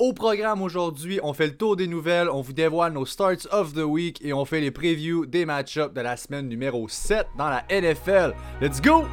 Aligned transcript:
Au 0.00 0.14
programme 0.14 0.62
aujourd'hui, 0.62 1.20
on 1.22 1.34
fait 1.34 1.48
le 1.48 1.54
tour 1.54 1.76
des 1.76 1.86
nouvelles, 1.86 2.30
on 2.30 2.40
vous 2.40 2.54
dévoile 2.54 2.94
nos 2.94 3.04
starts 3.04 3.46
of 3.50 3.74
the 3.74 3.84
week 3.84 4.18
et 4.24 4.32
on 4.32 4.46
fait 4.46 4.62
les 4.62 4.70
previews 4.70 5.26
des 5.26 5.44
match-ups 5.44 5.92
de 5.92 6.00
la 6.00 6.16
semaine 6.16 6.48
numéro 6.48 6.88
7 6.88 7.26
dans 7.36 7.50
la 7.50 7.64
NFL. 7.70 8.34
Let's 8.62 8.80
go! 8.80 9.04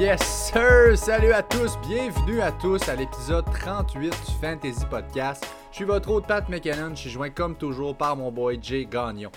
Yes 0.00 0.20
sir! 0.20 0.98
Salut 0.98 1.32
à 1.32 1.44
tous, 1.44 1.78
bienvenue 1.86 2.40
à 2.40 2.50
tous 2.50 2.88
à 2.88 2.96
l'épisode 2.96 3.44
38 3.52 4.10
du 4.10 4.32
Fantasy 4.40 4.84
Podcast. 4.90 5.46
Je 5.70 5.76
suis 5.76 5.84
votre 5.84 6.10
hôte 6.10 6.26
Pat 6.26 6.48
McKinnon, 6.48 6.96
je 6.96 7.02
suis 7.02 7.10
joint 7.10 7.30
comme 7.30 7.54
toujours 7.54 7.96
par 7.96 8.16
mon 8.16 8.32
boy 8.32 8.58
Jay 8.60 8.88
Gagnon. 8.90 9.30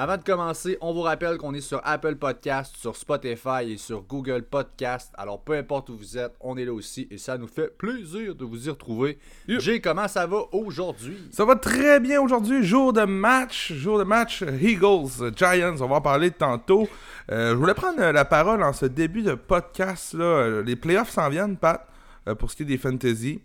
Avant 0.00 0.16
de 0.16 0.22
commencer, 0.22 0.78
on 0.80 0.92
vous 0.92 1.00
rappelle 1.00 1.38
qu'on 1.38 1.54
est 1.54 1.60
sur 1.60 1.80
Apple 1.82 2.14
Podcast, 2.14 2.76
sur 2.76 2.94
Spotify 2.94 3.72
et 3.72 3.76
sur 3.78 4.02
Google 4.02 4.44
Podcast. 4.44 5.12
Alors 5.18 5.40
peu 5.40 5.54
importe 5.54 5.88
où 5.88 5.96
vous 5.96 6.16
êtes, 6.16 6.36
on 6.40 6.56
est 6.56 6.64
là 6.64 6.72
aussi 6.72 7.08
et 7.10 7.18
ça 7.18 7.36
nous 7.36 7.48
fait 7.48 7.76
plaisir 7.76 8.36
de 8.36 8.44
vous 8.44 8.68
y 8.68 8.70
retrouver. 8.70 9.18
Jay, 9.48 9.80
comment 9.80 10.06
ça 10.06 10.24
va 10.28 10.44
aujourd'hui? 10.52 11.16
Ça 11.32 11.44
va 11.44 11.56
très 11.56 11.98
bien 11.98 12.20
aujourd'hui, 12.20 12.62
jour 12.62 12.92
de 12.92 13.02
match, 13.02 13.72
jour 13.72 13.98
de 13.98 14.04
match 14.04 14.44
Eagles, 14.62 15.34
Giants, 15.34 15.74
on 15.80 15.88
va 15.88 15.96
en 15.96 16.00
parler 16.00 16.30
tantôt. 16.30 16.88
Euh, 17.32 17.50
je 17.50 17.54
voulais 17.56 17.74
prendre 17.74 18.00
la 18.00 18.24
parole 18.24 18.62
en 18.62 18.72
ce 18.72 18.86
début 18.86 19.22
de 19.22 19.34
podcast. 19.34 20.14
Là. 20.14 20.62
Les 20.62 20.76
playoffs 20.76 21.10
s'en 21.10 21.28
viennent, 21.28 21.56
Pat, 21.56 21.84
euh, 22.28 22.36
pour 22.36 22.52
ce 22.52 22.56
qui 22.56 22.62
est 22.62 22.66
des 22.66 22.78
fantasy. 22.78 23.40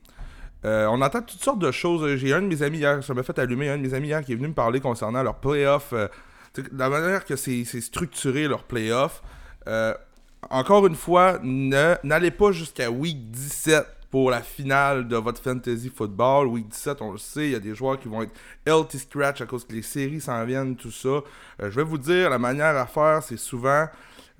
Euh, 0.65 0.85
on 0.85 1.01
entend 1.01 1.23
toutes 1.23 1.43
sortes 1.43 1.57
de 1.57 1.71
choses. 1.71 2.15
J'ai 2.17 2.31
un 2.31 2.43
de 2.43 2.47
mes 2.47 2.61
amis 2.61 2.77
hier, 2.77 3.03
ça 3.03 3.15
m'a 3.15 3.23
fait 3.23 3.39
allumer, 3.39 3.69
un 3.69 3.77
de 3.77 3.81
mes 3.81 3.95
amis 3.95 4.09
hier 4.09 4.23
qui 4.23 4.33
est 4.33 4.35
venu 4.35 4.49
me 4.49 4.53
parler 4.53 4.81
concernant 4.81 5.23
leurs 5.23 5.39
playoffs 5.39 5.95
la 6.71 6.89
manière 6.89 7.25
que 7.25 7.35
c'est 7.35 7.63
structuré 7.81 8.47
leur 8.47 8.63
playoff, 8.63 9.21
euh, 9.67 9.93
encore 10.49 10.85
une 10.87 10.95
fois, 10.95 11.39
n'allez 11.43 12.31
pas 12.31 12.51
jusqu'à 12.51 12.91
week 12.91 13.31
17 13.31 13.85
pour 14.11 14.29
la 14.29 14.41
finale 14.41 15.07
de 15.07 15.15
votre 15.15 15.41
fantasy 15.41 15.89
football. 15.89 16.47
Week 16.47 16.67
17, 16.67 17.01
on 17.01 17.13
le 17.13 17.17
sait, 17.17 17.45
il 17.45 17.51
y 17.51 17.55
a 17.55 17.59
des 17.59 17.73
joueurs 17.73 17.99
qui 17.99 18.07
vont 18.07 18.21
être 18.21 18.33
healthy 18.65 18.99
scratch 18.99 19.41
à 19.41 19.45
cause 19.45 19.65
que 19.65 19.73
les 19.73 19.81
séries 19.81 20.21
s'en 20.21 20.45
viennent, 20.45 20.75
tout 20.75 20.91
ça. 20.91 21.09
Euh, 21.09 21.23
je 21.61 21.69
vais 21.69 21.83
vous 21.83 21.97
dire, 21.97 22.29
la 22.29 22.37
manière 22.37 22.77
à 22.77 22.85
faire, 22.85 23.23
c'est 23.23 23.37
souvent 23.37 23.87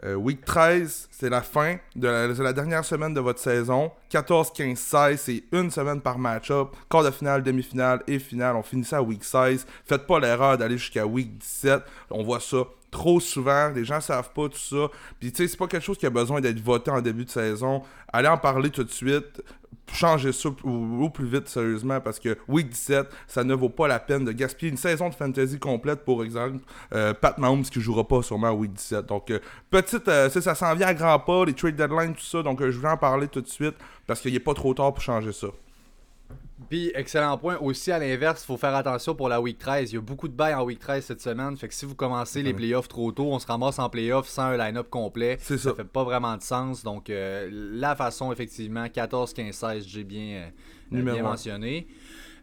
euh, 0.03 0.15
week 0.15 0.43
13, 0.43 1.07
c'est 1.11 1.29
la 1.29 1.41
fin 1.41 1.77
de 1.95 2.07
la, 2.07 2.53
dernière 2.53 2.83
semaine 2.83 3.13
de 3.13 3.19
votre 3.19 3.39
saison. 3.39 3.91
14, 4.09 4.51
15, 4.53 4.77
16, 4.77 5.21
c'est 5.21 5.43
une 5.51 5.69
semaine 5.69 6.01
par 6.01 6.17
match-up. 6.17 6.69
Quart 6.89 7.03
de 7.03 7.11
finale, 7.11 7.43
demi-finale 7.43 8.01
et 8.07 8.19
finale. 8.19 8.55
On 8.55 8.63
finit 8.63 8.83
ça 8.83 8.97
à 8.97 9.01
week 9.01 9.23
16. 9.23 9.65
Faites 9.85 10.07
pas 10.07 10.19
l'erreur 10.19 10.57
d'aller 10.57 10.77
jusqu'à 10.77 11.05
week 11.05 11.37
17. 11.37 11.83
On 12.09 12.23
voit 12.23 12.39
ça 12.39 12.65
trop 12.89 13.19
souvent. 13.19 13.69
Les 13.69 13.85
gens 13.85 14.01
savent 14.01 14.31
pas 14.33 14.49
tout 14.49 14.57
ça. 14.57 14.89
Puis 15.19 15.31
tu 15.31 15.43
sais, 15.43 15.47
c'est 15.47 15.57
pas 15.57 15.67
quelque 15.67 15.83
chose 15.83 15.97
qui 15.97 16.05
a 16.05 16.09
besoin 16.09 16.41
d'être 16.41 16.59
voté 16.59 16.91
en 16.91 17.01
début 17.01 17.25
de 17.25 17.29
saison. 17.29 17.83
Allez 18.11 18.27
en 18.27 18.37
parler 18.37 18.69
tout 18.71 18.83
de 18.83 18.91
suite 18.91 19.43
changer 19.91 20.31
ça 20.31 20.49
au, 20.63 21.09
plus 21.09 21.25
vite, 21.25 21.47
sérieusement, 21.47 21.99
parce 22.01 22.19
que 22.19 22.37
Week 22.47 22.69
17, 22.69 23.07
ça 23.27 23.43
ne 23.43 23.53
vaut 23.53 23.69
pas 23.69 23.87
la 23.87 23.99
peine 23.99 24.25
de 24.25 24.31
gaspiller 24.31 24.71
une 24.71 24.77
saison 24.77 25.09
de 25.09 25.15
fantasy 25.15 25.59
complète, 25.59 26.03
pour 26.05 26.23
exemple, 26.23 26.59
euh, 26.93 27.13
Pat 27.13 27.37
Mahomes 27.37 27.63
qui 27.63 27.81
jouera 27.81 28.07
pas 28.07 28.21
sûrement 28.21 28.47
à 28.47 28.53
Week 28.53 28.73
17. 28.73 29.05
Donc, 29.05 29.31
euh, 29.31 29.39
petite, 29.69 30.07
euh, 30.07 30.29
ça 30.29 30.55
s'en 30.55 30.73
vient 30.75 30.87
à 30.87 30.93
grands 30.93 31.19
pas, 31.19 31.45
les 31.45 31.53
trade 31.53 31.75
deadlines, 31.75 32.13
tout 32.13 32.23
ça, 32.23 32.43
donc 32.43 32.61
je 32.61 32.79
vais 32.79 32.89
en 32.89 32.97
parler 32.97 33.27
tout 33.27 33.41
de 33.41 33.49
suite, 33.49 33.75
parce 34.07 34.19
qu'il 34.21 34.33
n'est 34.33 34.39
pas 34.39 34.53
trop 34.53 34.73
tard 34.73 34.93
pour 34.93 35.03
changer 35.03 35.31
ça. 35.31 35.47
Puis, 36.69 36.91
excellent 36.95 37.37
point. 37.37 37.57
Aussi, 37.57 37.91
à 37.91 37.99
l'inverse, 37.99 38.43
il 38.43 38.45
faut 38.45 38.57
faire 38.57 38.75
attention 38.75 39.15
pour 39.15 39.29
la 39.29 39.41
week 39.41 39.57
13. 39.57 39.91
Il 39.91 39.95
y 39.95 39.97
a 39.97 40.01
beaucoup 40.01 40.27
de 40.27 40.33
bails 40.33 40.53
en 40.55 40.63
week 40.63 40.79
13 40.79 41.03
cette 41.05 41.21
semaine. 41.21 41.55
Fait 41.57 41.67
que 41.67 41.73
si 41.73 41.85
vous 41.85 41.95
commencez 41.95 42.41
les 42.43 42.53
playoffs 42.53 42.87
trop 42.87 43.11
tôt, 43.11 43.31
on 43.31 43.39
se 43.39 43.47
ramasse 43.47 43.79
en 43.79 43.89
playoffs 43.89 44.27
sans 44.27 44.43
un 44.43 44.57
line-up 44.57 44.89
complet. 44.89 45.37
C'est 45.39 45.57
ça. 45.57 45.69
Ça 45.69 45.75
fait 45.75 45.83
pas 45.83 46.03
vraiment 46.03 46.35
de 46.35 46.41
sens. 46.41 46.83
Donc, 46.83 47.09
euh, 47.09 47.49
la 47.51 47.95
façon, 47.95 48.31
effectivement, 48.31 48.87
14, 48.89 49.33
15, 49.33 49.53
16, 49.53 49.87
j'ai 49.87 50.03
bien, 50.03 50.51
euh, 50.91 51.01
bien 51.01 51.23
mentionné. 51.23 51.87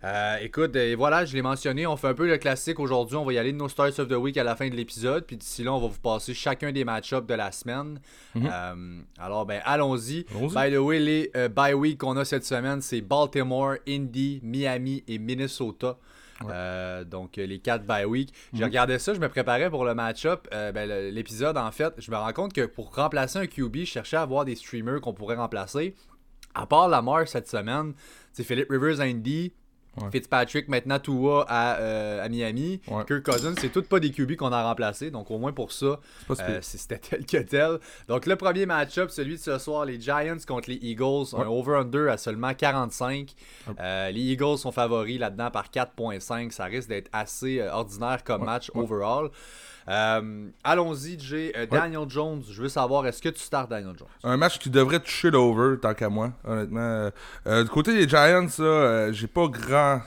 Euh, 0.03 0.39
écoute, 0.41 0.75
et 0.77 0.95
voilà, 0.95 1.27
je 1.27 1.35
l'ai 1.35 1.43
mentionné, 1.43 1.87
on 1.87 1.97
fait 1.97 2.09
un 2.09 2.15
peu 2.15 2.27
le 2.27 2.39
classique 2.39 2.81
aujourd'hui. 2.81 3.17
On 3.17 3.25
va 3.25 3.33
y 3.35 3.39
aller 3.39 3.53
de 3.53 3.59
nos 3.59 3.69
Starts 3.69 3.99
of 3.99 4.09
the 4.09 4.13
Week 4.13 4.37
à 4.37 4.45
la 4.45 4.57
fin 4.57 4.69
de 4.69 4.75
l'épisode. 4.75 5.27
Puis 5.27 5.37
d'ici 5.37 5.63
là, 5.63 5.75
on 5.75 5.79
va 5.79 5.89
vous 5.89 6.01
passer 6.01 6.33
chacun 6.33 6.73
des 6.73 6.85
match-ups 6.85 7.27
de 7.27 7.35
la 7.35 7.53
semaine. 7.53 8.01
Mhm. 8.35 8.51
Euh, 8.51 9.01
alors, 9.19 9.45
ben, 9.45 9.61
allons-y. 9.65 10.25
By 10.55 10.73
the 10.73 10.79
way, 10.79 10.99
les 10.99 11.31
euh, 11.37 11.49
bye 11.49 11.75
week 11.75 11.99
qu'on 11.99 12.17
a 12.17 12.25
cette 12.25 12.45
semaine, 12.45 12.81
c'est 12.81 13.03
Baltimore, 13.03 13.75
Indy, 13.87 14.41
Miami 14.43 15.05
et 15.07 15.19
Minnesota. 15.19 15.99
donc 17.05 17.37
les 17.37 17.59
quatre 17.59 17.85
bye 17.85 18.07
week. 18.07 18.33
J'ai 18.55 18.61
mhm. 18.61 18.65
regardé 18.65 18.99
ça, 18.99 19.13
je 19.13 19.21
me 19.21 19.29
préparais 19.29 19.69
pour 19.69 19.85
le 19.85 19.95
match-up. 19.95 20.49
Ben, 20.51 21.11
l'épisode, 21.11 21.59
en 21.59 21.71
fait, 21.73 21.93
je 21.99 22.11
me 22.11 22.17
rends 22.17 22.33
compte 22.33 22.55
que 22.55 22.65
pour 22.65 22.95
remplacer 22.95 23.39
un 23.39 23.47
QB, 23.47 23.81
je 23.81 23.85
cherchais 23.85 24.17
à 24.17 24.23
avoir 24.23 24.47
des 24.47 24.57
streamers 24.57 25.03
qu'on 25.03 25.13
pourrait 25.13 25.37
remplacer. 25.37 25.95
À 26.55 26.67
part 26.67 26.89
Lamar 26.89 27.29
cette 27.29 27.49
semaine, 27.49 27.93
c'est 28.33 28.43
Philip 28.43 28.69
Rivers 28.71 29.01
Indy, 29.01 29.53
Fitzpatrick, 30.13 30.69
maintenant 30.69 30.99
Tua 30.99 31.45
à, 31.49 31.79
euh, 31.79 32.25
à 32.25 32.29
Miami. 32.29 32.81
Kirk 33.07 33.23
Cousins, 33.23 33.55
c'est 33.59 33.71
tout 33.71 33.83
pas 33.83 34.01
des 34.01 34.11
QB 34.11 34.37
qu'on 34.37 34.53
a 34.53 34.63
remplacé. 34.63 35.11
Donc 35.11 35.31
au 35.31 35.39
moins 35.39 35.53
pour 35.53 35.73
ça, 35.73 35.99
euh, 36.31 36.59
c'était 36.63 36.99
tel 36.99 37.27
que 37.27 37.39
tel. 37.39 37.79
Donc 38.09 38.27
le 38.27 38.37
premier 38.37 38.67
match-up, 38.67 39.11
celui 39.11 39.35
de 39.35 39.41
ce 39.41 39.59
soir, 39.59 39.85
les 39.85 40.01
Giants 40.01 40.37
contre 40.47 40.71
les 40.71 40.77
Eagles. 40.77 41.35
Un 41.37 41.47
over-under 41.47 42.09
à 42.11 42.17
seulement 42.17 42.55
45. 42.55 43.35
Euh, 43.81 44.11
les 44.11 44.21
Eagles 44.21 44.59
sont 44.59 44.73
favoris 44.73 45.19
là-dedans 45.19 45.51
par 45.51 45.71
4.5. 45.71 46.51
Ça 46.51 46.65
risque 46.65 46.89
d'être 46.89 47.11
assez 47.13 47.61
ordinaire 47.61 48.23
comme 48.25 48.45
match 48.45 48.71
overall. 48.75 49.31
Euh, 49.89 50.49
allons-y, 50.63 51.19
Jay. 51.19 51.53
Euh, 51.57 51.67
Daniel 51.67 52.09
Jones, 52.09 52.43
je 52.51 52.63
veux 52.63 52.69
savoir, 52.69 53.07
est-ce 53.07 53.23
que 53.23 53.29
tu 53.29 53.41
startes 53.41 53.71
Daniel 53.71 53.97
Jones? 53.99 54.09
Un 54.25 54.37
match 54.37 54.59
qui 54.59 54.71
devrait 54.71 55.01
toucher 55.01 55.31
l'over, 55.31 55.79
tant 55.81 55.95
qu'à 55.95 56.09
moi, 56.09 56.33
honnêtement. 56.45 57.11
Euh, 57.47 57.65
du 57.65 57.71
côté 57.71 57.93
des 57.95 58.09
Giants, 58.09 58.47
j'ai 59.13 59.27
pas 59.27 59.47
grand 59.49 60.01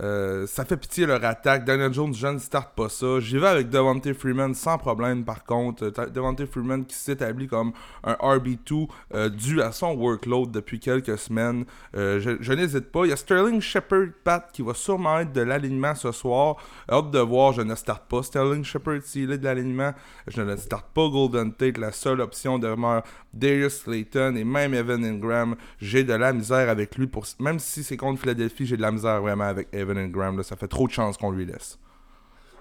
euh, 0.00 0.46
ça 0.46 0.64
fait 0.64 0.76
pitié 0.76 1.06
leur 1.06 1.24
attaque. 1.24 1.64
Daniel 1.64 1.92
Jones, 1.92 2.14
je 2.14 2.26
ne 2.26 2.38
starte 2.38 2.74
pas 2.74 2.88
ça. 2.88 3.20
J'y 3.20 3.38
vais 3.38 3.46
avec 3.46 3.70
Devontae 3.70 4.12
Freeman 4.14 4.54
sans 4.54 4.76
problème 4.78 5.24
par 5.24 5.44
contre. 5.44 5.84
Euh, 5.84 6.06
Devontae 6.06 6.46
Freeman 6.46 6.84
qui 6.84 6.96
s'établit 6.96 7.46
comme 7.46 7.72
un 8.02 8.14
RB2 8.14 8.88
euh, 9.14 9.28
dû 9.28 9.62
à 9.62 9.70
son 9.72 9.94
workload 9.94 10.50
depuis 10.50 10.80
quelques 10.80 11.18
semaines. 11.18 11.64
je, 11.94 12.52
n'hésite 12.52 12.90
pas. 12.90 13.04
Il 13.04 13.10
y 13.10 13.12
a 13.12 13.16
Sterling 13.16 13.60
Shepard 13.60 14.08
Pat 14.24 14.50
qui 14.52 14.62
va 14.62 14.74
sûrement 14.74 15.20
être 15.20 15.32
de 15.32 15.42
l'alignement 15.42 15.94
ce 15.94 16.10
soir. 16.12 16.56
Hâte 16.90 17.10
de 17.10 17.20
voir, 17.20 17.52
je 17.52 17.62
ne 17.62 17.74
starte 17.74 18.08
pas 18.08 18.22
Sterling 18.22 18.64
Shepard 18.64 19.02
s'il 19.02 19.30
est 19.30 19.38
de 19.38 19.44
l'alignement. 19.44 19.92
Je 20.26 20.42
ne 20.42 20.56
starte 20.56 20.86
pas 20.92 21.08
Golden 21.08 21.52
Tate. 21.52 21.78
La 21.78 21.92
seule 21.92 22.20
option 22.20 22.58
demeure 22.58 23.02
Darius 23.32 23.82
Slayton 23.82 24.34
et 24.36 24.44
même 24.44 24.74
Evan 24.74 25.04
Ingram. 25.04 25.56
J'ai 25.80 26.04
de 26.04 26.14
la 26.14 26.32
misère 26.32 26.68
avec 26.68 26.96
lui. 26.96 27.06
Pour... 27.06 27.24
Même 27.38 27.58
si 27.58 27.84
c'est 27.84 27.96
contre 27.96 28.20
Philadelphie, 28.20 28.66
j'ai 28.66 28.76
de 28.76 28.82
la 28.82 28.90
misère 28.90 29.20
vraiment 29.20 29.44
avec 29.44 29.68
Evan 29.72 29.83
Evan 29.84 29.98
Ingram. 29.98 30.42
ça 30.42 30.56
fait 30.56 30.68
trop 30.68 30.86
de 30.86 30.92
chance 30.92 31.16
qu'on 31.16 31.30
lui 31.30 31.46
laisse. 31.46 31.78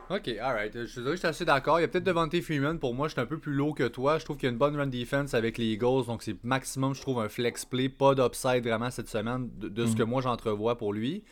Ok, 0.10 0.28
alright. 0.28 0.74
Je, 0.74 0.86
je 0.86 1.16
suis 1.16 1.28
assez 1.28 1.46
d'accord. 1.46 1.80
Il 1.80 1.84
y 1.84 1.86
a 1.86 1.88
peut-être 1.88 2.04
Devante 2.04 2.40
Freeman. 2.42 2.78
Pour 2.78 2.94
moi, 2.94 3.08
je 3.08 3.14
suis 3.14 3.22
un 3.22 3.26
peu 3.26 3.40
plus 3.40 3.54
low 3.54 3.74
que 3.74 3.88
toi. 3.88 4.20
Je 4.20 4.26
trouve 4.26 4.38
qu'il 4.38 4.48
y 4.48 4.50
a 4.50 4.52
une 4.52 4.58
bonne 4.58 4.76
run 4.76 4.88
defense 4.88 5.34
avec 5.34 5.58
les 5.58 5.66
Eagles. 5.66 6.06
Donc, 6.08 6.24
c'est 6.24 6.44
maximum, 6.44 6.94
je 6.94 7.02
trouve, 7.02 7.20
un 7.20 7.30
flex 7.30 7.66
play. 7.66 7.90
Pas 7.90 8.14
d'upside 8.14 8.64
vraiment 8.64 8.92
cette 8.92 9.08
semaine 9.08 9.50
de, 9.58 9.86
ce 9.86 9.94
mm. 9.94 9.96
que 9.96 10.04
moi 10.04 10.22
j'entrevois 10.22 10.78
pour 10.78 10.94
lui. 10.94 11.24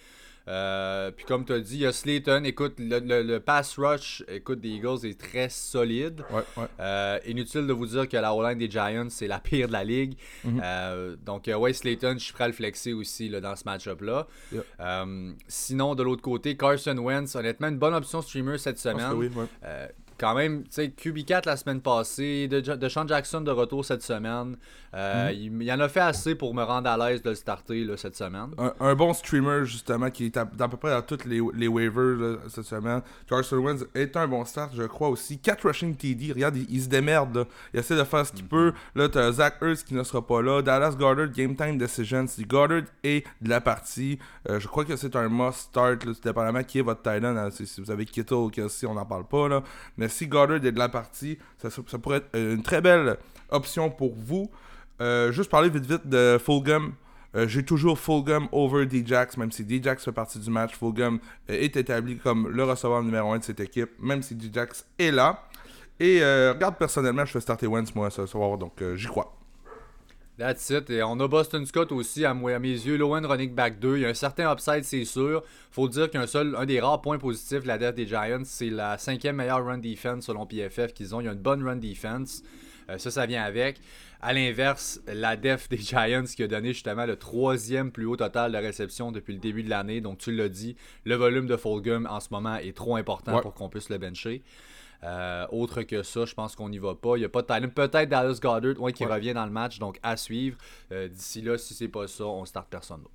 Euh, 0.48 1.12
puis 1.12 1.26
comme 1.26 1.46
tu 1.46 1.54
as 1.54 1.60
dit, 1.60 1.76
il 1.76 1.82
y 1.82 1.86
a 1.86 1.92
Slayton. 1.92 2.44
Écoute, 2.44 2.76
le, 2.80 3.38
pass 3.40 3.78
rush 3.78 4.24
écoute, 4.28 4.60
des 4.60 4.70
Eagles 4.70 5.06
est 5.06 5.20
très 5.20 5.50
solide. 5.50 6.24
Euh, 6.80 7.20
inutile 7.26 7.68
de 7.68 7.74
vous 7.74 7.88
dire 7.88 8.08
que 8.08 8.18
la 8.18 8.34
O-line 8.34 8.58
des 8.58 8.70
Giants, 8.70 9.08
c'est 9.10 9.28
la 9.28 9.40
pire 9.40 9.68
de 9.68 9.74
la 9.74 9.84
ligue. 9.84 10.18
Mhm. 10.44 10.62
Euh, 10.64 11.16
donc, 11.24 11.50
ouais, 11.54 11.74
Slayton, 11.74 12.16
je 12.18 12.26
suis 12.26 12.34
prêt 12.34 12.46
à 12.46 12.48
le 12.48 12.54
flexer 12.54 12.94
aussi 12.94 13.30
là, 13.30 13.42
dans 13.42 13.56
ce 13.56 13.64
match-up-là. 13.66 14.28
sinon, 15.48 15.96
de 15.96 16.04
l'autre 16.04 16.22
côté, 16.22 16.58
Carson 16.58 16.98
Wentz, 16.98 17.36
honnêtement, 17.36 17.68
une 17.68 17.80
bonne 17.80 17.94
option 17.94 18.22
streamer 18.22 18.58
cette 18.58 18.80
semaine 18.80 19.32
quand 20.22 20.36
même, 20.36 20.62
tu 20.66 20.70
sais, 20.70 20.88
QB4 20.88 21.48
la 21.48 21.58
semaine 21.58 21.82
passée, 21.82 22.48
de, 22.48 22.60
de 22.60 22.90
Sean 22.90 23.08
Jackson 23.08 23.42
de 23.42 23.50
retour 23.50 23.84
cette 23.84 24.04
semaine. 24.04 24.56
Euh, 24.94 25.30
mhm. 25.30 25.62
il, 25.62 25.64
y 25.64 25.74
en 25.74 25.80
a 25.80 25.88
fait 25.88 26.02
assez 26.02 26.36
pour 26.36 26.54
me 26.54 26.62
rendre 26.64 26.90
à 26.90 26.98
l'aise 26.98 27.24
de 27.24 27.30
le 27.30 27.36
starter 27.36 27.84
là, 27.86 27.98
cette 27.98 28.16
semaine. 28.16 28.50
Un, 28.80 28.94
bon 28.94 29.14
streamer, 29.14 29.66
justement, 29.66 30.12
qui 30.12 30.26
est 30.26 30.38
à, 30.38 30.46
peu 30.46 30.78
près 30.78 30.92
dans 30.92 31.02
toutes 31.02 31.26
les, 31.26 31.42
les 31.56 31.68
waivers 31.68 32.38
cette 32.50 32.66
semaine. 32.66 33.02
Carson 33.28 33.58
Wentz 33.58 33.84
est 33.96 34.16
un 34.16 34.28
bon 34.28 34.46
start, 34.46 34.74
je 34.76 34.84
crois 34.84 35.10
aussi. 35.10 35.40
4 35.40 35.66
rushing 35.66 35.96
TD, 35.96 36.34
regarde, 36.34 36.58
il, 36.58 36.82
se 36.82 36.88
démerde. 36.88 37.48
Il 37.74 37.80
essaie 37.80 37.98
de 37.98 38.04
faire 38.04 38.26
ce 38.26 38.32
qu'il 38.32 38.44
mhm. 38.44 38.50
peut. 38.50 38.74
Là, 38.94 39.10
tu 39.10 39.18
as 39.18 39.32
Zach 39.32 39.56
Ertz 39.62 39.84
qui 39.84 39.96
ne 39.96 40.04
sera 40.04 40.26
pas 40.26 40.42
là. 40.44 40.62
Dallas 40.62 40.92
Goddard, 40.92 41.30
Game 41.30 41.56
Time 41.56 41.80
Decision. 41.80 42.28
Si 42.28 42.44
Goddard 42.44 42.84
est 43.04 43.26
de 43.42 43.50
la 43.50 43.60
partie, 43.60 44.20
euh, 44.50 44.60
je 44.60 44.68
crois 44.68 44.86
que 44.86 44.96
c'est 44.98 45.16
un 45.16 45.30
must 45.30 45.70
start, 45.70 46.04
là, 46.04 46.12
dépendamment 46.24 46.64
qui 46.64 46.78
est 46.78 46.84
votre 46.84 47.02
Titan. 47.02 47.36
Hein, 47.38 47.50
si, 47.50 47.82
vous 47.82 47.90
avez 47.90 48.06
Kittle 48.06 48.34
ou 48.36 48.50
Kelsey, 48.50 48.88
on 48.88 48.94
n'en 48.94 49.06
parle 49.06 49.26
pas. 49.26 49.48
Là. 49.48 49.64
Mais 49.98 50.10
si 50.12 50.28
Goddard 50.28 50.58
est 50.58 50.72
de 50.72 50.80
la 50.80 50.90
partie, 50.90 51.38
ça, 51.58 51.70
pourrait 51.98 52.18
être 52.18 52.38
une 52.38 52.64
très 52.64 52.82
belle 52.82 53.18
option 53.50 53.90
pour 53.90 54.14
vous. 54.16 54.50
Euh, 55.02 55.32
juste 55.32 55.50
parler 55.50 55.70
vite 55.70 55.86
vite 55.86 56.08
de 56.08 56.38
Fulgham. 56.44 56.94
Euh, 57.36 57.48
j'ai 57.48 57.64
toujours 57.64 57.98
Fulgham 57.98 58.48
over 58.52 58.86
D-Jax, 58.86 59.38
même 59.38 59.52
si 59.52 59.64
D-Jax 59.64 60.04
fait 60.04 60.12
partie 60.12 60.40
du 60.40 60.50
match. 60.50 60.76
Fulgham 60.76 61.20
euh, 61.50 61.54
est 61.54 61.76
établi 61.76 62.18
comme 62.18 62.48
le 62.50 62.64
receveur 62.64 63.02
numéro 63.02 63.32
1 63.32 63.40
de 63.40 63.44
cette 63.44 63.60
équipe, 63.60 63.92
même 64.00 64.22
si 64.22 64.36
D-Jax 64.36 64.86
est 65.00 65.12
là. 65.12 65.44
Et 66.00 66.20
regarde, 66.20 66.78
personnellement, 66.78 67.26
je 67.26 67.32
fais 67.32 67.42
starter 67.42 67.68
Wentz 67.68 67.94
moi 67.94 68.10
ce 68.10 68.26
soir, 68.26 68.58
donc 68.58 68.84
j'y 68.96 69.06
crois. 69.06 69.41
That's 70.42 70.72
it. 70.72 70.90
Et 70.90 71.04
on 71.04 71.20
a 71.20 71.28
Boston 71.28 71.68
Scott 71.68 71.92
aussi, 71.92 72.26
à, 72.26 72.34
mes 72.34 72.50
yeux. 72.68 72.98
Lowen 72.98 73.24
running 73.28 73.54
back 73.54 73.78
2. 73.80 73.98
Il 73.98 74.02
y 74.02 74.06
a 74.08 74.10
un 74.10 74.16
certain 74.16 74.52
upside, 74.52 74.84
c'est 74.84 75.06
sûr. 75.06 75.44
faut 75.70 75.88
dire 75.88 76.10
qu'un 76.10 76.26
seul, 76.26 76.56
un 76.58 76.66
des 76.66 76.80
rares 76.80 77.00
points 77.00 77.20
positifs 77.20 77.62
de 77.62 77.68
la 77.68 77.78
def 77.78 77.94
des 77.94 78.08
Giants, 78.08 78.42
c'est 78.44 78.72
la 78.72 78.98
cinquième 78.98 79.36
meilleure 79.36 79.64
run 79.64 79.78
defense 79.78 80.26
selon 80.26 80.48
PFF 80.48 80.94
qu'ils 80.94 81.14
ont. 81.14 81.22
Il 81.22 81.26
y 81.26 81.28
a 81.28 81.34
une 81.34 81.38
bonne 81.38 81.64
run 81.64 81.76
defense. 81.76 82.42
Euh, 82.90 82.98
ça, 82.98 83.12
ça 83.12 83.28
vient 83.28 83.44
avec. 83.44 83.82
À 84.20 84.34
l'inverse, 84.34 85.00
la 85.06 85.38
def 85.38 85.70
des 85.70 85.78
Giants 85.78 86.24
qui 86.24 86.42
a 86.42 86.48
donné 86.48 86.74
justement 86.74 87.06
le 87.06 87.18
troisième 87.18 87.92
plus 87.92 88.08
haut 88.08 88.18
total 88.18 88.54
de 88.54 88.58
réception 88.58 89.12
depuis 89.12 89.34
le 89.34 89.40
début 89.40 89.62
de 89.62 89.70
l'année. 89.70 90.02
Donc, 90.02 90.18
tu 90.18 90.32
l'as 90.32 90.50
dit, 90.50 90.76
le 91.06 91.14
volume 91.14 91.46
de 91.46 91.56
Fulgham 91.56 92.08
en 92.10 92.20
ce 92.20 92.30
moment 92.32 92.56
est 92.56 92.76
trop 92.76 92.96
important 92.96 93.42
pour 93.42 93.54
qu'on 93.54 93.70
puisse 93.70 93.90
le 93.90 94.00
bencher. 94.00 94.42
Euh, 95.04 95.48
autre 95.52 95.82
que 95.82 96.04
ça, 96.04 96.26
je 96.26 96.34
pense 96.34 96.56
qu'on 96.56 96.70
n'y 96.70 96.78
va 96.78 96.96
pas. 96.96 97.16
Il 97.16 97.20
n'y 97.20 97.26
a 97.26 97.30
pas 97.30 97.42
de 97.42 97.48
talent. 97.48 97.70
Peut-être 97.70 98.10
Dallas 98.10 98.40
Goddard 98.42 98.92
qui 98.94 99.06
revient 99.06 99.34
dans 99.34 99.46
le 99.46 99.52
match, 99.52 99.80
donc 99.80 100.00
à 100.04 100.18
suivre. 100.18 100.58
Euh, 100.92 101.08
d'ici 101.08 101.42
là, 101.42 101.58
si 101.58 101.74
c'est 101.74 101.88
pas 101.88 102.08
ça, 102.08 102.26
on 102.26 102.46
start 102.46 102.68
personne 102.70 103.02
d'autre. 103.02 103.12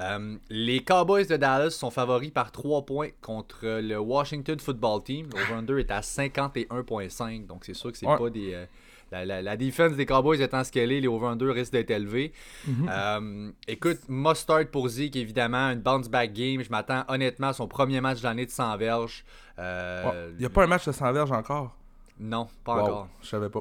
Euh, 0.00 0.36
les 0.48 0.84
Cowboys 0.84 1.26
de 1.26 1.36
Dallas 1.36 1.70
sont 1.70 1.90
favoris 1.90 2.30
par 2.30 2.52
3 2.52 2.86
points 2.86 3.08
contre 3.20 3.80
le 3.80 3.98
Washington 3.98 4.58
Football 4.60 5.02
Team. 5.02 5.28
L'over-under 5.34 5.78
est 5.78 5.90
à 5.90 6.00
51,5. 6.00 7.46
Donc 7.46 7.64
c'est 7.64 7.74
sûr 7.74 7.90
que 7.90 7.98
c'est 7.98 8.06
pas 8.06 8.30
des 8.30 8.66
la, 9.10 9.42
la, 9.42 9.56
défense 9.56 9.92
des 9.92 10.06
Cowboys 10.06 10.40
étant 10.40 10.62
ce 10.64 10.70
qu'elle 10.70 10.92
est, 10.92 11.00
les 11.00 11.08
over-under 11.08 11.52
risquent 11.52 11.72
d'être 11.72 11.90
élevés. 11.90 12.32
Mhm. 12.66 12.88
Euh, 12.90 13.50
écoute, 13.66 13.98
must-start 14.08 14.66
pour 14.66 14.88
Zeke, 14.88 15.16
évidemment, 15.16 15.70
une 15.70 15.80
bounce-back 15.80 16.32
game. 16.32 16.62
Je 16.62 16.70
m'attends 16.70 17.04
honnêtement 17.08 17.48
à 17.48 17.52
son 17.52 17.66
premier 17.66 18.00
match 18.00 18.18
de 18.18 18.24
l'année 18.24 18.46
de 18.46 18.50
100 18.50 18.76
verges. 18.76 19.24
Euh, 19.58 20.30
il 20.34 20.40
n'y 20.40 20.46
a 20.46 20.50
pas 20.50 20.64
un 20.64 20.66
match 20.66 20.86
de 20.86 20.92
100 20.92 21.12
verges 21.12 21.32
encore? 21.32 21.74
Non, 22.20 22.48
pas 22.64 22.74
encore. 22.74 23.08
Je 23.22 23.28
savais 23.28 23.48
pas. 23.48 23.60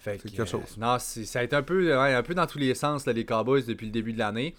C'est 0.00 0.22
quelque 0.22 0.44
chose. 0.44 0.76
Non, 0.78 0.98
ça 0.98 1.40
a 1.40 1.42
été 1.42 1.54
un 1.54 1.62
peu, 1.62 1.98
un 1.98 2.22
peu 2.22 2.34
dans 2.34 2.46
tous 2.46 2.58
les 2.58 2.74
sens, 2.74 3.06
les 3.06 3.24
Cowboys, 3.24 3.62
depuis 3.62 3.86
le 3.86 3.92
début 3.92 4.12
de 4.12 4.18
l'année. 4.18 4.54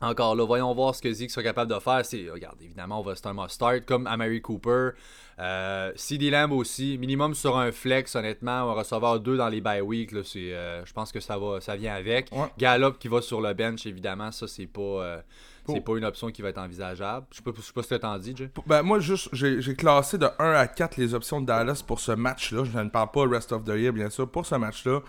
Encore 0.00 0.34
là, 0.34 0.44
voyons 0.44 0.74
voir 0.74 0.94
ce 0.94 1.00
que 1.00 1.12
Zeke 1.12 1.30
sera 1.30 1.42
capable 1.42 1.72
de 1.72 1.78
faire. 1.78 2.04
C'est, 2.04 2.28
regarde, 2.28 2.56
évidemment, 2.60 3.00
on 3.00 3.02
va 3.02 3.14
c'est 3.14 3.26
un 3.26 3.32
must 3.32 3.50
start 3.50 3.84
comme 3.86 4.06
à 4.06 4.16
Mary 4.16 4.40
Cooper. 4.40 4.90
Euh, 5.38 5.92
CD 5.96 6.30
Lamb 6.30 6.52
aussi, 6.52 6.96
minimum 6.98 7.34
sur 7.34 7.56
un 7.56 7.72
flex, 7.72 8.14
honnêtement, 8.14 8.62
on 8.62 8.66
va 8.66 8.80
recevoir 8.80 9.18
deux 9.20 9.36
dans 9.36 9.48
les 9.48 9.60
bye 9.60 9.80
week. 9.80 10.12
Euh, 10.14 10.82
je 10.84 10.92
pense 10.92 11.12
que 11.12 11.20
ça 11.20 11.38
va, 11.38 11.60
ça 11.60 11.76
vient 11.76 11.94
avec. 11.94 12.30
Gallup 12.58 12.98
qui 12.98 13.08
va 13.08 13.20
sur 13.20 13.40
le 13.40 13.52
bench, 13.54 13.86
évidemment, 13.86 14.30
ça 14.30 14.46
c'est 14.46 14.66
pas. 14.66 14.80
Euh, 14.80 15.20
c'est 15.66 15.80
pas 15.80 15.96
une 15.96 16.04
option 16.04 16.30
qui 16.30 16.42
va 16.42 16.50
être 16.50 16.58
envisageable. 16.58 17.24
Je 17.30 17.38
sais 17.38 17.42
pas, 17.42 17.50
sais 17.58 17.72
pas 17.72 17.82
ce 17.82 17.88
que 17.88 17.94
t'en 17.94 18.18
dis, 18.18 18.36
Jay. 18.36 18.50
Ben, 18.66 18.82
moi, 18.82 19.00
juste, 19.00 19.30
j'ai 19.32 19.74
classé 19.74 20.18
de 20.18 20.28
1 20.38 20.52
à 20.52 20.66
4 20.66 20.98
les 20.98 21.14
options 21.14 21.40
de 21.40 21.46
Dallas 21.46 21.82
pour 21.86 22.00
ce 22.00 22.12
match-là. 22.12 22.64
Je 22.64 22.78
ne 22.78 22.90
parle 22.90 23.10
pas 23.10 23.26
rest 23.26 23.50
of 23.50 23.64
the 23.64 23.70
year, 23.70 23.94
bien 23.94 24.10
sûr. 24.10 24.28
Pour 24.28 24.44
ce 24.44 24.56
match-là, 24.56 25.00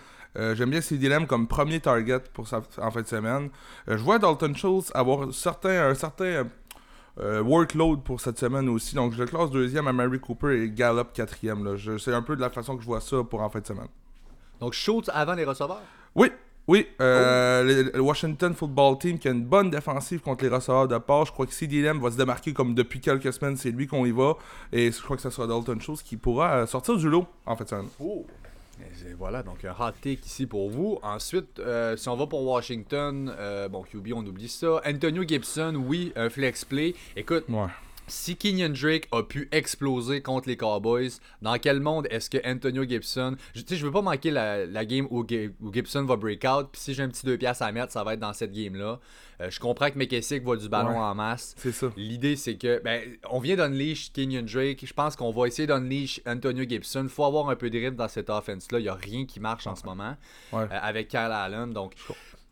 j'aime 0.54 0.70
bien 0.70 0.80
CD 0.80 1.10
Lamb 1.10 1.28
comme 1.28 1.50
premier 1.50 1.82
target 1.82 2.22
pour 2.32 2.48
en 2.54 2.92
fin 2.92 3.02
de 3.02 3.08
semaine. 3.08 3.50
je 3.86 3.96
vois 3.96 4.18
Dalton 4.18 4.56
Schultz 4.56 4.94
avoir 4.96 5.34
certain, 5.34 5.90
un 5.90 5.94
certain 5.94 6.46
euh, 7.20 7.42
workload 7.42 8.04
pour 8.04 8.20
cette 8.20 8.38
semaine 8.38 8.68
aussi. 8.70 8.96
Donc, 8.96 9.14
je 9.14 9.20
le 9.20 9.26
classe 9.26 9.50
deuxième 9.50 9.88
à 9.88 9.94
Mary 9.94 10.20
Cooper 10.20 10.64
et 10.64 10.70
Gallup 10.70 11.14
quatrième. 11.14 11.78
C'est 12.00 12.14
un 12.14 12.22
peu 12.22 12.36
de 12.36 12.42
la 12.42 12.50
façon 12.50 12.76
que 12.76 12.82
je 12.82 12.88
vois 12.88 13.02
ça 13.02 13.24
pour 13.24 13.42
en 13.42 13.50
fin 13.50 13.60
de 13.60 13.68
semaine. 13.68 13.88
Donc, 14.60 14.74
Schultz 14.74 15.10
avant 15.14 15.34
les 15.34 15.46
receveurs? 15.46 15.82
Oui, 16.16 16.30
oui. 16.68 16.88
Euh, 17.00 17.92
le, 17.94 18.02
Washington 18.02 18.54
Football 18.54 18.98
Team 18.98 19.20
qui 19.20 19.28
a 19.28 19.32
une 19.32 19.46
bonne 19.46 19.70
défensive 19.70 20.22
contre 20.22 20.44
les 20.44 20.50
receveurs 20.50 20.88
de 20.88 20.98
part. 20.98 21.26
Je 21.26 21.32
crois 21.32 21.46
que 21.46 21.54
CDM 21.54 22.00
va 22.00 22.12
se 22.12 22.18
démarquer 22.18 22.54
comme 22.54 22.74
depuis 22.74 23.00
quelques 23.00 23.32
semaines. 23.32 23.56
C'est 23.58 23.72
lui 23.72 23.88
qu'on 23.88 24.06
y 24.06 24.12
va. 24.12 24.34
Et 24.72 24.92
je 24.92 25.02
crois 25.02 25.16
que 25.16 25.22
ce 25.22 25.30
sera 25.30 25.48
Dalton 25.48 25.80
Schultz 25.80 26.02
qui 26.02 26.18
pourra 26.18 26.58
euh, 26.58 26.66
sortir 26.66 26.98
du 26.98 27.10
lot 27.10 27.28
en 27.46 27.56
fin 27.56 27.64
de 27.64 27.70
semaine. 27.70 27.88
Oh. 28.00 28.26
Voilà, 29.18 29.44
donc 29.44 29.64
un 29.66 29.72
hot 29.72 29.92
take 30.02 30.22
ici 30.26 30.46
pour 30.46 30.70
vous. 30.70 31.00
Ensuite, 31.02 31.60
euh, 31.60 31.96
si 31.96 32.10
on 32.10 32.16
va 32.16 32.28
pour 32.28 32.44
Washington, 32.44 33.34
euh, 33.38 33.68
bon, 33.70 33.84
QB, 33.84 34.14
on 34.14 34.26
oublie 34.26 34.50
ça. 34.50 34.82
Antonio 34.86 35.24
Gibson, 35.28 35.76
oui, 35.76 36.12
un 36.16 36.30
flex 36.30 36.66
play. 36.66 36.96
Écoute, 37.16 37.46
si 38.08 38.36
Kenyon 38.36 38.70
Drake 38.70 39.08
a 39.12 39.24
pu 39.24 39.48
exploser 39.52 40.22
contre 40.22 40.48
les 40.48 40.58
Cowboys, 40.58 41.12
dans 41.42 41.58
quel 41.58 41.80
monde 41.80 42.08
est-ce 42.10 42.30
que 42.30 42.38
Antonio 42.46 42.84
Gibson. 42.84 43.36
Je, 43.54 43.62
je 43.76 43.86
veux 43.86 43.92
pas 43.92 44.02
manquer 44.02 44.32
la, 44.32 44.86
game 44.86 45.08
où, 45.10 45.26
Gibson 45.28 46.04
va 46.06 46.16
break 46.16 46.44
out, 46.46 46.68
puis 46.72 46.82
si 46.82 46.94
j'ai 46.94 47.04
un 47.04 47.10
petit 47.10 47.26
deux 47.26 47.38
piastres 47.38 47.64
à 47.64 47.72
mettre, 47.72 47.92
ça 47.92 48.04
va 48.04 48.14
être 48.14 48.20
dans 48.20 48.34
cette 48.34 48.52
game-là. 48.52 49.00
Euh, 49.42 49.50
je 49.50 49.60
comprends 49.60 49.90
que 49.90 49.98
McKessick 49.98 50.44
va 50.44 50.56
du 50.56 50.70
ballon 50.70 50.98
en 50.98 51.14
masse. 51.14 51.56
C'est 51.58 51.72
ça. 51.72 51.92
L'idée, 51.98 52.36
c'est 52.36 52.56
que, 52.56 52.82
ben, 52.84 53.02
on 53.30 53.40
vient 53.40 53.56
d'unleash 53.56 54.12
Kenyon 54.14 54.44
Drake. 54.44 54.86
Je 54.86 54.94
pense 54.94 55.16
qu'on 55.16 55.32
va 55.32 55.48
essayer 55.48 55.68
d'unleash 55.68 56.22
Antonio 56.26 56.64
Gibson. 56.68 57.04
Il 57.04 57.10
faut 57.10 57.26
avoir 57.26 57.50
un 57.50 57.56
peu 57.56 57.70
de 57.70 57.78
rythme 57.78 57.98
dans 57.98 58.08
cette 58.08 58.30
offense-là. 58.30 58.80
Il 58.80 58.84
n'y 58.84 58.90
a 58.90 58.94
rien 58.94 59.26
qui 59.26 59.40
marche 59.40 59.68
en 59.68 59.76
ce 59.76 59.86
moment 59.86 60.16
euh, 60.54 60.68
avec 60.70 61.10
Kyle 61.10 61.20
Allen. 61.20 61.74
Donc, 61.74 61.96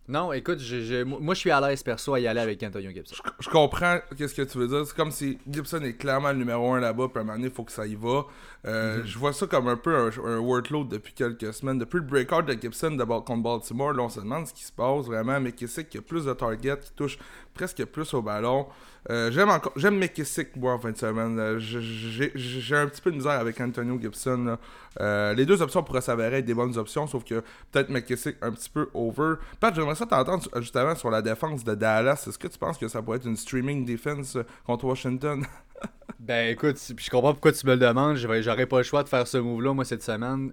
non, 0.09 0.33
écoute, 0.33 0.59
moi 1.05 1.33
je 1.33 1.39
suis 1.39 1.51
à 1.51 1.61
l'aise 1.61 1.81
perso 1.81 2.13
à 2.13 2.19
y 2.19 2.27
aller 2.27 2.41
avec 2.41 2.61
Antonio 2.61 2.91
Gibson. 2.91 3.15
Je, 3.39 3.50
comprends 3.50 4.00
qu'est-ce 4.17 4.35
que 4.35 4.41
tu 4.41 4.57
veux 4.57 4.67
dire. 4.67 4.85
C'est 4.85 4.95
comme 4.95 5.11
si 5.11 5.38
Gibson 5.50 5.81
est 5.81 5.94
clairement 5.94 6.33
le 6.33 6.39
numéro 6.39 6.73
1 6.73 6.81
là-bas, 6.81 7.07
puis 7.07 7.19
à 7.19 7.21
un 7.21 7.23
moment 7.23 7.38
donné, 7.38 7.47
il 7.47 7.53
faut 7.53 7.63
que 7.63 7.71
ça 7.71 7.88
y 7.88 7.95
va. 7.95 8.25
Euh, 8.65 8.97
mhm. 8.97 9.05
Je 9.05 9.17
vois 9.17 9.31
ça 9.31 9.47
comme 9.47 9.69
un 9.69 9.77
peu 9.77 9.95
un, 9.95 10.39
workload 10.39 10.89
depuis 10.89 11.13
quelques 11.13 11.53
semaines. 11.53 11.79
Depuis 11.79 12.00
le 12.00 12.03
breakout 12.03 12.45
de 12.45 12.53
Gibson 12.53 12.91
de, 12.91 13.03
contre 13.05 13.44
Baltimore, 13.44 13.94
là, 13.94 14.03
on 14.03 14.09
se 14.09 14.19
demande 14.19 14.45
ce 14.45 14.53
qui 14.53 14.65
se 14.65 14.73
passe 14.73 15.05
vraiment. 15.05 15.39
Mais 15.39 15.53
qui 15.53 15.69
c'est 15.69 15.85
qu'il 15.85 16.01
y 16.01 16.03
a 16.03 16.05
plus 16.05 16.25
de 16.25 16.33
targets, 16.33 16.79
qui 16.81 16.91
touche 16.91 17.17
presque 17.53 17.85
plus 17.85 18.13
au 18.13 18.21
ballon? 18.21 18.67
Euh, 19.09 19.31
j'aime 19.31 19.50
encore 19.50 19.73
j'aime 19.75 19.97
McKissick 19.97 20.55
moi 20.55 20.73
en 20.73 20.79
fin 20.79 20.91
de 20.91 20.97
semaine. 20.97 21.38
Euh, 21.39 21.59
j'ai 21.59 22.75
un 22.75 22.88
petit 22.88 23.01
peu 23.01 23.11
de 23.11 23.17
misère 23.17 23.31
avec 23.33 23.59
Antonio 23.59 24.00
Gibson. 24.00 24.57
Euh, 25.00 25.33
les 25.33 25.45
deux 25.45 25.61
options 25.61 25.83
pourraient 25.83 26.01
s'avérer 26.01 26.38
être 26.38 26.45
des 26.45 26.53
bonnes 26.53 26.77
options, 26.77 27.07
sauf 27.07 27.23
que 27.23 27.44
peut-être 27.71 27.89
McKissick 27.89 28.38
un 28.41 28.51
petit 28.51 28.69
peu 28.69 28.89
over. 28.94 29.35
Pat, 29.59 29.75
j'aimerais 29.75 29.95
ça 29.95 30.05
t'entendre 30.05 30.47
justement 30.61 30.95
sur 30.95 31.09
la 31.09 31.21
défense 31.21 31.63
de 31.63 31.75
Dallas. 31.75 32.25
Est-ce 32.27 32.38
que 32.38 32.47
tu 32.47 32.57
penses 32.57 32.77
que 32.77 32.88
ça 32.88 33.01
pourrait 33.01 33.17
être 33.17 33.27
une 33.27 33.38
streaming 33.38 33.85
defense 33.85 34.38
contre 34.65 34.85
Washington? 34.85 35.45
ben 36.19 36.53
écoute, 36.53 36.77
je 36.97 37.09
comprends 37.09 37.33
pourquoi 37.33 37.51
tu 37.51 37.65
me 37.67 37.73
le 37.73 37.79
demandes. 37.79 38.15
J'aurais 38.15 38.67
pas 38.67 38.77
le 38.77 38.83
choix 38.83 39.03
de 39.03 39.09
faire 39.09 39.27
ce 39.27 39.38
move-là 39.38 39.73
moi 39.73 39.83
cette 39.83 40.03
semaine. 40.03 40.51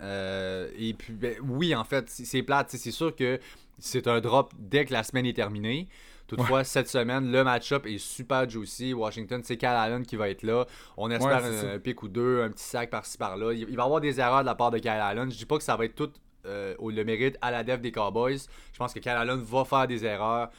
et 0.77 0.95
puis 0.95 1.13
ben, 1.13 1.37
oui, 1.43 1.75
en 1.75 1.85
fait, 1.85 2.07
c'est 2.09 2.43
plate. 2.43 2.71
C'est 2.71 2.91
sûr 2.91 3.15
que 3.15 3.39
c'est 3.79 4.09
un 4.09 4.21
drop 4.21 4.53
dès 4.59 4.85
que 4.85 4.93
la 4.93 5.05
semaine 5.05 5.27
est 5.27 5.37
terminée. 5.37 5.89
Toutefois, 6.31 6.63
cette 6.63 6.89
semaine, 6.89 7.33
le 7.33 7.43
match-up 7.43 7.87
est 7.87 7.99
super 7.99 8.49
juicy. 8.49 8.95
Washington, 8.95 9.41
c'est 9.43 9.57
Cal 9.57 9.75
Allen 9.75 10.07
qui 10.07 10.15
va 10.15 10.29
être 10.29 10.45
là. 10.45 10.65
On 10.97 11.11
espère 11.11 11.45
un, 11.45 11.79
pic 11.81 12.05
ou 12.05 12.09
deux, 12.09 12.43
un 12.43 12.51
petit 12.51 12.63
sac 12.63 12.89
par-ci 12.89 13.19
par-là. 13.19 13.53
Il, 13.53 13.65
va 13.67 13.83
y 13.83 13.85
avoir 13.85 14.01
des 14.01 14.21
erreurs 14.21 14.43
de 14.43 14.47
la 14.47 14.55
part 14.55 14.71
de 14.71 14.79
Cal 14.79 15.01
Allen. 15.01 15.29
Je 15.29 15.37
dis 15.37 15.45
pas 15.45 15.59
que 15.59 15.65
ça 15.65 15.75
va 15.75 15.87
être 15.87 15.97
tout 15.97 16.13
euh, 16.47 16.77
le 16.81 17.03
mérite 17.03 17.37
à 17.43 17.51
la 17.51 17.65
def 17.65 17.81
des 17.81 17.91
Cowboys. 17.91 18.39
Je 18.73 18.79
pense 18.79 18.95
que 18.95 19.01
Cal 19.01 19.19
Allen 19.19 19.41
va 19.41 19.65
faire 19.65 19.89
des 19.89 20.05
erreurs. 20.05 20.51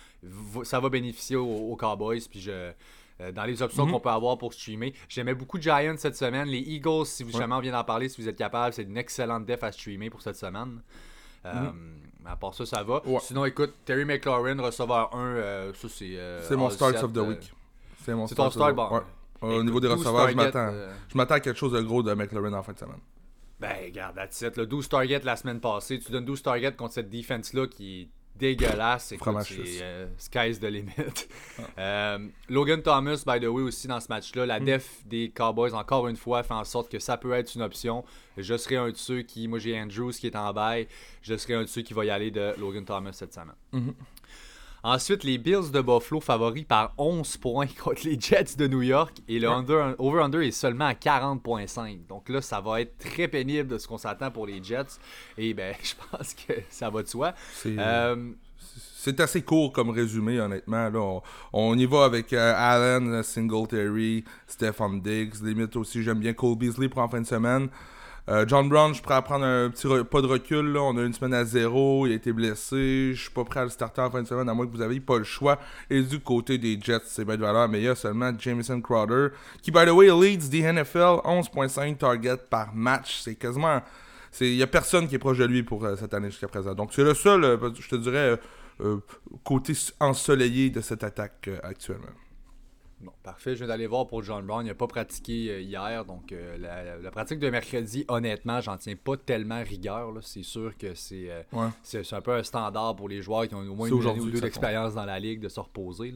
ça 0.63 0.81
va 0.81 0.89
bénéficier 0.89 1.37
aux, 1.37 1.75
Cowboys. 1.77 2.19
Puis 2.29 2.41
je. 2.41 2.71
Euh, 3.21 3.31
dans 3.31 3.43
les 3.43 3.61
options 3.61 3.85
mhm. 3.85 3.93
qu'on 3.93 3.99
peut 3.99 4.09
avoir 4.09 4.37
pour 4.37 4.51
streamer. 4.51 4.93
J'aimais 5.07 5.35
beaucoup 5.35 5.61
Giants 5.61 5.95
cette 5.95 6.15
semaine. 6.17 6.47
Les 6.47 6.59
Eagles, 6.59 7.05
si 7.05 7.23
vous 7.23 7.31
jamais 7.31 7.53
on 7.53 7.59
vient 7.59 7.71
d'en 7.71 7.83
parler, 7.83 8.09
si 8.09 8.19
vous 8.19 8.27
êtes 8.27 8.37
capable, 8.37 8.73
c'est 8.73 8.83
une 8.83 8.97
excellente 8.97 9.45
def 9.45 9.63
à 9.63 9.71
streamer 9.71 10.09
pour 10.09 10.21
cette 10.21 10.37
semaine. 10.37 10.81
Euh, 11.45 11.53
mhm. 11.53 12.01
À 12.25 12.35
part 12.35 12.53
ça, 12.53 12.65
ça 12.65 12.83
va. 12.83 13.01
Sinon, 13.21 13.45
écoute, 13.45 13.73
Terry 13.83 14.05
McLaurin, 14.05 14.61
receveur 14.61 15.13
1, 15.15 15.17
euh, 15.17 15.73
ça 15.73 15.87
c'est. 15.89 16.17
Euh, 16.17 16.41
c'est 16.47 16.55
mon 16.55 16.69
start 16.69 17.03
of 17.03 17.13
the 17.13 17.17
week. 17.17 17.53
C'est 18.03 18.13
mon 18.13 18.27
ton 18.27 18.49
start, 18.49 18.75
bon. 18.75 19.01
Au 19.41 19.63
niveau 19.63 19.79
des 19.79 19.87
receveurs, 19.87 20.29
je 20.29 20.35
m'attends. 20.35 20.71
Je 21.07 21.17
m'attends 21.17 21.35
à 21.35 21.39
quelque 21.39 21.57
chose 21.57 21.73
de 21.73 21.81
gros 21.81 22.03
de 22.03 22.13
McLaurin 22.13 22.53
en 22.53 22.63
fin 22.63 22.73
de 22.73 22.79
semaine. 22.79 22.99
Ben, 23.59 23.75
regarde, 23.85 24.15
that's 24.15 24.41
it. 24.41 24.59
12 24.59 24.89
targets 24.89 25.21
la 25.23 25.35
semaine 25.35 25.59
passée. 25.59 25.99
Tu 25.99 26.11
donnes 26.11 26.25
12 26.25 26.41
targets 26.41 26.73
contre 26.73 26.93
cette 26.93 27.11
défense-là 27.11 27.67
qui 27.67 28.09
dégueulasse. 28.35 29.13
C'est 29.13 29.81
euh, 29.81 30.07
sky's 30.17 30.59
the 30.59 30.65
limit. 30.65 30.91
Ah. 31.77 31.81
euh, 31.81 32.27
Logan 32.49 32.81
Thomas, 32.81 33.23
by 33.25 33.39
the 33.39 33.47
way, 33.47 33.61
aussi 33.61 33.87
dans 33.87 33.99
ce 33.99 34.07
match-là, 34.07 34.45
la 34.45 34.59
hmm. 34.59 34.65
def 34.65 35.05
des 35.05 35.29
Cowboys, 35.29 35.73
encore 35.73 36.07
une 36.07 36.15
fois, 36.15 36.43
fait 36.43 36.53
en 36.53 36.63
sorte 36.63 36.91
que 36.91 36.99
ça 36.99 37.17
peut 37.17 37.33
être 37.33 37.53
une 37.55 37.61
option. 37.61 38.03
Je 38.37 38.57
serai 38.57 38.77
un 38.77 38.89
de 38.89 38.95
ceux 38.95 39.21
qui, 39.21 39.47
moi 39.47 39.59
j'ai 39.59 39.79
Andrews 39.79 40.11
qui 40.11 40.27
est 40.27 40.35
en 40.35 40.53
bail, 40.53 40.87
je 41.21 41.35
serai 41.35 41.55
un 41.55 41.61
de 41.61 41.67
ceux 41.67 41.81
qui 41.81 41.93
va 41.93 42.05
y 42.05 42.09
aller 42.09 42.31
de 42.31 42.53
Logan 42.57 42.85
Thomas 42.85 43.13
cette 43.13 43.33
semaine. 43.33 43.55
Mm-hmm. 43.73 43.93
Ensuite, 44.83 45.23
les 45.23 45.37
Bills 45.37 45.71
de 45.71 45.79
Buffalo 45.79 46.19
favoris 46.21 46.65
par 46.65 46.93
11 46.97 47.37
points 47.37 47.67
contre 47.83 48.01
les 48.05 48.19
Jets 48.19 48.55
de 48.57 48.67
New 48.67 48.81
York 48.81 49.17
et 49.27 49.39
le 49.39 49.47
over-under 49.99 50.41
est 50.41 50.51
seulement 50.51 50.85
à 50.85 50.93
40.5. 50.93 52.07
Donc 52.07 52.29
là, 52.29 52.41
ça 52.41 52.61
va 52.61 52.81
être 52.81 52.97
très 52.97 53.27
pénible 53.27 53.69
de 53.69 53.77
ce 53.77 53.87
qu'on 53.87 53.99
s'attend 53.99 54.31
pour 54.31 54.47
les 54.47 54.63
Jets. 54.63 54.97
Et 55.37 55.53
ben, 55.53 55.75
je 55.83 55.93
pense 56.09 56.33
que 56.33 56.53
ça 56.69 56.89
va 56.89 57.03
de 57.03 57.07
soi. 57.07 57.33
Euh, 57.67 58.31
c'est 58.95 59.19
assez 59.19 59.41
court 59.41 59.71
comme 59.71 59.89
résumé, 59.89 60.39
honnêtement. 60.39 60.89
Là, 60.89 61.19
on, 61.53 61.77
y 61.77 61.85
va 61.85 62.05
avec 62.05 62.33
euh, 62.33 62.53
Allen, 62.55 63.23
Singletary, 63.23 64.23
Stephon 64.47 64.93
Diggs. 64.93 65.43
Limite 65.43 65.75
aussi, 65.75 66.01
j'aime 66.01 66.19
bien 66.19 66.33
Cole 66.33 66.57
Beasley 66.57 66.89
pour 66.89 67.01
en 67.01 67.09
fin 67.09 67.21
de 67.21 67.27
semaine. 67.27 67.69
Euh, 68.29 68.45
John 68.47 68.69
Brown, 68.69 68.89
je 68.89 68.95
suis 68.95 69.03
prêt 69.03 69.15
à 69.15 69.21
prendre 69.21 69.45
un 69.45 69.69
petit 69.69 69.87
pas 70.09 70.21
de 70.21 70.27
recul. 70.27 70.77
On 70.77 70.97
a 70.97 71.01
une 71.01 71.13
semaine 71.13 71.33
à 71.33 71.43
zéro. 71.43 72.05
Il 72.05 72.13
a 72.13 72.15
été 72.15 72.31
blessé. 72.31 73.13
Je 73.13 73.21
suis 73.21 73.31
pas 73.31 73.43
prêt 73.43 73.61
à 73.61 73.63
le 73.63 73.69
starter 73.69 74.01
en 74.01 74.11
fin 74.11 74.21
de 74.21 74.27
semaine, 74.27 74.47
à 74.47 74.53
moins 74.53 74.67
que 74.67 74.71
vous 74.71 74.83
n'ayez 74.83 74.99
pas 74.99 75.17
le 75.17 75.23
choix. 75.23 75.59
Et 75.89 76.01
du 76.01 76.19
côté 76.19 76.57
des 76.57 76.79
Jets, 76.79 77.01
c'est 77.05 77.25
bien 77.25 77.35
de 77.35 77.41
valeur. 77.41 77.67
Mais 77.67 77.79
il 77.79 77.85
y 77.85 77.89
a 77.89 77.95
seulement 77.95 78.31
Jameson 78.37 78.79
Crowder, 78.81 79.29
qui, 79.61 79.71
by 79.71 79.85
the 79.85 79.91
way, 79.91 80.07
leads 80.07 80.49
the 80.49 80.63
NFL 80.63 81.21
11.5 81.25 81.97
targets 81.97 82.37
par 82.49 82.73
match. 82.75 83.21
C'est 83.23 83.35
quasiment. 83.35 83.81
Il 84.39 84.55
n'y 84.55 84.63
a 84.63 84.67
personne 84.67 85.07
qui 85.07 85.15
est 85.15 85.19
proche 85.19 85.39
de 85.39 85.45
lui 85.45 85.63
pour 85.63 85.85
cette 85.97 86.13
année 86.13 86.29
jusqu'à 86.29 86.47
présent. 86.47 86.73
Donc, 86.73 86.93
c'est 86.93 87.03
le 87.03 87.13
seul, 87.13 87.59
je 87.77 87.89
te 87.89 87.95
dirais, 87.95 88.39
côté 89.43 89.73
ensoleillé 89.99 90.69
de 90.69 90.79
cette 90.79 91.03
attaque 91.03 91.49
actuellement. 91.63 92.20
Bon, 93.03 93.11
parfait. 93.23 93.53
Je 93.53 93.59
viens 93.59 93.67
d'aller 93.67 93.87
voir 93.87 94.05
pour 94.05 94.23
John 94.23 94.45
Brown. 94.45 94.63
Il 94.65 94.69
n'a 94.69 94.75
pas 94.75 94.87
pratiqué 94.87 95.49
euh, 95.49 95.61
hier. 95.61 96.05
Donc, 96.05 96.31
euh, 96.31 96.99
la, 97.01 97.11
pratique 97.11 97.39
de 97.39 97.49
mercredi, 97.49 98.05
honnêtement, 98.07 98.61
j'en 98.61 98.77
tiens 98.77 98.95
pas 98.95 99.17
tellement 99.17 99.63
rigueur. 99.63 100.11
C'est 100.21 100.43
sûr 100.43 100.77
que 100.77 100.87
euh, 100.87 101.41
c'est 101.83 102.03
c'est 102.03 102.15
un 102.15 102.21
peu 102.21 102.33
un 102.33 102.43
standard 102.43 102.95
pour 102.95 103.09
les 103.09 103.21
joueurs 103.21 103.47
qui 103.47 103.55
ont 103.55 103.59
au 103.59 103.75
moins 103.75 103.87
une 103.87 103.93
ou 103.93 104.29
deux 104.29 104.41
d'expérience 104.41 104.93
dans 104.93 105.05
la 105.05 105.19
ligue 105.19 105.39
de 105.39 105.49
se 105.49 105.59
reposer. 105.59 106.13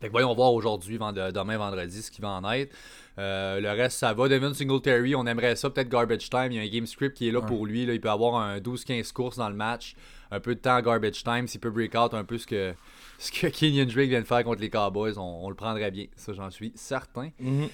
Fait 0.00 0.06
que 0.06 0.12
voyons 0.12 0.32
voir 0.34 0.54
aujourd'hui, 0.54 0.98
demain, 0.98 1.58
vendredi, 1.58 2.00
ce 2.00 2.10
qui 2.10 2.22
va 2.22 2.30
en 2.30 2.50
être. 2.52 2.74
le 3.18 3.68
reste, 3.68 3.98
ça 3.98 4.14
va. 4.14 4.28
Devin 4.28 4.54
Singletary, 4.54 5.14
on 5.14 5.26
aimerait 5.26 5.56
ça, 5.56 5.68
peut-être 5.68 5.90
garbage 5.90 6.30
time. 6.30 6.48
Il 6.52 6.54
y 6.54 6.58
a 6.58 6.62
un 6.62 6.68
game 6.68 6.86
script 6.86 7.16
qui 7.16 7.28
est 7.28 7.32
là 7.32 7.42
pour 7.42 7.66
lui. 7.66 7.84
Là. 7.84 7.92
Il 7.92 8.00
peut 8.00 8.10
avoir 8.10 8.36
un 8.36 8.58
12-15 8.58 9.12
courses 9.12 9.36
dans 9.36 9.48
le 9.48 9.56
match. 9.56 9.94
Un 10.30 10.40
peu 10.40 10.54
de 10.54 10.60
temps 10.60 10.80
garbage 10.80 11.24
time. 11.24 11.46
S'il 11.46 11.60
peut 11.60 11.70
break 11.70 11.94
out 11.94 12.14
un 12.14 12.24
peu 12.24 12.38
ce 12.38 12.46
que, 12.46 12.74
ce 13.18 13.32
que 13.32 13.46
Kenyon 13.48 13.86
Drake 13.86 14.08
vient 14.08 14.20
de 14.20 14.26
faire 14.26 14.44
contre 14.44 14.60
les 14.60 14.70
Cowboys, 14.70 15.18
on, 15.18 15.48
le 15.48 15.54
prendrait 15.54 15.90
bien. 15.90 16.06
Ça, 16.16 16.32
j'en 16.32 16.50
suis 16.50 16.72
certain. 16.74 17.30
Mhm. 17.38 17.68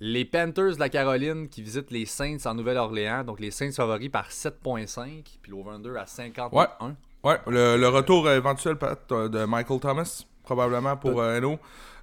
Les 0.00 0.24
Panthers 0.24 0.74
de 0.74 0.80
la 0.80 0.88
Caroline 0.88 1.48
qui 1.48 1.60
visitent 1.60 1.90
les 1.90 2.06
Saints 2.06 2.38
en 2.44 2.54
Nouvelle-Orléans. 2.54 3.24
Donc, 3.24 3.40
les 3.40 3.50
Saints 3.50 3.72
favoris 3.72 4.10
par 4.10 4.30
7.5. 4.30 5.24
Puis 5.42 5.50
l'over-under 5.50 5.96
à 5.96 6.06
51. 6.06 6.56
Ouais, 6.56 6.66
ouais. 7.24 7.38
Le, 7.48 7.88
retour 7.88 8.30
éventuel 8.30 8.76
de 8.76 9.44
Michael 9.44 9.80
Thomas, 9.80 10.24
probablement 10.44 10.96
pour 10.96 11.20
euh, 11.20 11.38
Eno. 11.38 11.58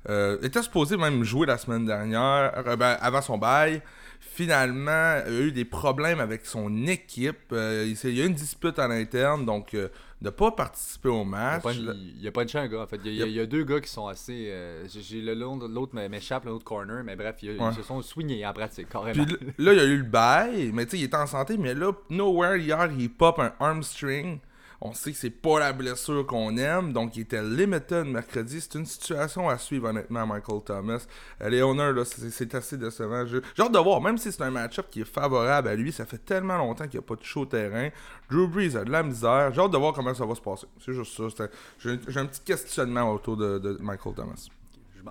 Euh, 0.07 0.37
était 0.41 0.61
supposé 0.61 0.97
même 0.97 1.23
jouer 1.23 1.47
la 1.47 1.57
semaine 1.57 1.85
dernière, 1.85 2.51
euh, 2.67 2.75
ben, 2.75 2.97
avant 3.01 3.21
son 3.21 3.37
bail. 3.37 3.81
Finalement, 4.19 5.21
il 5.27 5.33
a 5.33 5.41
eu 5.41 5.51
des 5.51 5.65
problèmes 5.65 6.19
avec 6.19 6.45
son 6.45 6.87
équipe. 6.87 7.51
Euh, 7.51 7.85
il, 7.85 8.15
y 8.15 8.21
a 8.21 8.25
eu 8.25 8.27
une 8.27 8.33
dispute 8.33 8.79
à 8.79 8.87
l'interne, 8.87 9.45
donc 9.45 9.73
de 9.73 9.89
ne 10.21 10.29
pas 10.29 10.51
participer 10.51 11.09
au 11.09 11.23
match. 11.23 11.63
Il 11.73 12.19
n'y 12.19 12.27
a, 12.27 12.31
pas 12.31 12.45
de 12.45 12.57
un 12.57 12.67
gars, 12.67 12.81
en 12.81 12.87
fait. 12.87 12.99
Il 13.05 13.13
y, 13.13 13.39
a, 13.39 13.45
deux 13.45 13.63
gars 13.63 13.79
qui 13.79 13.89
sont 13.89 14.07
assez. 14.07 14.53
J'ai 14.87 15.21
L'autre 15.21 15.95
m'échappe, 15.95 16.45
l'autre 16.45 16.65
corner, 16.65 17.03
mais 17.03 17.15
bref, 17.15 17.37
ils, 17.41 17.57
se 17.75 17.83
sont 17.83 18.01
swingés 18.01 18.45
en 18.45 18.53
pratique, 18.53 18.89
carrément. 18.89 19.25
Puis 19.25 19.37
là, 19.57 19.73
il 19.73 19.77
y 19.77 19.81
a 19.81 19.85
eu 19.85 19.97
le 19.97 20.03
bail, 20.03 20.71
mais 20.73 20.85
tu 20.85 20.91
sais, 20.91 20.97
il 20.99 21.03
était 21.05 21.17
en 21.17 21.27
santé, 21.27 21.57
mais 21.57 21.73
là, 21.73 21.91
nowhere 22.09 22.57
hier, 22.57 22.89
il 22.97 23.09
pop 23.09 23.39
un 23.39 23.53
arm 23.59 23.83
string. 23.83 24.39
On 24.81 24.93
sait 24.93 25.11
que 25.11 25.17
c'est 25.17 25.29
pas 25.29 25.59
la 25.59 25.73
blessure 25.73 26.25
qu'on 26.25 26.57
aime, 26.57 26.93
donc 26.93 27.15
il 27.15 27.21
était 27.21 27.41
limited 27.41 28.05
mercredi. 28.05 28.59
C'est 28.61 28.75
une 28.75 28.85
situation 28.85 29.49
à 29.49 29.57
suivre, 29.57 29.89
honnêtement, 29.89 30.27
Michael 30.27 30.61
Thomas. 30.63 31.05
Euh, 31.41 31.49
Léonard, 31.49 31.93
là, 31.93 32.03
c'est 32.05 32.55
assez 32.55 32.77
décevant. 32.77 33.25
J'ai 33.25 33.41
hâte 33.59 33.71
de 33.71 33.79
voir, 33.79 34.01
même 34.01 34.17
si 34.17 34.31
c'est 34.31 34.43
un 34.43 34.51
match-up 34.51 34.87
qui 34.89 35.01
est 35.01 35.05
favorable 35.05 35.69
à 35.69 35.75
lui, 35.75 35.91
ça 35.91 36.05
fait 36.05 36.17
tellement 36.17 36.57
longtemps 36.57 36.85
qu'il 36.85 36.99
n'y 36.99 37.05
a 37.05 37.07
pas 37.07 37.15
de 37.15 37.23
chaud 37.23 37.45
terrain. 37.45 37.89
Drew 38.29 38.47
Brees 38.47 38.75
a 38.75 38.83
de 38.83 38.91
la 38.91 39.03
misère. 39.03 39.53
J'ai 39.53 39.61
hâte 39.61 39.71
de 39.71 39.77
voir 39.77 39.93
comment 39.93 40.13
ça 40.13 40.25
va 40.25 40.35
se 40.35 40.41
passer. 40.41 40.67
C'est 40.79 40.93
juste 40.93 41.15
ça. 41.15 41.47
J'ai 41.79 42.19
un 42.19 42.25
petit 42.25 42.41
questionnement 42.41 43.11
autour 43.11 43.37
de, 43.37 43.77
Michael 43.81 44.13
Thomas. 44.13 44.47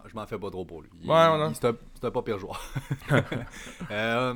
Je 0.07 0.15
m'en 0.15 0.27
fais 0.27 0.39
pas 0.39 0.51
trop 0.51 0.65
pour 0.65 0.83
lui. 0.83 0.91
ouais, 1.07 1.53
C'est 1.55 1.67
un, 2.05 2.11
pas 2.11 2.23
pire 2.23 2.39
joueur. 2.39 2.61
euh, 3.91 4.35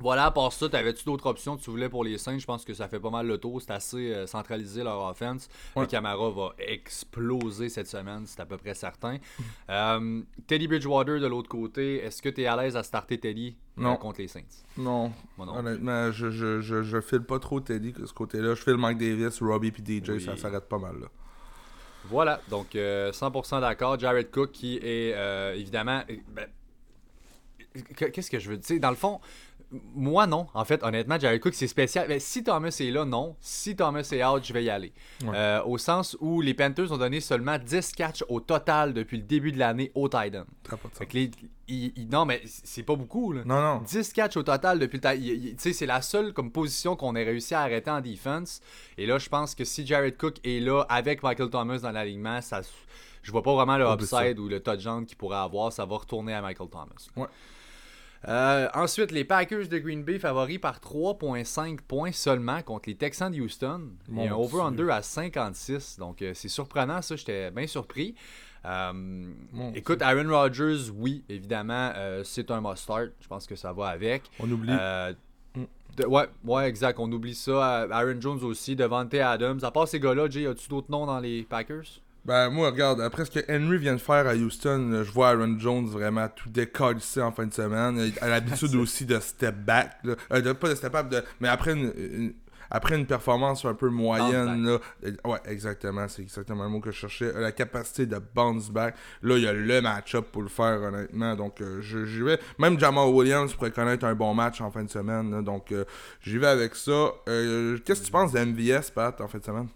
voilà, 0.00 0.26
à 0.26 0.30
part 0.32 0.52
ça, 0.52 0.68
t'avais-tu 0.68 1.04
d'autres 1.04 1.26
options 1.26 1.56
que 1.56 1.62
tu 1.62 1.70
voulais 1.70 1.88
pour 1.88 2.02
les 2.02 2.18
Saints? 2.18 2.38
Je 2.38 2.46
pense 2.46 2.64
que 2.64 2.74
ça 2.74 2.88
fait 2.88 2.98
pas 2.98 3.10
mal 3.10 3.26
le 3.26 3.38
tour. 3.38 3.62
C'est 3.62 3.70
assez 3.70 4.12
euh, 4.12 4.26
centralisé 4.26 4.82
leur 4.82 5.04
offense. 5.04 5.48
Le 5.76 5.86
Camara 5.86 6.30
va 6.30 6.54
exploser 6.58 7.68
cette 7.68 7.86
semaine, 7.86 8.24
c'est 8.26 8.40
à 8.40 8.46
peu 8.46 8.56
près 8.56 8.74
certain. 8.74 9.18
Euh, 9.70 10.22
Teddy 10.46 10.68
Bridgewater 10.68 11.20
de 11.20 11.26
l'autre 11.26 11.48
côté, 11.48 11.96
est-ce 11.96 12.20
que 12.20 12.28
tu 12.28 12.42
es 12.42 12.46
à 12.46 12.56
l'aise 12.56 12.76
à 12.76 12.82
starter 12.82 13.18
Teddy 13.18 13.56
euh, 13.78 13.94
contre 13.94 14.20
les 14.20 14.28
Saints? 14.28 14.42
Non. 14.76 15.10
Honnêtement, 15.38 16.12
je, 16.12 16.30
je, 16.30 16.60
je, 16.60 16.82
je, 16.82 17.00
file 17.00 17.22
pas 17.22 17.38
trop 17.38 17.60
Teddy 17.60 17.92
de 17.92 18.04
ce 18.04 18.12
côté-là. 18.12 18.54
Je 18.54 18.62
file 18.62 18.76
Mike 18.76 18.98
Davis, 18.98 19.40
Robbie 19.40 19.70
puis 19.70 19.82
DJ, 19.82 20.18
ça 20.18 20.36
s'arrête 20.36 20.68
pas 20.68 20.78
mal 20.78 21.00
là. 21.00 21.06
Voilà, 22.04 22.40
donc 22.50 22.74
100% 22.74 23.60
d'accord. 23.60 23.98
Jared 23.98 24.30
Cook 24.30 24.52
qui 24.52 24.76
est 24.76 25.14
évidemment. 25.56 26.02
Ben, 26.28 26.46
qu'est-ce 27.96 28.30
que 28.30 28.38
je 28.38 28.50
veux 28.50 28.58
dire? 28.58 28.80
Dans 28.80 28.90
le 28.90 28.96
fond, 28.96 29.20
moi, 29.94 30.26
non. 30.26 30.46
En 30.54 30.64
fait, 30.64 30.82
honnêtement, 30.82 31.18
Jared 31.18 31.40
Cook, 31.40 31.54
c'est 31.54 31.66
spécial. 31.66 32.06
Mais 32.08 32.20
si 32.20 32.42
Thomas 32.44 32.76
est 32.80 32.90
là, 32.90 33.04
non. 33.04 33.36
Si 33.40 33.76
Thomas 33.76 34.08
est 34.12 34.24
out, 34.24 34.44
je 34.44 34.52
vais 34.52 34.64
y 34.64 34.70
aller. 34.70 34.92
Euh, 35.24 35.62
au 35.64 35.78
sens 35.78 36.16
où 36.20 36.40
les 36.40 36.54
Panthers 36.54 36.92
ont 36.92 36.98
donné 36.98 37.20
seulement 37.20 37.58
10 37.58 37.92
catchs 37.92 38.24
au 38.28 38.40
total 38.40 38.94
depuis 38.94 39.16
le 39.16 39.22
début 39.22 39.52
de 39.52 39.58
l'année 39.58 39.90
au 39.94 40.08
Titan. 40.08 40.44
non, 42.10 42.24
mais 42.24 42.42
c'est 42.44 42.82
pas 42.82 42.96
beaucoup. 42.96 43.32
Là. 43.32 43.42
Non, 43.44 43.60
non. 43.60 43.80
10 43.80 44.12
catchs 44.12 44.36
au 44.36 44.42
total 44.42 44.78
depuis 44.78 45.00
le 45.02 45.54
Titan. 45.54 45.72
C'est 45.72 45.86
la 45.86 46.02
seule 46.02 46.32
comme 46.32 46.50
position 46.50 46.96
qu'on 46.96 47.16
ait 47.16 47.24
réussi 47.24 47.54
à 47.54 47.60
arrêter 47.60 47.90
en 47.90 48.00
defense. 48.00 48.60
Et 48.98 49.06
là, 49.06 49.18
je 49.18 49.28
pense 49.28 49.54
que 49.54 49.64
si 49.64 49.86
Jared 49.86 50.16
Cook 50.16 50.36
est 50.44 50.60
là 50.60 50.82
avec 50.88 51.22
Michael 51.22 51.50
Thomas 51.50 51.78
dans 51.78 51.92
l'alignement, 51.92 52.40
ça, 52.40 52.60
je 53.22 53.32
vois 53.32 53.42
pas 53.42 53.54
vraiment 53.54 53.78
le 53.78 53.86
upside 53.86 54.38
ou 54.38 54.48
le 54.48 54.60
touchdown 54.60 55.06
qu'il 55.06 55.16
pourrait 55.16 55.38
avoir. 55.38 55.72
Ça 55.72 55.84
va 55.84 55.96
retourner 55.96 56.34
à 56.34 56.42
Michael 56.42 56.68
Thomas. 56.68 57.08
Ouais. 57.16 57.26
Euh, 58.28 58.68
ensuite, 58.74 59.12
les 59.12 59.24
Packers 59.24 59.68
de 59.68 59.78
Green 59.78 60.02
Bay 60.02 60.18
favoris 60.18 60.58
par 60.58 60.80
3,5 60.80 61.80
points 61.80 62.12
seulement 62.12 62.62
contre 62.62 62.88
les 62.88 62.94
Texans 62.94 63.30
de 63.30 63.40
Houston. 63.40 63.90
Il 64.08 64.16
y 64.22 64.26
a 64.26 64.32
un 64.32 64.36
over-under 64.36 64.90
à 64.90 65.02
56. 65.02 65.98
Donc, 65.98 66.22
euh, 66.22 66.32
c'est 66.34 66.48
surprenant, 66.48 67.02
ça. 67.02 67.16
J'étais 67.16 67.50
bien 67.50 67.66
surpris. 67.66 68.14
Euh, 68.64 69.32
écoute, 69.74 70.00
Aaron 70.00 70.28
Rodgers, 70.28 70.90
oui, 70.94 71.22
évidemment, 71.28 71.92
c'est 72.24 72.50
un 72.50 72.60
must-start. 72.60 73.10
Je 73.20 73.28
pense 73.28 73.46
que 73.46 73.56
ça 73.56 73.72
va 73.72 73.88
avec. 73.88 74.22
On 74.40 74.50
oublie. 74.50 74.72
ouais, 76.06 76.26
ouais, 76.44 76.68
exact. 76.68 76.98
On 76.98 77.12
oublie 77.12 77.34
ça. 77.34 77.82
Aaron 77.90 78.20
Jones 78.20 78.42
aussi, 78.42 78.74
Devante 78.74 79.14
Adams. 79.14 79.60
À 79.62 79.70
part 79.70 79.86
ces 79.86 80.00
gars-là, 80.00 80.30
Jay, 80.30 80.46
as-tu 80.46 80.68
d'autres 80.68 80.90
noms 80.90 81.04
dans 81.04 81.20
les 81.20 81.42
Packers? 81.42 82.00
Ben, 82.24 82.48
moi, 82.48 82.70
regarde, 82.70 83.02
après 83.02 83.26
ce 83.26 83.30
que 83.30 83.40
Henry 83.50 83.76
vient 83.76 83.94
de 83.94 84.00
faire 84.00 84.26
à 84.26 84.34
Houston, 84.34 85.02
je 85.04 85.10
vois 85.10 85.30
Aaron 85.30 85.58
Jones 85.58 85.86
vraiment 85.86 86.26
tout 86.28 86.48
décalisser 86.48 87.20
en 87.20 87.32
fin 87.32 87.46
de 87.46 87.52
semaine. 87.52 87.98
Il 87.98 88.18
a 88.20 88.28
l'habitude 88.28 88.74
aussi 88.76 89.04
de 89.04 89.20
step 89.20 89.54
back. 89.56 89.98
Euh, 90.06 90.54
pas 90.54 90.70
de 90.70 90.74
step 90.74 90.94
up, 90.94 91.14
mais 91.40 91.48
après 91.48 91.72
une, 91.72 92.32
après 92.70 92.96
une 92.96 93.04
performance 93.04 93.66
un 93.66 93.74
peu 93.74 93.90
moyenne. 93.90 94.64
Là, 94.64 94.78
ouais, 95.26 95.38
exactement. 95.44 96.08
C'est 96.08 96.22
exactement 96.22 96.64
le 96.64 96.70
mot 96.70 96.80
que 96.80 96.90
je 96.90 96.96
cherchais. 96.96 97.30
La 97.34 97.52
capacité 97.52 98.06
de 98.06 98.18
bounce 98.34 98.70
back. 98.70 98.94
Là, 99.22 99.36
il 99.36 99.42
y 99.42 99.46
a 99.46 99.52
le 99.52 99.82
match-up 99.82 100.28
pour 100.32 100.40
le 100.40 100.48
faire, 100.48 100.80
honnêtement. 100.80 101.36
Donc, 101.36 101.60
euh, 101.60 101.82
j'y 101.82 102.22
vais. 102.22 102.40
Même 102.58 102.80
Jamal 102.80 103.10
Williams 103.10 103.52
pourrait 103.52 103.70
connaître 103.70 104.06
un 104.06 104.14
bon 104.14 104.32
match 104.32 104.62
en 104.62 104.70
fin 104.70 104.82
de 104.82 104.90
semaine. 104.90 105.44
donc, 105.44 105.72
euh, 105.72 105.84
j'y 106.22 106.38
vais 106.38 106.46
avec 106.46 106.74
ça. 106.74 107.10
Qu'est-ce 107.26 108.00
que 108.00 108.06
tu 108.06 108.12
penses 108.12 108.32
de 108.32 108.38
MVS, 108.38 108.90
Pat, 108.94 109.20
en 109.20 109.28
fin 109.28 109.38
de 109.38 109.44
semaine? 109.44 109.68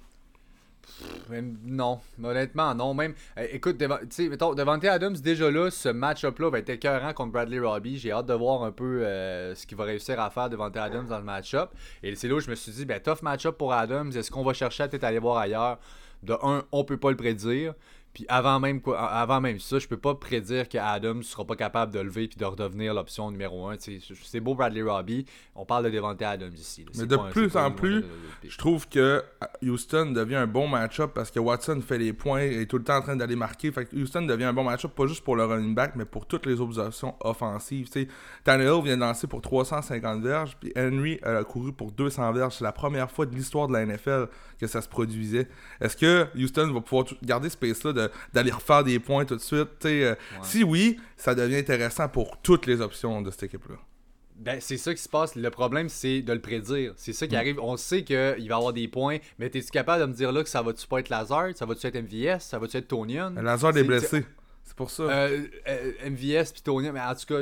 Non, 1.64 2.00
honnêtement, 2.23 2.75
non. 2.75 2.95
Même, 2.95 3.14
euh, 3.38 3.47
écoute, 3.50 3.76
Devante 3.78 4.85
Adams, 4.85 5.16
déjà 5.16 5.50
là, 5.50 5.71
ce 5.71 5.88
match-up-là 5.88 6.50
va 6.50 6.59
être 6.59 6.71
écœurant 6.71 7.12
contre 7.12 7.33
Bradley 7.33 7.59
Robbie. 7.61 7.99
J'ai 7.99 8.12
hâte 8.12 8.26
de 8.26 8.35
voir 8.35 8.62
un 8.62 8.73
peu 8.73 9.04
euh, 9.04 9.54
ce 9.54 9.66
qu'il 9.66 9.76
va 9.76 9.85
réussir 9.85 10.21
à 10.21 10.30
faire 10.30 10.50
Devante 10.50 10.76
Adams 10.76 11.07
dans 11.07 11.18
le 11.18 11.25
match-up. 11.25 11.71
Et 12.02 12.14
c'est 12.14 12.28
là 12.28 12.35
où 12.35 12.40
je 12.40 12.50
me 12.50 12.54
suis 12.54 12.73
dit, 12.73 12.85
ben, 12.85 13.00
tough 13.00 13.23
match-up 13.23 13.57
pour 13.57 13.73
Adams. 13.73 14.11
Est-ce 14.14 14.30
qu'on 14.30 14.45
va 14.45 14.52
chercher 14.52 14.85
à 14.85 14.88
peut-être 14.88 15.04
aller 15.04 15.18
voir 15.18 15.38
ailleurs? 15.38 15.78
De 16.23 16.35
un, 16.42 16.64
on 16.73 16.83
peut 16.83 16.97
pas 16.97 17.11
le 17.11 17.16
prédire. 17.16 17.75
Puis 18.18 18.26
avant 18.28 18.58
même, 18.58 18.80
quoi, 18.80 18.98
avant 18.98 19.40
même 19.40 19.60
ça, 19.60 19.78
je 19.78 19.87
peux 19.87 19.96
pas 19.96 20.12
prédire 20.12 20.68
que 20.68 20.76
Adams 20.76 21.22
sera 21.22 21.44
pas 21.44 21.54
capable 21.54 21.92
de 21.92 22.00
lever 22.00 22.26
puis 22.26 22.37
de 22.37 22.44
redevenir 22.44 22.92
l'option 22.92 23.30
numéro 23.30 23.68
1. 23.68 23.76
C'est 24.25 24.40
beau 24.40 24.56
Bradley 24.56 24.82
Robbie. 24.82 25.25
On 25.54 25.64
parle 25.64 25.84
de 25.84 25.90
Devante 25.90 26.20
Adams 26.20 26.52
ici. 26.52 26.84
Mais 26.96 27.06
de 27.06 27.16
plus 27.30 27.56
en 27.56 27.70
plus, 27.70 28.04
je 28.42 28.58
trouve 28.58 28.88
que 28.88 29.22
Houston 29.62 30.06
devient 30.06 30.34
un 30.34 30.48
bon 30.48 30.66
match-up 30.66 31.12
parce 31.14 31.30
que 31.30 31.38
Watson 31.38 31.80
fait 31.80 31.98
les 31.98 32.12
points 32.12 32.40
et 32.40 32.62
est 32.62 32.66
tout 32.66 32.78
le 32.78 32.82
temps 32.82 32.96
en 32.96 33.02
train 33.02 33.14
d'aller 33.14 33.37
marquer. 33.37 33.70
Fait 33.70 33.84
que 33.84 33.94
Houston 33.94 34.22
devient 34.22 34.46
un 34.46 34.52
bon 34.52 34.64
match-up 34.64 34.96
pas 34.96 35.06
juste 35.06 35.22
pour 35.22 35.37
le 35.37 35.44
running 35.44 35.76
back, 35.76 35.92
mais 35.94 36.04
pour 36.04 36.26
toutes 36.26 36.46
les 36.46 36.60
autres 36.60 36.80
options 36.80 37.14
offensives. 37.20 37.88
Tannehill 38.42 38.82
vient 38.82 38.96
de 38.96 39.02
lancer 39.02 39.28
pour 39.28 39.42
350 39.42 40.25
verges, 40.25 40.56
puis 40.58 40.72
Henry 40.76 41.20
a 41.22 41.44
couru 41.44 41.72
pour 41.72 41.92
200 41.92 42.32
verges. 42.32 42.56
C'est 42.56 42.64
la 42.64 42.72
première 42.72 43.12
fois 43.12 43.26
de 43.26 43.34
l'histoire 43.37 43.68
de 43.68 43.75
la 43.75 43.87
NFL 43.87 44.26
que 44.58 44.66
ça 44.66 44.82
se 44.82 44.88
produisait. 44.88 45.46
Est-ce 45.80 45.96
que 45.96 46.26
Houston 46.37 46.72
va 46.72 46.80
pouvoir 46.80 47.04
garder 47.22 47.48
ce 47.48 47.56
pace-là 47.56 48.07
d'aller 48.32 48.50
refaire 48.50 48.84
des 48.84 48.98
points 48.98 49.24
tout 49.24 49.36
de 49.36 49.40
suite. 49.40 49.84
Euh, 49.84 50.14
si 50.42 50.64
oui, 50.64 50.98
ça 51.16 51.34
devient 51.34 51.56
intéressant 51.56 52.08
pour 52.08 52.38
toutes 52.38 52.66
les 52.66 52.80
options 52.80 53.22
de 53.22 53.30
cette 53.30 53.44
équipe-là. 53.44 53.76
Ben, 54.38 54.60
c'est 54.60 54.76
ça 54.76 54.94
qui 54.94 55.02
se 55.02 55.08
passe. 55.08 55.34
Le 55.34 55.50
problème, 55.50 55.88
c'est 55.88 56.22
de 56.22 56.32
le 56.32 56.40
prédire. 56.40 56.92
C'est 56.96 57.12
ça 57.12 57.26
qui 57.26 57.34
mm. 57.34 57.38
arrive. 57.38 57.60
On 57.60 57.76
sait 57.76 58.04
qu'il 58.04 58.16
va 58.16 58.38
y 58.38 58.52
avoir 58.52 58.72
des 58.72 58.86
points, 58.86 59.18
mais 59.38 59.46
es-tu 59.46 59.62
capable 59.64 60.02
de 60.02 60.06
me 60.06 60.12
dire 60.12 60.30
là 60.30 60.44
que 60.44 60.48
ça 60.48 60.62
va-tu 60.62 60.86
pas 60.86 61.00
être 61.00 61.08
Lazard 61.08 61.50
Ça 61.56 61.66
va-tu 61.66 61.86
être 61.86 61.96
MVS 61.96 62.40
Ça 62.40 62.58
va-tu 62.58 62.76
être 62.76 62.88
Tonian 62.88 63.30
Lazard 63.30 63.76
est 63.76 63.84
blessé. 63.84 64.24
C'est 64.68 64.76
pour 64.76 64.90
ça. 64.90 65.04
Euh, 65.04 65.46
euh, 65.66 66.10
MVS 66.10 66.52
puis 66.52 66.60
Tony, 66.62 66.90
mais 66.90 67.00
en 67.00 67.14
tout 67.14 67.25
cas, 67.25 67.40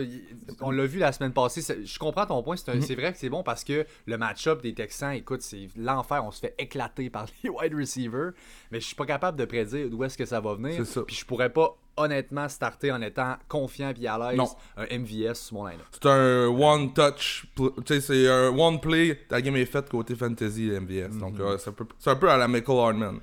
on 0.61 0.71
l'a 0.71 0.87
vu 0.87 1.01
la 1.01 1.11
semaine 1.11 1.33
passée. 1.33 1.61
Je 1.85 1.99
comprends 1.99 2.25
ton 2.25 2.41
point. 2.41 2.55
Mhm. 2.55 2.81
C'est 2.83 2.95
vrai 2.95 3.13
que 3.13 3.19
c'est 3.19 3.29
bon 3.29 3.43
parce 3.43 3.65
que 3.65 3.85
le 4.07 4.17
match-up 4.17 4.63
des 4.63 4.73
Texans, 4.75 5.13
écoute, 5.13 5.43
c'est 5.43 5.69
l'enfer. 5.77 6.25
On 6.25 6.31
se 6.31 6.39
fait 6.39 6.55
éclater 6.57 7.11
par 7.11 7.27
les 7.43 7.51
wide 7.51 7.75
receivers. 7.75 8.31
Mais 8.71 8.79
je 8.79 8.87
suis 8.87 8.95
pas 8.95 9.07
capable 9.07 9.37
de 9.37 9.45
prédire 9.45 9.91
d'où 9.91 10.05
est-ce 10.05 10.17
que 10.17 10.25
ça 10.25 10.39
va 10.39 10.55
venir. 10.55 10.85
Puis 11.05 11.17
je 11.17 11.25
pourrais 11.25 11.51
pas 11.51 11.77
honnêtement 11.97 12.49
starter 12.49 12.93
en 12.93 13.03
étant 13.03 13.37
confiant 13.49 13.93
et 14.01 14.07
à 14.07 14.19
l'aise 14.19 14.41
un 14.77 14.99
MVS 14.99 15.35
sur 15.35 15.57
mon 15.57 15.67
line 15.67 15.79
C'est 15.91 16.07
un 16.07 16.47
one 16.47 16.93
touch, 16.93 17.47
tu 17.57 17.71
sais, 17.87 18.01
c'est 18.03 18.29
un 18.29 18.49
one 18.57 18.79
play, 18.79 19.19
ta 19.29 19.41
game 19.41 19.57
est 19.57 19.65
faite 19.65 19.89
côté 19.89 20.15
fantasy 20.15 20.71
MVS. 20.71 21.19
Donc 21.19 21.39
mhm. 21.39 21.57
c'est 21.99 22.11
un 22.11 22.17
peu 22.17 22.31
à 22.31 22.37
la 22.37 22.47
Michael 22.47 22.79
Hardman. 22.79 23.21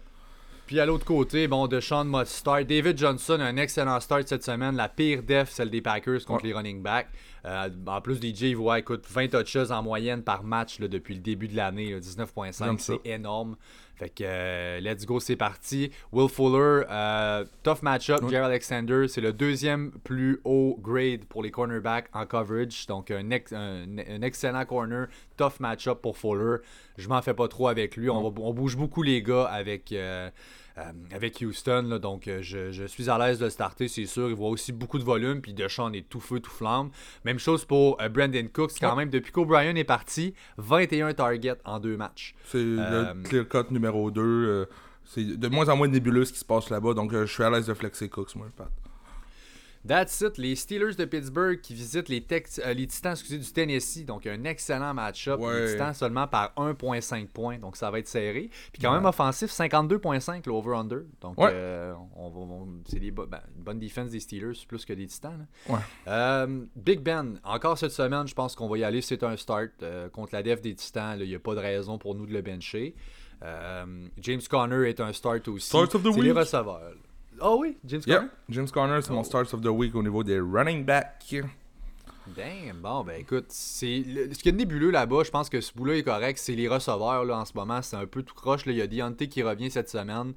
Puis 0.66 0.80
à 0.80 0.86
l'autre 0.86 1.06
côté, 1.06 1.48
bon, 1.48 1.68
Deshaun 1.68 2.06
must 2.06 2.32
start. 2.32 2.64
David 2.64 2.98
Johnson, 2.98 3.40
un 3.42 3.58
excellent 3.58 4.00
start 4.00 4.28
cette 4.28 4.44
semaine. 4.44 4.76
La 4.76 4.88
pire 4.90 5.22
def, 5.22 5.50
celle 5.50 5.70
des 5.70 5.82
Packers 5.82 6.24
contre 6.26 6.46
les 6.46 6.54
running 6.54 6.82
backs. 6.82 7.10
Euh, 7.46 7.70
en 7.88 8.02
plus, 8.02 8.20
DJ 8.22 8.54
voit, 8.54 8.80
écoute, 8.80 9.06
20 9.10 9.28
touches 9.30 9.70
en 9.70 9.84
moyenne 9.84 10.24
par 10.24 10.44
match 10.44 10.80
depuis 10.80 11.16
le 11.16 11.22
début 11.22 11.48
de 11.48 11.56
l'année. 11.56 11.98
19.5, 12.00 12.78
c'est 12.80 13.06
énorme. 13.06 13.58
Fait 13.96 14.10
que 14.10 14.24
euh, 14.26 14.80
let's 14.80 15.06
go, 15.06 15.20
c'est 15.20 15.36
parti. 15.36 15.92
Will 16.12 16.30
Fuller, 16.30 16.84
euh, 16.90 17.46
tough 17.62 17.84
matchup. 17.84 18.28
Jerry 18.28 18.46
Alexander, 18.46 19.08
c'est 19.08 19.22
le 19.22 19.34
deuxième 19.34 19.92
plus 20.04 20.40
haut 20.44 20.80
grade 20.82 21.26
pour 21.26 21.44
les 21.44 21.52
cornerbacks 21.52 22.10
en 22.14 22.26
coverage. 22.26 22.88
Donc 22.88 23.12
un, 23.12 23.30
un, 23.32 24.22
excellent 24.22 24.66
corner. 24.66 25.08
Tough 25.38 25.60
matchup 25.60 26.02
pour 26.02 26.18
Fuller. 26.18 26.58
Je 26.98 27.08
m'en 27.08 27.22
fais 27.22 27.36
pas 27.36 27.48
trop 27.48 27.68
avec 27.68 27.96
lui. 27.96 28.10
On, 28.10 28.26
on, 28.26 28.54
bouge 28.54 28.76
beaucoup 28.76 29.04
les 29.04 29.22
gars 29.22 29.46
avec. 29.46 29.94
Euh, 30.80 30.92
avec 31.14 31.42
Houston. 31.42 32.00
donc, 32.02 32.28
euh, 32.28 32.40
je, 32.42 32.86
suis 32.88 33.10
à 33.10 33.18
l'aise 33.20 33.38
de 33.38 33.50
starter, 33.50 33.88
c'est 33.88 34.08
sûr. 34.08 34.30
Il 34.30 34.36
voit 34.36 34.50
aussi 34.50 34.72
beaucoup 34.72 34.98
de 34.98 35.04
volume, 35.04 35.40
puis 35.40 35.54
Deshaun 35.54 35.94
est 35.94 36.10
tout 36.10 36.20
feu, 36.20 36.40
tout 36.40 36.50
flamme. 36.50 36.90
Même 37.26 37.38
chose 37.38 37.64
pour 37.64 38.02
euh, 38.02 38.10
Brandon 38.10 38.48
Cooks, 38.52 38.80
quand 38.80 38.96
même, 38.96 39.10
depuis 39.10 39.32
qu'O'Brien 39.32 39.76
est 39.76 39.84
parti, 39.84 40.34
21 40.58 41.14
targets 41.14 41.54
en 41.66 41.80
deux 41.80 41.96
matchs. 41.96 42.34
C'est 42.46 42.64
le 42.64 43.22
clear 43.24 43.48
cut 43.48 43.72
numéro 43.72 44.10
2. 44.10 44.68
c'est 45.06 45.38
de 45.38 45.48
moins 45.48 45.70
en 45.70 45.78
moins 45.78 45.88
nébuleux 45.88 46.26
ce 46.26 46.34
qui 46.34 46.40
se 46.40 46.46
passe 46.46 46.70
là-bas, 46.72 46.96
donc 46.96 47.12
je 47.12 47.26
suis 47.26 47.44
à 47.44 47.52
l'aise 47.52 47.68
de 47.68 47.74
flexer 47.76 48.10
Cooks, 48.10 48.36
moi, 48.36 48.48
Pat. 48.56 48.72
That's 49.86 50.22
it. 50.22 50.38
Les 50.38 50.56
Steelers 50.56 50.96
de 50.96 51.04
Pittsburgh 51.04 51.60
qui 51.60 51.74
visitent 51.74 52.08
les, 52.08 52.26
euh, 52.32 52.74
les 52.74 52.88
Titans 52.88 53.16
du 53.16 53.52
Tennessee. 53.52 54.06
Donc, 54.06 54.26
un 54.26 54.46
excellent 54.46 54.94
match-up. 54.94 55.40
Les 55.42 55.74
Titans 55.74 55.94
seulement 55.94 56.28
par 56.28 56.54
1,5 56.56 57.28
points. 57.28 57.58
Donc, 57.58 57.76
ça 57.76 57.92
va 57.92 58.00
être 58.00 58.08
serré. 58.08 58.50
Puis, 58.72 58.82
quand 58.82 58.94
même 58.94 59.06
offensif, 59.06 59.52
52,5 59.52 60.48
l'over-under. 60.48 61.04
Donc, 61.20 61.38
euh, 61.40 61.94
c'est 62.86 63.00
ben, 63.00 63.42
une 63.58 63.64
bonne 63.64 63.80
défense 63.80 64.10
des 64.10 64.22
Steelers 64.22 64.66
plus 64.68 64.86
que 64.86 64.94
des 64.94 65.08
Titans. 65.08 65.46
Euh, 66.08 66.66
Big 66.76 67.02
Ben, 67.02 67.40
encore 67.44 67.78
cette 67.78 67.92
semaine, 67.92 68.28
je 68.28 68.34
pense 68.34 68.56
qu'on 68.56 68.70
va 68.70 68.78
y 68.78 68.84
aller. 68.84 69.02
C'est 69.02 69.24
un 69.24 69.36
start 69.36 69.72
contre 70.14 70.34
la 70.34 70.44
def 70.44 70.62
des 70.62 70.76
Titans. 70.76 71.18
Il 71.20 71.28
n'y 71.28 71.36
a 71.36 71.40
pas 71.40 71.56
de 71.56 71.60
raison 71.60 71.98
pour 71.98 72.16
nous 72.16 72.26
de 72.26 72.34
le 72.34 72.42
bencher. 72.42 72.96
James 73.42 74.42
Conner 74.50 74.90
est 74.90 75.02
un 75.02 75.12
start 75.12 75.48
aussi. 75.50 75.68
Start 75.68 75.96
of 75.96 76.04
the 76.04 76.08
week. 76.08 76.24
les 76.24 76.32
receveurs. 76.32 76.94
Oh 77.46 77.58
oui, 77.60 77.78
James 77.84 78.02
Conner? 78.02 78.28
James 78.48 78.70
Conner, 78.70 79.00
c'est 79.02 79.12
mon 79.12 79.20
oh. 79.20 79.24
start 79.26 79.54
of 79.54 79.62
the 79.62 79.68
week 79.68 79.94
au 79.96 80.02
niveau 80.02 80.24
des 80.24 80.40
running 80.40 80.86
backs. 80.86 81.36
Damn, 82.38 82.78
bon, 82.82 83.04
ben 83.04 83.20
écoute, 83.20 83.48
c'est 83.50 84.06
ce 84.32 84.42
qui 84.42 84.48
est 84.48 84.54
nébuleux 84.54 84.92
là-bas, 84.92 85.24
je 85.26 85.30
pense 85.30 85.50
que 85.50 85.60
ce 85.60 85.74
bout-là 85.74 85.98
est 85.98 86.04
correct, 86.04 86.38
c'est 86.38 86.56
les 86.56 86.70
receveurs 86.70 87.26
là, 87.26 87.40
en 87.40 87.44
ce 87.44 87.52
moment, 87.54 87.82
c'est 87.82 87.98
un 87.98 88.06
peu 88.06 88.24
tout 88.24 88.34
croche. 88.34 88.66
Là. 88.66 88.72
Il 88.72 88.78
y 88.78 88.82
a 88.82 88.88
Deontay 88.88 89.28
qui 89.28 89.44
revient 89.44 89.70
cette 89.70 89.90
semaine. 89.90 90.34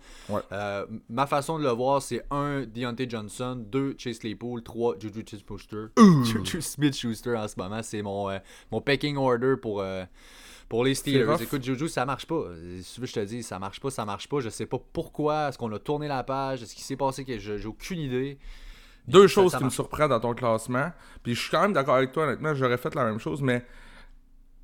Euh, 0.50 0.84
ma 1.08 1.28
façon 1.28 1.60
de 1.60 1.62
le 1.62 1.70
voir, 1.70 2.02
c'est 2.02 2.24
un, 2.32 2.62
Deontay 2.62 3.08
Johnson, 3.08 3.54
deux, 3.56 3.94
Chase 3.98 4.18
Claypool, 4.18 4.64
trois, 4.64 4.96
Juju 4.98 5.22
Smith-Schuster. 5.24 5.86
Juju 6.24 6.60
Smith-Schuster 6.60 7.36
en 7.36 7.46
ce 7.46 7.54
moment, 7.56 7.84
c'est 7.84 8.02
mon, 8.02 8.30
euh, 8.30 8.38
mon 8.72 8.80
pecking 8.80 9.16
order 9.16 9.54
pour... 9.62 9.80
Euh, 9.80 10.04
pour 10.68 10.84
les 10.84 10.94
Steelers, 10.94 11.36
écoute, 11.40 11.62
Juju, 11.62 11.88
ça 11.88 12.04
marche 12.04 12.26
pas. 12.26 12.44
Si 12.82 13.00
je 13.00 13.12
te 13.12 13.20
dis, 13.20 13.42
ça 13.42 13.58
marche 13.58 13.80
pas, 13.80 13.90
ça 13.90 14.04
marche 14.04 14.28
pas. 14.28 14.40
Je 14.40 14.48
sais 14.48 14.66
pas 14.66 14.78
pourquoi. 14.92 15.48
Est-ce 15.48 15.58
qu'on 15.58 15.72
a 15.72 15.78
tourné 15.78 16.08
la 16.08 16.24
page? 16.24 16.62
Est-ce 16.62 16.74
qu'il 16.74 16.84
s'est 16.84 16.96
passé 16.96 17.24
que 17.24 17.38
j'ai 17.38 17.66
aucune 17.66 18.00
idée. 18.00 18.38
Deux 19.06 19.28
choses 19.28 19.54
qui 19.56 19.62
me 19.62 19.70
surprennent 19.70 20.08
dans 20.08 20.20
ton 20.20 20.34
classement. 20.34 20.90
Puis 21.22 21.34
je 21.34 21.40
suis 21.40 21.50
quand 21.50 21.62
même 21.62 21.72
d'accord 21.72 21.94
avec 21.94 22.10
toi, 22.10 22.24
honnêtement, 22.24 22.54
j'aurais 22.54 22.78
fait 22.78 22.94
la 22.96 23.04
même 23.04 23.20
chose, 23.20 23.40
mais 23.40 23.64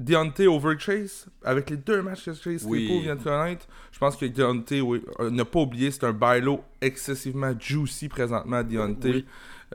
Deontay 0.01 0.49
over 0.49 0.77
Chase, 0.79 1.27
avec 1.45 1.71
les 1.71 1.77
deux 1.77 2.03
matchs 2.03 2.25
que 2.25 2.35
Chase 2.35 2.65
oui. 2.67 3.03
vient 3.03 3.15
de 3.15 3.23
connaître, 3.23 3.69
je 3.93 3.99
pense 4.01 4.17
que 4.17 4.27
Deontay, 4.27 4.81
oui, 4.81 5.05
euh, 5.21 5.31
ne 5.31 5.45
pas 5.45 5.61
oublier, 5.61 5.93
c'est 5.93 6.05
un 6.05 6.13
bailo 6.13 6.65
excessivement 6.81 7.53
juicy 7.57 8.09
présentement, 8.09 8.65
Deontay. 8.65 9.25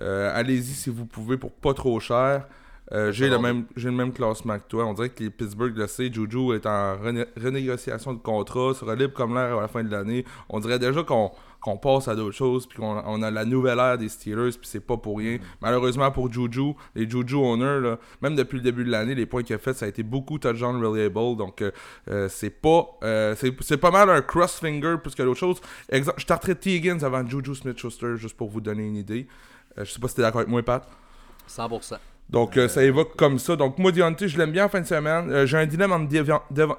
Euh, 0.02 0.30
allez-y 0.34 0.73
si 0.73 0.89
vous 0.89 1.06
pouvez 1.06 1.38
pour 1.38 1.54
pas 1.54 1.73
trop 1.73 1.99
cher. 2.02 2.47
Euh, 2.93 3.12
j'ai 3.12 3.30
le 3.30 3.38
même 3.38 3.65
j'ai 3.76 3.89
le 3.89 3.95
même 3.95 4.13
classement 4.13 4.58
que 4.60 4.67
toi. 4.67 4.86
On 4.86 4.93
dirait 4.93 5.10
que 5.10 5.21
les 5.23 5.30
Pittsburgh 5.30 5.76
le 5.76 5.88
sait. 5.88 6.12
Juju 6.12 6.56
est 6.56 6.65
en 6.65 6.97
renégociation 6.97 8.13
de 8.13 8.19
contrat, 8.19 8.73
sera 8.73 8.95
libre 8.95 9.13
comme 9.13 9.34
l'air 9.34 9.58
à 9.58 9.62
la 9.62 9.67
fin 9.67 9.84
de 9.84 9.91
l'année. 9.91 10.23
On 10.50 10.60
dirait 10.60 10.80
déjà 10.80 11.04
qu'on 11.04 11.78
passe 11.78 12.08
à 12.08 12.15
d'autres 12.15 12.36
choses, 12.36 12.65
puis 12.65 12.78
qu'on 12.80 13.04
on 13.06 13.21
a 13.23 13.30
la 13.30 13.43
nouvelle 13.43 13.80
ère 13.80 13.97
des 13.97 14.08
Steelers, 14.08 14.52
puis 14.52 14.69
c'est 14.69 14.80
pas 14.80 14.95
pour 14.95 15.17
rien. 15.17 15.38
Mm. 15.38 15.41
Malheureusement 15.62 16.12
pour 16.12 16.32
Juju, 16.32 16.73
les 16.95 17.10
Juju 17.10 17.36
owners, 17.36 17.95
même 18.21 18.36
depuis 18.36 18.56
le 18.58 18.63
début 18.63 18.86
de 18.86 18.91
l'année, 18.91 19.15
les 19.15 19.26
points 19.26 19.43
qu'il 19.43 19.56
a 19.56 19.60
fait, 19.60 19.73
ça 19.73 19.86
a 19.86 19.89
été 19.89 20.04
beaucoup 20.04 20.39
touchdown 20.39 20.82
reliable. 20.84 21.36
Donc 21.36 21.62
euh, 21.62 21.71
euh, 22.10 22.30
c'est 22.30 22.50
pas 22.50 22.97
c'est 23.36 23.78
pas 23.78 23.91
mal 23.91 24.10
un 24.10 24.21
cross-finger 24.21 24.95
plus 25.02 25.13
que 25.13 25.23
d'autres 25.23 25.39
choses. 25.39 25.60
Exemple, 25.89 26.19
je 26.19 26.23
starterais 26.23 26.56
T. 26.56 26.76
Higgins 26.76 27.04
avant 27.04 27.28
Juju 27.28 27.54
Smith-Schuster, 27.56 28.15
juste 28.15 28.38
pour 28.38 28.50
vous 28.50 28.62
donner 28.62 28.84
une 28.88 28.95
idée. 28.95 29.28
je 29.76 29.84
sais 29.84 30.00
pas 30.00 30.08
si 30.08 30.15
t'es 30.15 30.21
d'accord 30.21 30.39
avec 30.39 30.50
moi, 30.50 30.63
Pat. 30.63 30.88
100%. 31.50 31.97
Donc, 32.30 32.58
euh, 32.58 32.68
ça 32.68 32.84
évoque 32.84 33.16
comme 33.16 33.40
ça. 33.40 33.56
Donc, 33.56 33.78
moi, 33.78 33.92
Deontay, 33.92 34.28
je 34.28 34.38
l'aime 34.38 34.52
bien 34.52 34.66
en 34.66 34.70
fin 34.70 34.82
de 34.82 34.86
semaine. 34.86 35.32
Euh, 35.32 35.46
j'ai 35.46 35.58
un 35.58 35.66
dilemme 35.66 35.94
entre 35.94 36.10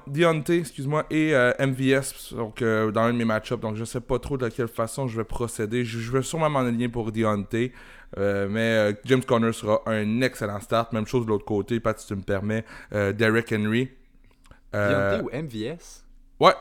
Deontay 0.07 0.59
excuse-moi, 0.59 1.05
et 1.09 1.33
euh, 1.33 1.51
MVS 1.59 2.35
donc, 2.35 2.61
dans 2.61 3.01
un 3.01 3.13
de 3.13 3.17
mes 3.17 3.25
match-ups. 3.25 3.59
Donc, 3.59 3.75
je 3.75 3.83
sais 3.83 4.01
pas 4.01 4.19
trop 4.19 4.37
de 4.37 4.47
quelle 4.49 4.67
façon 4.67 5.07
je 5.07 5.17
vais 5.17 5.23
procéder. 5.23 5.83
Je, 5.83 6.11
vais 6.11 6.21
sûrement 6.21 6.49
m'en 6.49 6.59
aligner 6.59 6.87
pour 6.87 7.11
Deontay. 7.11 7.71
mais 8.17 8.95
James 9.05 9.23
Conner 9.23 9.53
sera 9.53 9.81
un 9.87 10.21
excellent 10.21 10.59
start. 10.59 10.93
Même 10.93 11.07
chose 11.07 11.25
de 11.25 11.29
l'autre 11.29 11.45
côté, 11.45 11.79
Pat, 11.79 11.97
si 11.97 12.07
tu 12.07 12.15
me 12.15 12.21
permets. 12.21 12.63
Derek 12.91 13.51
Henry. 13.51 13.89
Deontay 14.71 15.21
ou 15.23 15.29
MVS 15.35 16.05
Ouais, 16.39 16.53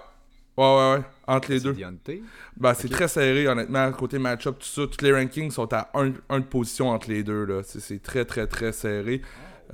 Ouais, 0.58 0.64
ouais, 0.64 0.96
ouais. 0.96 1.04
Entre 1.28 1.52
les 1.52 1.60
deux. 1.60 1.76
Ben, 2.56 2.74
c'est 2.74 2.88
très 2.88 3.06
serré, 3.06 3.46
honnêtement. 3.46 3.92
Côté 3.92 4.18
match-up, 4.18 4.56
tout 4.58 4.66
ça. 4.66 4.82
Tous 4.88 5.04
les 5.04 5.12
rankings 5.12 5.52
sont 5.52 5.72
à 5.72 5.88
1 5.94 6.12
un, 6.28 6.40
de 6.40 6.44
position 6.44 6.88
entre 6.88 7.08
les 7.10 7.22
deux. 7.22 7.44
là. 7.44 7.60
C'est 7.62 8.02
très, 8.02 8.24
très, 8.24 8.48
très 8.48 8.72
serré. 8.72 9.22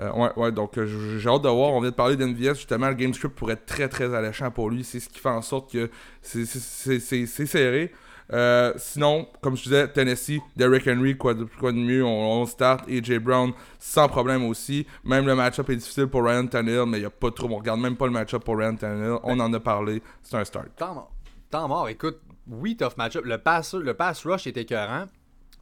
Euh, 0.01 0.13
ouais, 0.13 0.31
ouais, 0.37 0.53
donc 0.53 0.77
euh, 0.77 1.19
j'ai 1.19 1.29
hâte 1.29 1.41
de 1.41 1.49
voir. 1.49 1.73
On 1.73 1.81
vient 1.81 1.89
de 1.89 1.95
parler 1.95 2.17
d'NVS. 2.17 2.57
Justement, 2.57 2.89
le 2.89 2.95
game 2.95 3.15
script 3.15 3.35
pourrait 3.35 3.55
être 3.55 3.65
très, 3.65 3.89
très 3.89 4.15
alléchant 4.15 4.51
pour 4.51 4.69
lui. 4.69 4.85
C'est 4.85 5.01
ce 5.01 5.09
qui 5.09 5.21
fait 5.21 5.31
en 5.31 5.41
sorte 5.41 5.73
que 5.73 5.89
c'est 6.21 7.47
serré. 7.47 7.91
Euh, 8.33 8.73
sinon, 8.77 9.29
comme 9.41 9.57
je 9.57 9.65
disais, 9.65 9.89
Tennessee, 9.89 10.41
Derrick 10.57 10.87
Henry, 10.89 11.17
quoi 11.17 11.35
de, 11.35 11.45
quoi 11.45 11.73
de 11.73 11.77
mieux, 11.77 12.05
on, 12.05 12.47
start. 12.47 12.89
AJ 12.89 13.19
Brown, 13.19 13.53
sans 13.79 14.09
problème 14.09 14.45
aussi. 14.45 14.87
Même 15.05 15.27
le 15.27 15.35
match-up 15.35 15.69
est 15.71 15.77
difficile 15.77 16.07
pour 16.07 16.25
Ryan 16.25 16.47
Tannehill, 16.47 16.85
mais 16.87 16.99
il 16.99 17.01
n'y 17.01 17.07
a 17.07 17.11
pas 17.11 17.31
trop. 17.31 17.49
On 17.51 17.59
regarde 17.59 17.81
même 17.81 17.97
pas 17.97 18.07
le 18.07 18.13
match-up 18.13 18.43
pour 18.45 18.57
Ryan 18.57 18.77
Tannehill. 18.77 19.19
On 19.23 19.39
en 19.41 19.53
a 19.53 19.61
parlé. 19.61 20.03
C'est 20.23 20.37
un 20.37 20.45
start. 20.45 20.69
Tant 20.77 21.69
mort. 21.69 21.89
Écoute, 21.89 22.21
oui, 22.49 22.77
tough 22.77 22.97
match-up. 22.97 23.25
Le 23.25 23.39
pass, 23.39 23.75
le 23.75 23.95
pass 23.95 24.25
rush 24.27 24.47
était 24.47 24.63
écœurant. 24.63 25.07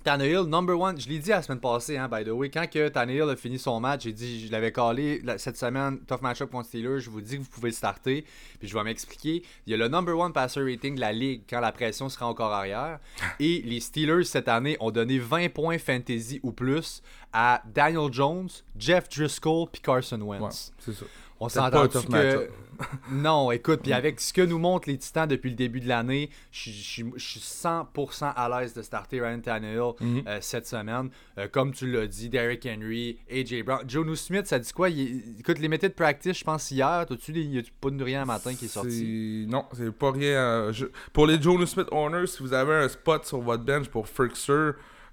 Tannehill, 0.02 0.44
number 0.46 0.76
one, 0.78 1.00
je 1.00 1.08
l'ai 1.08 1.18
dit 1.18 1.30
la 1.30 1.42
semaine 1.42 1.60
passée, 1.60 1.96
hein, 1.96 2.08
by 2.08 2.24
the 2.24 2.28
way, 2.28 2.50
quand 2.50 2.68
que 2.68 2.88
Tannehill 2.88 3.28
a 3.30 3.36
fini 3.36 3.58
son 3.58 3.78
match, 3.80 4.02
j'ai 4.02 4.12
dit, 4.12 4.46
je 4.46 4.52
l'avais 4.52 4.72
calé 4.72 5.22
cette 5.38 5.56
semaine, 5.56 6.00
tough 6.06 6.20
matchup 6.22 6.50
contre 6.50 6.68
Steelers, 6.68 7.00
je 7.00 7.10
vous 7.10 7.20
dis 7.20 7.36
que 7.36 7.42
vous 7.42 7.48
pouvez 7.48 7.70
le 7.70 7.74
starter, 7.74 8.24
puis 8.58 8.68
je 8.68 8.74
vais 8.74 8.82
m'expliquer. 8.82 9.42
Il 9.66 9.70
y 9.70 9.74
a 9.74 9.76
le 9.76 9.88
number 9.88 10.18
one 10.18 10.32
passer 10.32 10.60
rating 10.60 10.96
de 10.96 11.00
la 11.00 11.12
ligue 11.12 11.42
quand 11.48 11.60
la 11.60 11.72
pression 11.72 12.08
sera 12.08 12.26
encore 12.26 12.52
arrière, 12.52 12.98
et 13.40 13.62
les 13.64 13.80
Steelers 13.80 14.24
cette 14.24 14.48
année 14.48 14.76
ont 14.80 14.90
donné 14.90 15.18
20 15.18 15.52
points 15.52 15.78
fantasy 15.78 16.40
ou 16.42 16.52
plus 16.52 17.02
à 17.32 17.62
Daniel 17.72 18.12
Jones, 18.12 18.48
Jeff 18.76 19.08
Driscoll, 19.08 19.66
puis 19.72 19.80
Carson 19.80 20.20
Wentz. 20.20 20.72
c'est 20.78 20.94
ça. 20.94 21.06
On 21.42 21.48
s'entend 21.48 21.88
que 21.88 22.48
non, 23.10 23.50
écoute, 23.50 23.80
puis 23.82 23.92
avec 23.92 24.20
ce 24.20 24.32
que 24.32 24.42
nous 24.42 24.58
montrent 24.58 24.88
les 24.88 24.98
Titans 24.98 25.28
depuis 25.28 25.50
le 25.50 25.56
début 25.56 25.80
de 25.80 25.88
l'année, 25.88 26.30
je 26.50 26.70
suis 26.70 27.04
100% 27.40 28.32
à 28.34 28.48
l'aise 28.48 28.74
de 28.74 28.82
starter 28.82 29.20
Ryan 29.20 29.40
Tannehill 29.40 29.92
mhm. 30.00 30.22
euh, 30.26 30.38
cette 30.40 30.66
semaine. 30.66 31.10
Euh, 31.38 31.48
comme 31.50 31.72
tu 31.72 31.90
l'as 31.90 32.06
dit, 32.06 32.28
Derrick 32.28 32.66
Henry, 32.66 33.18
AJ 33.30 33.62
Brown. 33.64 33.88
Jonu 33.88 34.16
Smith, 34.16 34.46
ça 34.46 34.58
dit 34.58 34.72
quoi? 34.72 34.88
Écoute, 34.88 35.58
les 35.58 35.68
méthodes 35.68 35.90
de 35.90 35.96
practice, 35.96 36.38
je 36.38 36.44
pense 36.44 36.70
hier, 36.70 37.06
t'as-tu 37.08 37.32
des... 37.32 37.62
pas 37.80 37.90
de 37.90 38.02
rien 38.02 38.22
un 38.22 38.26
matin 38.26 38.54
qui 38.54 38.66
est 38.66 38.68
sorti? 38.68 39.46
Non, 39.48 39.64
c'est 39.72 39.92
pas 39.92 40.12
rien. 40.12 40.38
Euh, 40.38 40.72
pour 41.12 41.26
les 41.26 41.40
Jonu 41.40 41.66
Smith 41.66 41.88
owners, 41.90 42.26
si 42.26 42.42
vous 42.42 42.52
avez 42.52 42.74
un 42.74 42.88
spot 42.88 43.24
sur 43.26 43.40
votre 43.40 43.64
bench 43.64 43.88
pour 43.88 44.08
Frixer, 44.08 44.72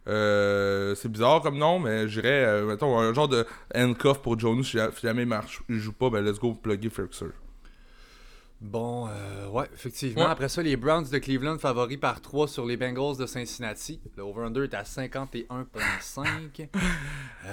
euh, 0.09 0.95
c'est 0.95 1.09
bizarre 1.09 1.41
comme 1.41 1.57
nom, 1.57 1.79
mais 1.79 2.07
j'irais, 2.07 2.45
euh, 2.45 2.65
mettons, 2.65 2.97
un 2.97 3.13
genre 3.13 3.27
de 3.27 3.45
handcuff 3.75 4.19
pour 4.19 4.39
Jonas 4.39 4.63
si 4.63 4.77
jamais 5.01 5.23
il 5.23 5.27
marche, 5.27 5.61
il 5.69 5.77
joue 5.77 5.93
pas, 5.93 6.09
ben 6.09 6.23
let's 6.23 6.39
go 6.39 6.53
plugger 6.53 6.89
Frixer. 6.89 7.27
Bon, 8.61 9.07
euh, 9.07 9.47
ouais, 9.47 9.67
effectivement. 9.73 10.27
Après 10.27 10.49
ça, 10.49 10.61
les 10.61 10.75
Browns 10.75 11.05
de 11.09 11.17
Cleveland 11.17 11.57
favoris 11.59 11.97
par 11.97 12.19
3 12.19 12.49
sur 12.49 12.65
les 12.65 12.75
Bengals 12.75 13.15
de 13.15 13.25
Cincinnati. 13.25 14.01
Le 14.17 14.23
over-under 14.23 14.63
est 14.63 14.73
à 14.73 14.83
51,5. 14.83 16.67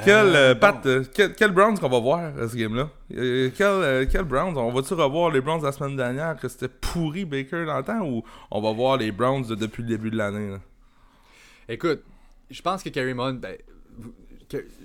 quel, 0.04 0.26
euh, 0.34 0.54
Pat, 0.56 0.84
euh, 0.84 1.04
quel, 1.14 1.52
Browns 1.52 1.78
qu'on 1.78 1.88
va 1.88 2.00
voir 2.00 2.32
ce 2.50 2.56
game-là? 2.56 2.88
Quel, 3.08 4.08
quel 4.08 4.24
Browns? 4.24 4.56
On 4.56 4.72
va-tu 4.72 4.94
revoir 4.94 5.30
les 5.30 5.40
Browns 5.40 5.62
la 5.62 5.70
semaine 5.70 5.96
dernière 5.96 6.36
que 6.40 6.48
c'était 6.48 6.68
pourri 6.68 7.24
Baker 7.24 7.66
dans 7.66 7.78
le 7.78 7.84
temps 7.84 8.04
ou 8.04 8.24
on 8.50 8.60
va 8.60 8.72
voir 8.72 8.96
les 8.96 9.12
Browns 9.12 9.46
depuis 9.46 9.84
le 9.84 9.88
début 9.88 10.10
de 10.10 10.16
l'année 10.16 10.56
Écoute, 11.68 12.02
je 12.50 12.62
pense 12.62 12.82
que 12.82 12.88
Kerry 12.88 13.12
Hunt, 13.12 13.34
ben, 13.34 13.56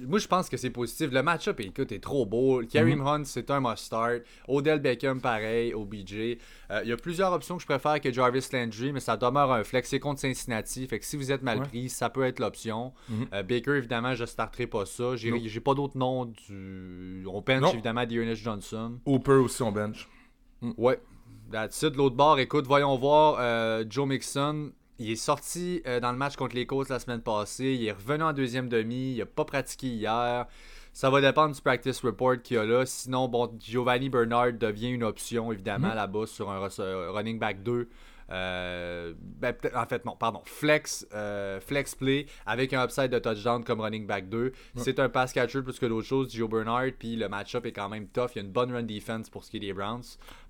moi, 0.08 0.20
je 0.20 0.28
pense 0.28 0.50
que 0.50 0.58
c'est 0.58 0.70
positif. 0.70 1.12
Le 1.12 1.22
match-up, 1.22 1.60
écoute, 1.60 1.92
est 1.92 2.00
trop 2.00 2.26
beau. 2.26 2.62
Kareem 2.66 3.00
mhm. 3.00 3.08
Hunt, 3.08 3.24
c'est 3.26 3.50
un 3.52 3.60
must-start. 3.60 4.22
Odell 4.48 4.80
Beckham, 4.80 5.22
pareil. 5.22 5.74
OBJ. 5.74 6.38
Euh, 6.72 6.82
il 6.84 6.90
y 6.90 6.92
a 6.92 6.98
plusieurs 6.98 7.32
options 7.32 7.58
que 7.58 7.62
je 7.62 7.68
préfère 7.68 8.02
que 8.02 8.12
Jarvis 8.12 8.48
Landry, 8.52 8.92
mais 8.92 9.00
ça 9.00 9.18
demeure 9.18 9.52
un 9.52 9.64
flex. 9.64 9.90
C'est 9.90 10.00
contre 10.00 10.22
Cincinnati. 10.22 10.88
Fait 10.88 11.00
que 11.00 11.06
si 11.06 11.16
vous 11.16 11.32
êtes 11.32 11.44
mal 11.44 11.62
pris, 11.62 11.90
ça 11.90 12.10
peut 12.10 12.24
être 12.24 12.40
l'option. 12.40 12.94
Mhm. 13.10 13.28
Euh, 13.34 13.44
Baker, 13.44 13.78
évidemment, 13.78 14.16
je 14.16 14.22
ne 14.22 14.28
starterai 14.28 14.68
pas 14.68 14.86
ça. 14.86 15.16
J'ai 15.16 15.60
pas 15.60 15.74
d'autres 15.74 15.98
noms. 15.98 16.26
Du... 16.26 17.26
On 17.28 17.42
bench, 17.42 17.74
évidemment, 17.74 18.06
Dearness 18.06 18.40
Johnson. 18.40 19.00
Hooper 19.06 19.34
aussi, 19.34 19.62
on 19.62 19.72
bench. 19.72 20.10
Mm. 20.62 20.72
Ouais. 20.78 21.00
That's 21.52 21.82
it. 21.82 21.94
De 21.94 21.98
l'autre 21.98 22.16
bord, 22.16 22.40
écoute, 22.40 22.66
voyons 22.66 22.98
voir. 22.98 23.38
Euh, 23.40 23.84
Joe 23.88 24.08
Mixon, 24.08 24.72
il 25.02 25.12
est 25.12 25.16
sorti 25.16 25.82
euh, 25.88 26.00
dans 26.00 26.12
le 26.12 26.18
match 26.18 26.36
contre 26.36 26.56
les 26.56 26.66
Colts 26.66 26.90
la 26.90 27.00
semaine 27.00 27.22
passée. 27.22 27.76
Il 27.80 27.86
est 27.86 27.92
revenu 27.92 28.24
en 28.24 28.34
deuxième 28.34 28.70
demi. 28.70 29.14
Il 29.14 29.18
n'a 29.18 29.26
pas 29.26 29.46
pratiqué 29.46 29.88
hier. 29.88 30.46
Ça 30.94 31.10
va 31.10 31.22
dépendre 31.22 31.56
du 31.56 31.62
practice 31.62 32.02
report 32.02 32.42
qu'il 32.44 32.58
y 32.58 32.60
a 32.60 32.66
là. 32.66 32.86
Sinon, 32.86 33.28
bon, 33.28 33.52
Giovanni 33.60 34.10
Bernard 34.10 34.54
devient 34.54 34.90
une 34.90 35.04
option, 35.04 35.52
évidemment, 35.52 35.90
mm-hmm. 35.90 35.96
là-bas 35.96 36.26
sur 36.28 36.52
un 36.52 36.68
running 37.12 37.40
back 37.40 37.64
2. 37.64 37.90
Euh, 38.32 39.14
ben, 39.20 39.54
en 39.76 39.86
fait, 39.86 40.06
non, 40.06 40.16
pardon. 40.16 40.42
Flex, 40.46 41.06
euh, 41.14 41.60
flex 41.60 41.96
play 41.96 42.26
avec 42.46 42.74
un 42.74 42.84
upside 42.84 43.10
de 43.10 43.20
touchdown 43.20 43.64
comme 43.64 43.82
running 43.82 44.08
back 44.08 44.30
2. 44.30 44.54
C'est 44.78 45.00
un 45.00 45.10
pass 45.10 45.34
catcher 45.34 45.62
plus 45.62 45.78
que 45.78 45.86
d'autres 45.86 46.08
choses. 46.08 46.34
Joe 46.34 46.50
Bernard, 46.50 46.92
puis 46.98 47.16
le 47.16 47.28
match-up 47.28 47.66
est 47.66 47.72
quand 47.72 47.90
même 47.90 48.08
tough. 48.08 48.30
Il 48.36 48.38
y 48.38 48.42
a 48.42 48.44
une 48.44 48.52
bonne 48.52 48.72
run 48.72 48.84
defense 48.84 49.30
pour 49.30 49.44
ce 49.44 49.52
qui 49.52 49.58
est 49.58 49.62
des 49.62 49.74
Browns. 49.74 50.04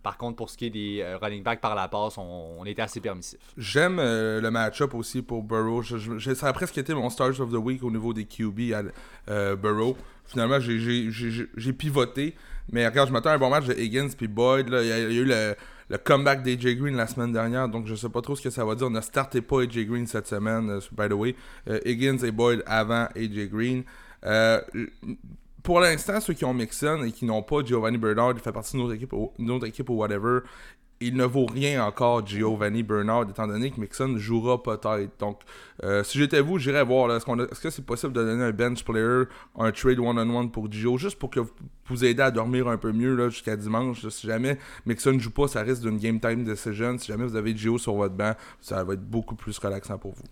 Par 0.04 0.17
contre, 0.17 0.36
pour 0.36 0.50
ce 0.50 0.58
qui 0.58 0.67
est 0.67 0.72
des 0.72 1.00
euh, 1.02 1.17
running 1.17 1.44
back 1.44 1.62
par 1.62 1.76
la 1.76 1.88
passe, 1.88 2.17
on, 2.17 2.63
était 2.65 2.82
assez 2.82 3.02
permissif. 3.02 3.39
J'aime 3.58 3.98
le 3.98 4.50
match-up 4.50 4.94
aussi 4.94 5.22
pour 5.22 5.44
Burrow. 5.44 5.84
ça 5.84 6.48
a 6.48 6.54
presque 6.54 6.78
été 6.78 6.94
mon 6.94 7.10
Stars 7.10 7.39
of 7.39 7.52
the 7.52 7.56
Week 7.56 7.84
au 7.84 7.91
niveau 7.91 8.13
des 8.13 8.26
QB 8.26 8.74
à 8.74 9.56
Burrow. 9.56 9.98
Finalement, 10.26 10.60
j'ai 10.60 11.74
pivoté. 11.74 12.36
Mais 12.72 12.88
regarde, 12.88 13.10
je 13.10 13.13
m'attends 13.13 13.32
à 13.32 13.34
un 13.34 13.39
bon 13.39 13.50
match 13.50 13.65
de 13.65 13.74
Higgins 13.74 14.10
puis 14.15 14.28
Boyd. 14.28 14.67
il 14.70 14.88
y 14.88 14.91
a 14.91 15.00
eu 15.00 15.26
le 15.26 15.56
le 15.91 15.97
comeback 15.97 16.41
d'AJ 16.41 16.77
Green 16.77 16.95
la 16.95 17.06
semaine 17.06 17.34
dernière, 17.34 17.67
donc 17.67 17.86
je 17.86 17.95
sais 17.95 18.08
pas 18.08 18.21
trop 18.21 18.34
ce 18.38 18.41
que 18.41 18.49
ça 18.49 18.63
va 18.63 18.75
dire. 18.75 18.89
Ne 18.89 19.01
starté 19.01 19.41
pas 19.41 19.63
AJ 19.63 19.86
Green 19.86 20.08
cette 20.08 20.25
semaine, 20.25 20.69
euh, 20.69 20.80
by 20.97 21.10
the 21.10 21.13
way. 21.13 21.36
Euh, 21.69 21.80
Higgins 21.86 22.17
et 22.19 22.32
Boyd 22.32 22.63
avant 22.65 23.08
AJ 23.13 23.49
Green. 23.49 23.84
Euh, 24.23 24.62
pour 25.62 25.82
l'instant, 25.82 26.21
ceux 26.21 26.34
qui 26.34 26.45
ont 26.45 26.54
Mixon 26.54 27.04
et 27.04 27.12
qui 27.12 27.25
n'ont 27.25 27.43
pas 27.43 27.62
Giovanni 27.62 27.97
Bernard, 27.97 28.32
il 28.32 28.39
fait 28.39 28.54
partie 28.54 28.77
de 28.77 28.82
notre 28.82 28.93
équipe, 28.93 29.13
notre 29.38 29.67
équipe 29.67 29.89
ou 29.89 29.95
whatever, 29.95 30.39
il 31.02 31.16
ne 31.16 31.26
vaut 31.26 31.48
rien 31.48 31.84
encore 31.84 32.26
Giovanni 32.26 32.84
Bernard, 32.84 33.30
étant 33.30 33.48
donné 33.48 33.72
que 33.72 33.80
Mixon 33.82 34.18
jouera 34.18 34.62
peut-être. 34.62 35.20
Donc, 35.20 35.40
euh, 35.84 36.04
si 36.04 36.20
j'étais 36.20 36.42
vous, 36.42 36.60
j'irais 36.60 36.84
voir. 36.84 37.14
Est-ce, 37.16 37.60
que 37.60 37.70
c'est 37.70 37.86
possible 37.86 38.14
de 38.14 38.24
donner 38.24 38.44
un 38.44 38.52
bench 38.52 38.84
player, 38.84 39.24
un 39.58 39.72
trade 39.72 40.00
one-on-one 40.00 40.52
pour 40.52 40.72
Gio, 40.72 40.98
juste 40.98 41.18
pour 41.18 41.32
que 41.32 41.40
vous, 41.40 41.52
vous 41.88 42.06
aider 42.06 42.22
à 42.22 42.32
dormir 42.32 42.68
un 42.68 42.78
peu 42.78 42.92
mieux 42.92 43.30
jusqu'à 43.30 43.56
dimanche. 43.56 44.08
si 44.08 44.28
jamais 44.28 44.58
Mixon 44.86 45.14
ne 45.14 45.20
joue 45.20 45.32
pas, 45.32 45.48
ça 45.48 45.62
risque 45.62 45.82
d'une 45.82 45.98
game 45.98 46.20
time 46.20 46.44
decision. 46.44 46.98
Si 46.98 47.08
jamais 47.08 47.26
vous 47.26 47.36
avez 47.36 47.56
Gio 47.58 47.78
sur 47.78 47.96
votre 47.96 48.16
banc, 48.16 48.34
ça 48.62 48.84
va 48.84 48.94
être 48.94 49.04
beaucoup 49.04 49.36
plus 49.36 49.58
relaxant 49.58 49.98
pour 49.98 50.14
vous. 50.14 50.24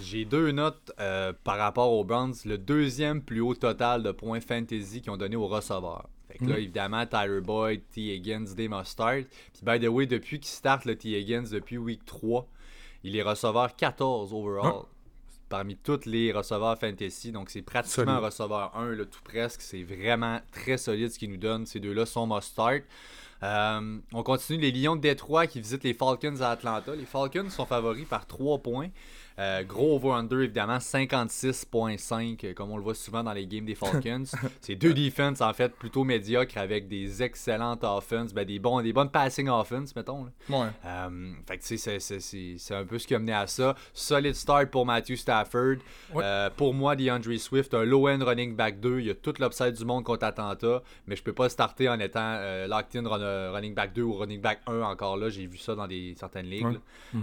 J'ai 0.00 0.24
deux 0.24 0.52
notes 0.52 0.92
euh, 1.00 1.32
par 1.44 1.58
rapport 1.58 1.92
aux 1.92 2.04
Browns. 2.04 2.34
Le 2.44 2.56
deuxième 2.56 3.20
plus 3.20 3.40
haut 3.40 3.54
total 3.54 4.02
de 4.02 4.12
points 4.12 4.40
fantasy 4.40 5.02
qu'ils 5.02 5.10
ont 5.10 5.16
donné 5.16 5.36
aux 5.36 5.48
receveurs. 5.48 6.08
Fait 6.28 6.38
que 6.38 6.44
là, 6.44 6.56
mm. 6.56 6.58
évidemment, 6.58 7.06
Tyler 7.06 7.40
Boyd, 7.40 7.82
T. 7.90 8.14
Higgins, 8.14 8.54
they 8.54 8.68
must 8.68 8.86
start. 8.86 9.24
Puis, 9.52 9.62
by 9.62 9.80
the 9.80 9.88
way, 9.88 10.06
depuis 10.06 10.38
qu'il 10.40 10.50
start 10.50 10.84
le 10.84 10.96
T. 10.96 11.18
Higgins, 11.18 11.50
depuis 11.50 11.78
week 11.78 12.04
3, 12.04 12.46
il 13.04 13.16
est 13.16 13.22
receveur 13.22 13.74
14 13.74 14.32
overall. 14.32 14.82
Ah. 14.82 14.88
Parmi 15.48 15.76
tous 15.76 16.04
les 16.04 16.30
receveurs 16.30 16.78
fantasy. 16.78 17.32
Donc, 17.32 17.48
c'est 17.48 17.62
pratiquement 17.62 18.12
un 18.12 18.18
receveur 18.18 18.76
1, 18.76 18.96
là, 18.96 19.04
tout 19.06 19.22
presque. 19.24 19.62
C'est 19.62 19.82
vraiment 19.82 20.40
très 20.52 20.76
solide 20.76 21.10
ce 21.10 21.18
qu'il 21.18 21.30
nous 21.30 21.38
donne. 21.38 21.64
Ces 21.64 21.80
deux-là 21.80 22.04
sont 22.04 22.26
must 22.26 22.52
start. 22.52 22.82
Euh, 23.42 23.98
on 24.12 24.22
continue 24.22 24.60
les 24.60 24.72
Lions 24.72 24.96
de 24.96 25.00
Détroit 25.00 25.46
qui 25.46 25.60
visitent 25.60 25.84
les 25.84 25.94
Falcons 25.94 26.40
à 26.40 26.50
Atlanta. 26.50 26.94
Les 26.94 27.06
Falcons 27.06 27.48
sont 27.48 27.64
favoris 27.64 28.06
par 28.06 28.26
3 28.26 28.58
points. 28.58 28.90
Euh, 29.38 29.62
gros 29.62 29.96
over-under, 29.96 30.40
évidemment, 30.40 30.78
56.5, 30.78 32.44
euh, 32.44 32.54
comme 32.54 32.72
on 32.72 32.76
le 32.76 32.82
voit 32.82 32.94
souvent 32.94 33.22
dans 33.22 33.32
les 33.32 33.46
games 33.46 33.64
des 33.64 33.76
Falcons. 33.76 34.24
c'est 34.60 34.74
deux 34.74 34.92
defenses, 34.92 35.40
en 35.40 35.52
fait, 35.52 35.72
plutôt 35.76 36.02
médiocres 36.02 36.58
avec 36.58 36.88
des 36.88 37.22
excellentes 37.22 37.84
offenses, 37.84 38.34
ben, 38.34 38.44
des, 38.44 38.58
bons, 38.58 38.82
des 38.82 38.92
bonnes 38.92 39.10
passing 39.10 39.48
offense, 39.48 39.94
mettons. 39.94 40.26
Ouais. 40.48 40.66
Euh, 40.84 41.32
fait 41.46 41.58
que, 41.58 41.64
tu 41.64 41.78
sais, 41.78 41.98
c'est 42.00 42.74
un 42.74 42.84
peu 42.84 42.98
ce 42.98 43.06
qui 43.06 43.14
a 43.14 43.20
mené 43.20 43.32
à 43.32 43.46
ça. 43.46 43.76
Solid 43.92 44.34
start 44.34 44.70
pour 44.70 44.84
Matthew 44.84 45.14
Stafford. 45.14 45.76
pour 46.56 46.74
moi, 46.74 46.96
DeAndre 46.96 47.38
Swift, 47.38 47.74
un 47.74 47.84
low-end 47.84 48.18
running 48.24 48.56
back 48.56 48.80
2. 48.80 49.00
Il 49.00 49.06
y 49.06 49.10
a 49.10 49.14
toute 49.14 49.38
l'upside 49.38 49.74
du 49.74 49.84
monde 49.84 50.02
contre 50.02 50.24
Atlanta, 50.24 50.82
mais 51.06 51.14
je 51.14 51.22
peux 51.22 51.32
pas 51.32 51.48
starter 51.48 51.88
en 51.88 52.00
étant 52.00 52.40
locked-in 52.66 53.06
running 53.06 53.74
back 53.74 53.92
2 53.92 54.02
ou 54.02 54.14
running 54.14 54.40
back 54.40 54.60
1 54.66 54.80
encore 54.80 55.16
là. 55.16 55.28
J'ai 55.28 55.46
vu 55.46 55.58
ça 55.58 55.76
dans 55.76 55.86
des, 55.86 56.14
certaines 56.18 56.46
ligues. 56.46 56.80
Il 57.14 57.20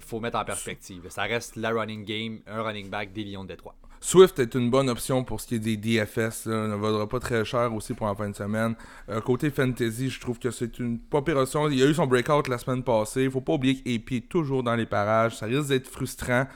faut 0.00 0.20
mettre 0.20 0.38
en 0.38 0.44
perspective 0.44 0.69
ça 1.08 1.22
reste 1.22 1.56
la 1.56 1.70
running 1.70 2.04
game, 2.04 2.40
un 2.46 2.62
running 2.62 2.88
back 2.90 3.12
des 3.12 3.24
Lions 3.24 3.44
de 3.44 3.48
Détroit. 3.48 3.74
Swift 4.02 4.38
est 4.38 4.54
une 4.54 4.70
bonne 4.70 4.88
option 4.88 5.24
pour 5.24 5.42
ce 5.42 5.46
qui 5.46 5.56
est 5.56 5.58
des 5.58 5.76
DFS. 5.76 6.46
Là. 6.46 6.68
Ne 6.68 6.74
vaudra 6.74 7.06
pas 7.06 7.20
très 7.20 7.44
cher 7.44 7.72
aussi 7.74 7.92
pour 7.92 8.06
la 8.06 8.14
fin 8.14 8.30
de 8.30 8.34
semaine. 8.34 8.74
Euh, 9.10 9.20
côté 9.20 9.50
fantasy, 9.50 10.08
je 10.08 10.18
trouve 10.18 10.38
que 10.38 10.50
c'est 10.50 10.78
une 10.78 10.98
pas 10.98 11.20
pire 11.20 11.36
option. 11.36 11.68
Il 11.68 11.78
y 11.78 11.82
a 11.82 11.86
eu 11.86 11.92
son 11.92 12.06
breakout 12.06 12.48
la 12.48 12.56
semaine 12.56 12.82
passée. 12.82 13.24
Il 13.24 13.30
faut 13.30 13.42
pas 13.42 13.52
oublier 13.52 13.76
qu'AP 13.76 14.12
est 14.12 14.28
toujours 14.28 14.62
dans 14.62 14.74
les 14.74 14.86
parages. 14.86 15.36
Ça 15.36 15.46
risque 15.46 15.68
d'être 15.68 15.86
frustrant. 15.86 16.46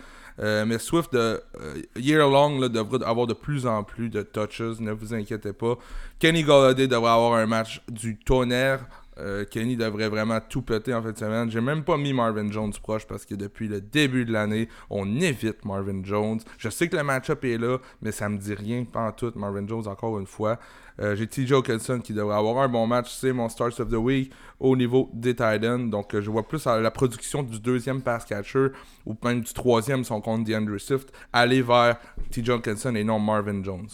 Euh, 0.41 0.65
mais 0.67 0.79
Swift, 0.79 1.13
de, 1.13 1.19
euh, 1.61 1.83
year 1.97 2.29
long, 2.29 2.59
devrait 2.69 3.05
avoir 3.05 3.27
de 3.27 3.35
plus 3.35 3.67
en 3.67 3.85
plus 3.85 4.09
de 4.09 4.23
touches. 4.23 4.81
Ne 4.81 4.93
vous 4.93 5.13
inquiétez 5.13 5.53
pas. 5.53 5.77
Kenny 6.19 6.43
Galladay 6.43 6.89
devrait 6.89 7.11
avoir 7.11 7.35
un 7.35 7.47
match 7.47 7.83
du 7.89 8.17
tonnerre. 8.17 8.87
Euh, 9.19 9.45
Kenny 9.45 9.77
devrait 9.77 10.09
vraiment 10.09 10.41
tout 10.41 10.63
péter 10.63 10.93
en 10.95 11.03
fin 11.03 11.13
de 11.13 11.19
semaine. 11.19 11.51
J'ai 11.51 11.61
même 11.61 11.85
pas 11.85 11.97
mis 11.97 12.13
Marvin 12.13 12.51
Jones 12.51 12.73
proche 12.83 13.07
parce 13.07 13.25
que 13.25 13.35
depuis 13.35 13.69
le 13.69 13.81
début 13.81 14.25
de 14.25 14.33
l'année, 14.33 14.69
on 14.91 15.21
évite 15.21 15.65
Marvin 15.65 16.03
Jones. 16.03 16.41
Je 16.59 16.69
sais 16.69 16.89
que 16.89 16.97
le 16.97 17.03
match-up 17.03 17.45
est 17.45 17.59
là, 17.59 17.79
mais 18.03 18.13
ça 18.13 18.29
me 18.29 18.39
dit 18.39 18.55
rien, 18.55 18.85
pas 18.85 19.09
en 19.09 19.13
tout. 19.13 19.33
Marvin 19.37 19.67
Jones, 19.67 19.87
encore 19.87 20.19
une 20.19 20.27
fois. 20.27 20.59
Euh, 21.01 21.17
j'ai 21.17 21.27
TJ 21.27 21.53
Hawkinson 21.53 22.01
qui 22.01 22.13
devrait 22.13 22.37
avoir 22.37 22.59
un 22.59 22.69
bon 22.69 22.87
match. 22.87 23.13
C'est 23.13 23.33
mon 23.33 23.49
Stars 23.49 23.81
of 23.81 23.89
the 23.89 23.95
Week 23.95 24.33
au 24.61 24.77
niveau 24.77 25.11
des 25.13 25.35
Titans. 25.35 25.91
Donc, 25.91 26.15
euh, 26.15 26.21
je 26.21 26.31
vois 26.31 26.47
plus 26.47 26.65
la 26.67 26.91
production 26.91 27.43
du 27.43 27.59
deuxième 27.59 28.03
pass 28.03 28.25
catcher 28.25 28.69
ou 29.05 29.17
même 29.23 29.41
du 29.41 29.53
troisième, 29.53 30.05
son 30.05 30.21
compte 30.21 30.45
DeAndre 30.45 30.81
Swift, 30.81 31.13
aller 31.33 31.63
vers 31.63 31.99
TJ 32.31 32.51
Hawkinson 32.51 32.95
et 32.95 33.05
non 33.05 33.19
Marvin 33.19 33.63
Jones. 33.63 33.89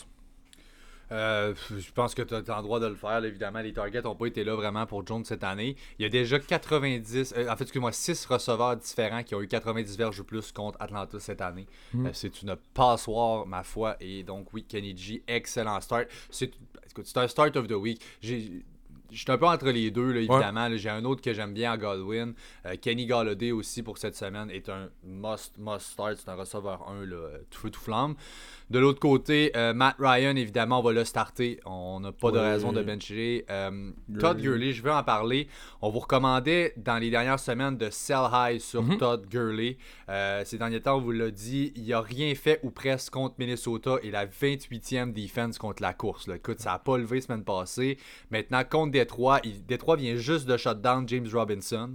Euh, 1.13 1.55
je 1.71 1.91
pense 1.93 2.15
que 2.15 2.23
tu 2.23 2.35
as, 2.35 2.39
le 2.39 2.63
droit 2.63 2.81
de 2.81 2.87
le 2.87 2.95
faire. 2.95 3.25
évidemment, 3.25 3.61
les 3.61 3.73
targets 3.73 4.03
n'ont 4.03 4.15
pas 4.15 4.27
été 4.27 4.45
là 4.45 4.55
vraiment 4.55 4.87
pour 4.87 5.07
Jones 5.07 5.25
cette 5.25 5.45
année. 5.45 5.77
Il 5.99 6.03
y 6.03 6.07
a 6.07 6.09
déjà 6.09 6.39
90, 6.39 7.35
euh, 7.37 7.49
en 7.49 7.57
fait, 7.57 7.65
excuse-moi, 7.65 7.93
6 7.93 8.27
receveurs 8.27 8.77
différents 8.77 9.23
qui 9.23 9.35
ont 9.35 9.43
eu 9.43 9.49
90 9.49 9.97
verges 9.97 10.21
ou 10.21 10.25
plus 10.25 10.53
contre 10.53 10.81
Atlanta 10.81 11.19
cette 11.19 11.41
année. 11.41 11.67
Hmm. 11.93 12.07
Euh, 12.07 12.11
c'est 12.13 12.43
une 12.43 12.57
passoire, 12.75 13.47
ma 13.47 13.63
foi. 13.63 13.97
Et 14.01 14.23
donc, 14.23 14.53
oui, 14.53 14.65
Kenny 14.65 14.97
G, 14.97 15.23
excellent 15.27 15.81
start. 15.81 16.07
C'est 16.31 16.53
un 17.17 17.29
start 17.29 17.57
of 17.57 17.67
the 17.67 17.73
week. 17.73 18.01
J'ai 18.21 18.63
je 19.11 19.19
suis 19.19 19.31
un 19.31 19.39
peu 19.39 19.47
entre 19.47 19.71
les 19.71 19.91
deux, 19.91 20.15
évidemment. 20.17 20.69
J'ai 20.77 20.91
un 20.91 21.05
autre 21.05 21.23
que 21.23 21.33
j'aime 21.33 21.55
bien 21.55 21.73
à 21.73 21.77
Godwin. 21.77 22.35
Kenny 22.81 23.07
Galladay 23.07 23.53
aussi 23.53 23.83
pour 23.83 23.99
cette 23.99 24.17
semaine 24.17 24.51
est 24.51 24.69
un 24.69 24.89
must, 25.05 25.55
must 25.59 25.93
start. 25.93 26.17
C'est 26.17 26.31
un 26.31 26.35
receveur 26.35 26.89
1, 26.89 27.07
tout 27.51 27.61
feu, 27.61 27.71
tout 27.71 27.81
flamme. 27.81 28.15
De 28.71 28.79
l'autre 28.79 29.01
côté, 29.01 29.51
euh, 29.57 29.75
Matt 29.75 29.97
Ryan, 29.99 30.37
évidemment, 30.37 30.79
on 30.79 30.83
va 30.83 30.93
le 30.93 31.05
starter. 31.05 31.59
On 31.67 31.99
n'a 31.99 32.13
pas 32.13 32.31
de 32.31 32.39
raison 32.39 32.73
de 32.73 32.81
bencher. 32.83 33.45
Euh, 33.51 33.91
Todd 34.21 34.41
Gurley, 34.41 34.73
je 34.73 34.81
veux 34.81 34.93
en 34.93 35.03
parler. 35.03 35.49
On 35.83 35.91
vous 35.91 35.99
recommandait 35.99 36.73
dans 36.77 36.99
les 36.99 37.11
dernières 37.11 37.41
semaines 37.41 37.77
de 37.77 37.91
sell 37.91 38.29
high 38.33 38.61
sur 38.61 38.85
mhm. 38.85 38.99
Todd 38.99 39.27
Gurley. 39.29 39.77
Euh, 40.09 40.45
ces 40.45 40.57
derniers 40.57 40.81
temps, 40.81 40.99
on 40.99 41.01
vous 41.01 41.11
l'a 41.11 41.33
dit, 41.33 41.73
il 41.75 41.89
n'a 41.89 42.01
rien 42.01 42.33
fait 42.37 42.61
ou 42.63 42.71
presque 42.71 43.13
contre 43.13 43.35
Minnesota 43.39 43.97
et 44.05 44.13
la 44.13 44.27
28e 44.27 45.13
defense 45.13 45.59
contre 45.59 45.83
la 45.83 45.93
course. 45.93 46.29
Écoute, 46.29 46.61
ça 46.61 46.71
n'a 46.71 46.79
pas 46.79 46.97
levé 46.97 47.21
semaine 47.21 47.43
passée. 47.43 47.99
Maintenant, 48.31 48.63
contre 48.63 48.93
Détroit, 49.01 49.41
Détroit 49.67 49.97
vient 49.97 50.17
juste 50.17 50.47
de 50.47 50.57
shutdown 50.57 51.09
James 51.09 51.29
Robinson. 51.33 51.91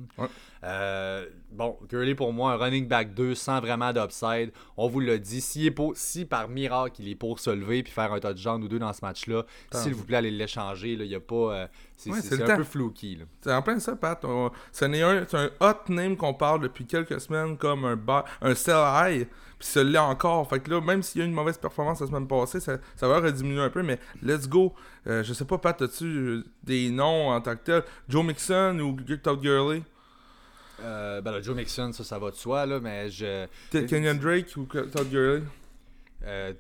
bon, 1.52 1.78
Gurley 1.88 2.16
pour 2.16 2.34
moi, 2.34 2.54
un 2.54 2.58
running 2.58 2.88
back 2.88 3.14
2 3.14 3.36
sans 3.36 3.60
vraiment 3.60 3.94
d'upside. 3.94 4.52
On 4.76 4.88
vous 4.88 5.00
l'a 5.00 5.18
dit. 5.18 5.42
Si, 5.42 5.72
si 5.94 6.26
par 6.26 6.50
miracle 6.50 7.02
il 7.02 7.10
est 7.10 7.16
pour 7.16 7.40
se 7.40 7.52
lever 7.52 7.84
puis 7.84 7.94
faire 7.94 8.12
un 8.12 8.20
touchdown 8.20 8.64
ou 8.64 8.68
deux 8.68 8.80
dans 8.80 8.94
ce 8.94 9.04
match-là, 9.04 9.46
s'il 9.72 9.94
vous 9.94 10.04
plaît, 10.04 10.18
allez 10.18 10.32
l'échanger. 10.32 10.94
Il 10.94 11.08
n'y 11.08 11.16
a 11.16 11.20
pas. 11.20 11.36
Euh, 11.36 11.68
c'est 11.96 12.42
un 12.42 12.58
peu 12.58 12.64
flouky. 12.64 13.20
C'est 13.42 13.54
en 13.54 13.62
plein 13.62 13.80
ça, 13.80 13.96
Pat. 13.96 14.26
C'est 14.72 14.86
un, 14.86 15.26
un, 15.34 15.50
hot 15.60 15.90
name 15.90 16.18
qu'on 16.18 16.34
parle 16.34 16.62
depuis 16.62 16.86
quelques 16.86 17.22
semaines 17.22 17.58
comme 17.58 17.86
un, 17.86 18.00
un 18.42 18.56
sell 18.56 18.76
high. 18.76 19.28
Puis 19.60 19.84
l'est 19.84 19.98
encore. 19.98 20.48
Fait 20.50 20.60
que 20.60 20.70
là, 20.70 20.82
même 20.82 21.02
s'il 21.02 21.20
y 21.20 21.24
a 21.24 21.28
une 21.28 21.34
mauvaise 21.34 21.58
performance 21.58 22.02
la 22.02 22.08
semaine 22.08 22.28
passée, 22.28 22.60
ça, 22.60 22.78
ça 22.96 23.08
va 23.08 23.20
rediminuer 23.20 23.62
un 23.62 23.70
peu. 23.70 23.84
Mais 23.84 24.00
let's 24.22 24.48
go. 24.48 24.74
Euh, 25.08 25.24
je 25.24 25.34
sais 25.34 25.46
pas, 25.46 25.58
Pat, 25.58 25.82
as-tu 25.82 26.44
des 26.64 26.90
noms 26.90 27.30
en 27.30 27.42
tant 27.42 27.56
que 27.56 27.64
tel? 27.64 27.84
Joe 28.10 28.26
Mixon 28.26 28.80
ou 28.80 28.98
Todd 29.18 29.42
Gurley? 29.42 29.84
Euh, 30.82 31.22
ben 31.22 31.32
là, 31.32 31.42
Joe 31.42 31.56
Mixon, 31.56 31.92
ça, 31.94 32.04
ça 32.04 32.20
va 32.20 32.32
de 32.32 32.36
soi, 32.36 32.66
là, 32.66 32.80
mais 32.80 33.10
je. 33.10 33.48
Kenyon 33.72 34.16
Drake 34.16 34.56
ou 34.58 34.66
Todd 34.66 35.10
Gurley? 35.10 35.44
Euh, 36.24 36.54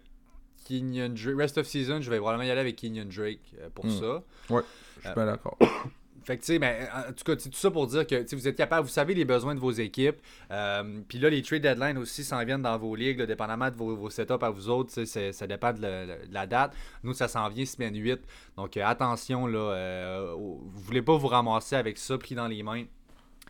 Kenyon 0.65 1.09
Drake. 1.09 1.37
Rest 1.37 1.57
of 1.57 1.67
season, 1.67 2.01
je 2.01 2.09
vais 2.09 2.17
probablement 2.17 2.47
y 2.47 2.51
aller 2.51 2.61
avec 2.61 2.75
Kenyon 2.75 3.05
Drake 3.05 3.39
euh, 3.59 3.69
pour 3.73 3.85
hmm. 3.85 3.99
ça. 3.99 4.23
Ouais, 4.49 4.63
je 4.97 5.07
suis 5.07 5.15
pas 5.15 5.25
d'accord. 5.25 5.57
Fait 6.25 6.37
que, 6.37 6.41
tu 6.41 6.53
sais, 6.53 6.59
mais 6.59 6.89
en 6.91 7.13
tout 7.13 7.23
cas, 7.23 7.35
tout 7.35 7.49
ça 7.53 7.69
pour 7.69 7.85
dire 7.85 8.07
que 8.07 8.35
vous 8.35 8.47
êtes 8.47 8.55
capable, 8.55 8.87
vous 8.87 8.93
savez 8.93 9.13
les 9.13 9.25
besoins 9.25 9.53
de 9.53 9.59
vos 9.59 9.71
équipes. 9.71 10.17
Euh, 10.49 11.01
puis 11.07 11.19
là, 11.19 11.29
les 11.29 11.43
trade 11.43 11.61
deadlines 11.61 11.99
aussi 11.99 12.23
s'en 12.23 12.43
viennent 12.43 12.63
dans 12.63 12.77
vos 12.79 12.95
ligues, 12.95 13.21
dépendamment 13.21 13.69
de 13.69 13.75
vos, 13.75 13.95
vos 13.95 14.09
setups 14.09 14.33
à 14.41 14.49
vous 14.49 14.69
autres. 14.69 14.91
Ça 15.05 15.47
dépend 15.47 15.71
de, 15.73 16.31
la 16.31 16.47
date. 16.47 16.73
Nous, 17.03 17.13
ça 17.13 17.27
s'en 17.27 17.47
vient 17.49 17.65
semaine 17.65 17.95
8. 17.95 18.19
Donc, 18.57 18.75
attention, 18.77 19.45
là, 19.45 19.59
euh, 19.59 20.33
vous 20.35 20.81
voulez 20.81 21.03
pas 21.03 21.15
vous 21.15 21.27
ramasser 21.27 21.75
avec 21.75 21.97
ça 21.99 22.17
pris 22.17 22.33
dans 22.33 22.47
les 22.47 22.63
mains 22.63 22.85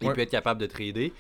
et 0.02 0.10
puis 0.10 0.22
être 0.22 0.32
capable 0.32 0.60
de 0.60 0.66
trader. 0.66 1.14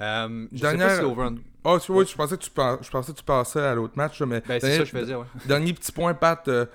Euh, 0.00 0.46
je 0.52 0.58
sais 0.58 0.76
pas 0.76 0.96
si 0.96 1.02
over... 1.02 1.28
Oh, 1.64 1.78
oui, 1.88 2.04
je 2.06 2.14
pensais 2.14 2.36
que 2.36 2.42
tu, 2.42 2.50
je 2.50 2.90
pensais 2.90 3.12
que 3.12 3.18
tu 3.18 3.24
passais 3.24 3.60
à 3.60 3.74
l'autre 3.74 3.94
match, 3.96 4.20
mais... 4.22 4.40
Ben, 4.46 4.60
c'est 4.60 4.72
ça 4.72 4.78
que 4.80 4.84
je 4.84 4.90
faisais, 4.90 5.14
ouais. 5.14 5.24
Dernier 5.46 5.72
petit 5.72 5.90
point, 5.90 6.14
Pat. 6.14 6.46
Euh, 6.48 6.66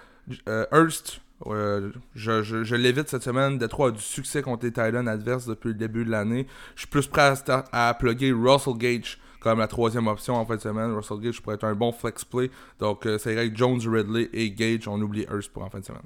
euh, 0.47 0.65
Hurst, 0.71 1.21
je, 1.45 2.43
je, 2.43 2.75
l'évite 2.75 3.09
cette 3.09 3.23
semaine. 3.23 3.57
Detroit 3.57 3.89
a 3.89 3.91
du 3.91 4.01
succès 4.01 4.41
contre 4.41 4.65
les 4.65 4.71
Titans 4.71 5.07
adverses 5.07 5.45
depuis 5.45 5.69
le 5.69 5.75
début 5.75 6.05
de 6.05 6.11
l'année. 6.11 6.47
Je 6.75 6.81
suis 6.81 6.89
plus 6.89 7.07
prêt 7.07 7.33
à, 7.47 7.89
à 7.89 7.93
plugger 7.93 8.31
Russell 8.31 8.77
Gage 8.77 9.19
comme 9.39 9.59
la 9.59 9.67
troisième 9.67 10.07
option 10.07 10.35
en 10.35 10.45
fin 10.45 10.55
de 10.55 10.61
semaine. 10.61 10.93
Russell 10.93 11.19
Gage 11.19 11.41
pourrait 11.41 11.55
être 11.55 11.63
un 11.63 11.75
bon 11.75 11.91
flex 11.91 12.23
play. 12.23 12.51
Donc, 12.79 13.07
c'est 13.17 13.33
vrai 13.33 13.51
Jones, 13.53 13.81
Ridley 13.83 14.29
et 14.33 14.51
Gage. 14.51 14.87
On 14.87 15.01
oublie 15.01 15.25
Hurst 15.31 15.51
pour 15.51 15.63
en 15.63 15.69
fin 15.69 15.79
de 15.79 15.85
semaine. 15.85 16.03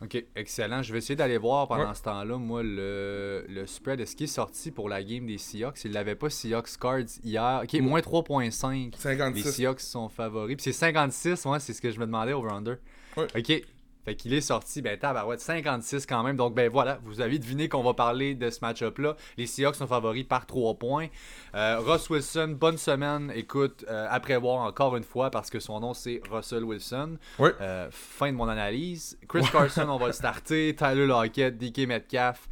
Ok, 0.00 0.24
excellent. 0.36 0.80
Je 0.82 0.92
vais 0.92 0.98
essayer 0.98 1.16
d'aller 1.16 1.38
voir 1.38 1.66
pendant 1.66 1.92
ce 1.92 2.02
temps-là, 2.02 2.38
moi, 2.38 2.62
le, 2.62 3.44
le 3.48 3.66
spread. 3.66 3.98
Est-ce 4.00 4.14
qu'il 4.14 4.24
est 4.24 4.28
sorti 4.28 4.70
pour 4.70 4.88
la 4.88 5.02
game 5.02 5.26
des 5.26 5.38
Seahawks? 5.38 5.84
Il 5.84 5.92
l'avait 5.92 6.14
pas 6.14 6.30
Seahawks 6.30 6.78
Cards 6.80 7.18
hier. 7.24 7.62
Ok, 7.64 7.80
moins 7.80 7.98
3.5. 8.00 8.94
56. 8.96 9.44
Les 9.44 9.50
Seahawks 9.50 9.80
sont 9.80 10.08
favoris. 10.08 10.56
Puis 10.56 10.64
c'est 10.64 10.72
56, 10.72 11.44
ouais, 11.46 11.58
c'est 11.58 11.72
ce 11.72 11.82
que 11.82 11.90
je 11.90 11.98
me 11.98 12.06
demandais 12.06 12.32
over-under. 12.32 12.76
Ok, 13.16 13.62
fait 14.08 14.14
qu'il 14.14 14.32
est 14.32 14.40
sorti, 14.40 14.80
ben 14.80 14.98
tabarouette, 14.98 15.40
56 15.40 16.06
quand 16.06 16.22
même. 16.22 16.36
Donc 16.36 16.54
ben 16.54 16.70
voilà, 16.70 16.98
vous 17.04 17.20
avez 17.20 17.38
deviné 17.38 17.68
qu'on 17.68 17.82
va 17.82 17.92
parler 17.92 18.34
de 18.34 18.48
ce 18.48 18.60
match-up-là. 18.62 19.16
Les 19.36 19.46
Seahawks 19.46 19.76
sont 19.76 19.86
favoris 19.86 20.24
par 20.24 20.46
3 20.46 20.74
points. 20.74 21.08
Euh, 21.54 21.78
Russ 21.80 22.08
Wilson, 22.08 22.56
bonne 22.58 22.78
semaine. 22.78 23.30
Écoute, 23.34 23.84
euh, 23.88 24.06
après 24.10 24.38
voir 24.38 24.60
encore 24.62 24.96
une 24.96 25.04
fois, 25.04 25.30
parce 25.30 25.50
que 25.50 25.60
son 25.60 25.80
nom 25.80 25.92
c'est 25.92 26.22
Russell 26.30 26.64
Wilson. 26.64 27.18
Euh, 27.38 27.88
fin 27.90 28.32
de 28.32 28.36
mon 28.36 28.48
analyse. 28.48 29.18
Chris 29.28 29.44
Carson, 29.52 29.88
on 29.88 29.98
va 29.98 30.06
le 30.06 30.12
starter. 30.14 30.74
Tyler 30.74 31.06
Lockett, 31.06 31.58
DK 31.58 31.86
Metcalf. 31.86 32.48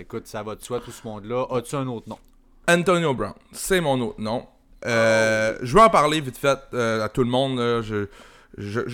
écoute, 0.00 0.26
ça 0.26 0.42
va 0.42 0.54
de 0.54 0.62
soi 0.62 0.80
tout 0.80 0.92
ce 0.92 1.06
monde-là. 1.06 1.44
As-tu 1.50 1.76
un 1.76 1.86
autre 1.88 2.08
nom? 2.08 2.18
Antonio 2.66 3.12
Brown, 3.12 3.34
c'est 3.52 3.82
mon 3.82 4.00
autre 4.00 4.20
nom. 4.20 4.46
Je 4.82 5.74
vais 5.74 5.82
en 5.82 5.90
parler 5.90 6.22
vite 6.22 6.38
fait 6.38 6.58
à 6.74 7.08
tout 7.10 7.22
le 7.22 7.30
monde. 7.30 7.58
Je 7.82 8.06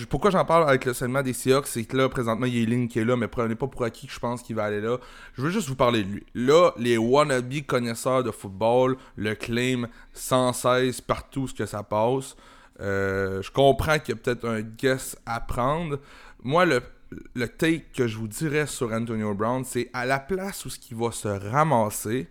pourquoi 0.09 0.31
j'en 0.31 0.45
parle 0.45 0.67
avec 0.67 0.85
le 0.85 0.93
segment 0.93 1.21
des 1.21 1.33
Seahawks, 1.33 1.67
c'est 1.67 1.83
que 1.83 1.95
là, 1.95 2.09
présentement, 2.09 2.45
il 2.45 2.57
y 2.57 2.63
a 2.63 2.65
Link 2.65 2.91
qui 2.91 2.99
est 2.99 3.05
là, 3.05 3.15
mais 3.15 3.27
prenez 3.27 3.55
pas 3.55 3.67
pour 3.67 3.83
acquis 3.83 4.07
que 4.07 4.13
je 4.13 4.19
pense 4.19 4.41
qu'il 4.41 4.55
va 4.55 4.63
aller 4.63 4.81
là. 4.81 4.97
Je 5.33 5.41
veux 5.41 5.49
juste 5.49 5.67
vous 5.67 5.75
parler 5.75 6.03
de 6.03 6.09
lui. 6.09 6.25
Là, 6.33 6.71
les 6.77 6.97
wannabe 6.97 7.61
connaisseurs 7.67 8.23
de 8.23 8.31
football 8.31 8.97
le 9.15 9.35
claim 9.35 9.87
sans 10.13 10.53
cesse 10.53 11.01
partout 11.01 11.47
ce 11.47 11.53
que 11.53 11.65
ça 11.65 11.83
passe. 11.83 12.35
Euh, 12.79 13.41
je 13.41 13.51
comprends 13.51 13.99
qu'il 13.99 14.15
y 14.15 14.17
a 14.17 14.21
peut-être 14.21 14.47
un 14.47 14.61
guess 14.61 15.15
à 15.25 15.39
prendre. 15.39 15.99
Moi, 16.43 16.65
le, 16.65 17.47
take 17.47 17.85
que 17.95 18.07
je 18.07 18.17
vous 18.17 18.27
dirais 18.27 18.65
sur 18.65 18.91
Antonio 18.91 19.35
Brown, 19.35 19.63
c'est 19.63 19.89
à 19.93 20.05
la 20.05 20.19
place 20.19 20.65
où 20.65 20.69
ce 20.69 20.79
qui 20.79 20.95
va 20.95 21.11
se 21.11 21.27
ramasser, 21.27 22.27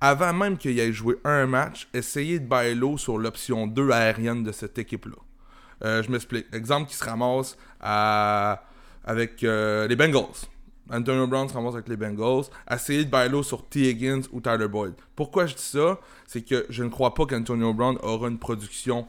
avant 0.00 0.32
même 0.32 0.56
qu'il 0.56 0.78
ait 0.78 0.92
joué 0.92 1.16
un 1.24 1.46
match, 1.46 1.88
essayez 1.92 2.38
de 2.38 2.46
bailler 2.46 2.96
sur 2.96 3.18
l'option 3.18 3.66
2 3.66 3.90
aérienne 3.90 4.42
de 4.42 4.52
cette 4.52 4.78
équipe-là. 4.78 5.16
Euh, 5.82 6.02
je 6.02 6.10
m'explique. 6.10 6.46
Exemple 6.52 6.88
qui 6.88 6.96
se 6.96 7.04
ramasse 7.04 7.56
avec 7.80 9.42
euh, 9.44 9.86
les 9.86 9.96
Bengals. 9.96 10.48
Antonio 10.90 11.26
Brown 11.26 11.48
se 11.48 11.54
ramasse 11.54 11.74
avec 11.74 11.88
les 11.88 11.96
Bengals. 11.96 12.44
Essayez 12.70 13.04
de 13.04 13.10
bailler 13.10 13.42
sur 13.42 13.66
T. 13.66 13.88
Higgins 13.88 14.22
ou 14.32 14.40
Tyler 14.40 14.68
Boyd. 14.68 14.94
Pourquoi 15.16 15.46
je 15.46 15.54
dis 15.54 15.62
ça? 15.62 15.98
C'est 16.26 16.42
que 16.42 16.66
je 16.68 16.84
ne 16.84 16.90
crois 16.90 17.14
pas 17.14 17.24
qu'Antonio 17.26 17.72
Brown 17.72 17.98
aura 18.02 18.28
une 18.28 18.38
production 18.38 19.06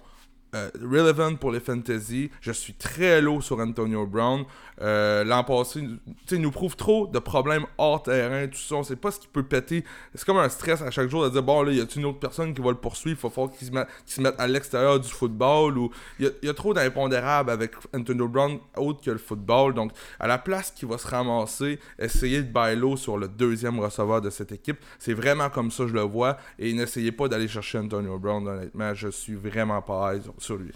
euh, 0.56 0.70
relevant 0.82 1.36
pour 1.36 1.52
les 1.52 1.60
fantasy. 1.60 2.32
Je 2.40 2.54
suis 2.54 2.74
très 2.74 3.22
low 3.22 3.42
sur 3.42 3.60
Antonio 3.60 4.06
Brown. 4.06 4.46
Euh, 4.82 5.24
l'an 5.24 5.44
passé, 5.44 5.84
il 6.32 6.42
nous 6.42 6.52
prouve 6.52 6.76
trop 6.76 7.08
de 7.08 7.20
problèmes 7.20 7.66
hors 7.78 8.02
terrain, 8.04 8.48
tout 8.48 8.58
ça. 8.58 8.76
On 8.76 8.84
sait 8.84 8.96
pas 8.96 9.12
ce 9.12 9.20
qu'il 9.20 9.30
peut 9.30 9.44
péter. 9.44 9.84
C'est 10.14 10.26
comme 10.26 10.38
un 10.38 10.48
stress 10.48 10.82
à 10.82 10.92
chaque 10.92 11.10
jour 11.10 11.26
de 11.26 11.30
dire 11.30 11.44
bon, 11.44 11.62
là, 11.64 11.72
y 11.74 11.82
a 11.82 11.86
une 11.96 12.06
autre 12.06 12.20
personne 12.20 12.54
qui 12.54 12.62
va 12.62 12.70
le 12.70 12.78
poursuivre? 12.78 13.20
Il 13.22 13.30
faut 13.30 13.48
qu'il 13.50 13.68
se, 13.68 14.22
mette, 14.22 14.36
à 14.40 14.48
l'extérieur 14.48 15.00
du 15.00 15.10
football. 15.10 15.90
Il 16.20 16.32
y, 16.42 16.50
a, 16.50 16.54
trop 16.54 16.74
d'impondérables 16.74 17.50
avec 17.50 17.74
Antonio 17.94 18.28
Brown 18.28 18.60
autre 18.78 19.02
que 19.02 19.12
le 19.12 19.18
football. 19.18 19.74
Donc, 19.74 19.92
à 20.20 20.28
la 20.28 20.38
place 20.38 20.72
qu'il 20.72 20.88
va 20.88 20.98
se 20.98 21.08
ramasser, 21.08 21.80
essayer 22.00 22.42
de 22.42 22.50
bailler 22.50 22.80
low 22.80 22.96
sur 22.96 23.18
le 23.18 23.28
deuxième 23.28 23.80
receveur 23.80 24.22
de 24.22 24.30
cette 24.30 24.54
équipe. 24.54 24.78
C'est 25.00 25.14
vraiment 25.14 25.50
comme 25.50 25.70
ça 25.70 25.86
je 25.86 25.94
le 25.94 26.02
vois. 26.02 26.38
Et 26.60 26.72
n'essayez 26.72 27.12
pas 27.12 27.28
d'aller 27.28 27.50
chercher 27.50 27.80
Antonio 27.80 28.18
Brown, 28.18 28.48
honnêtement. 28.48 28.94
Je 28.94 29.10
suis 29.10 29.36
vraiment 29.36 29.82
pas 29.82 30.12
à 30.12 30.16
sur 30.46 30.58
lui. 30.58 30.72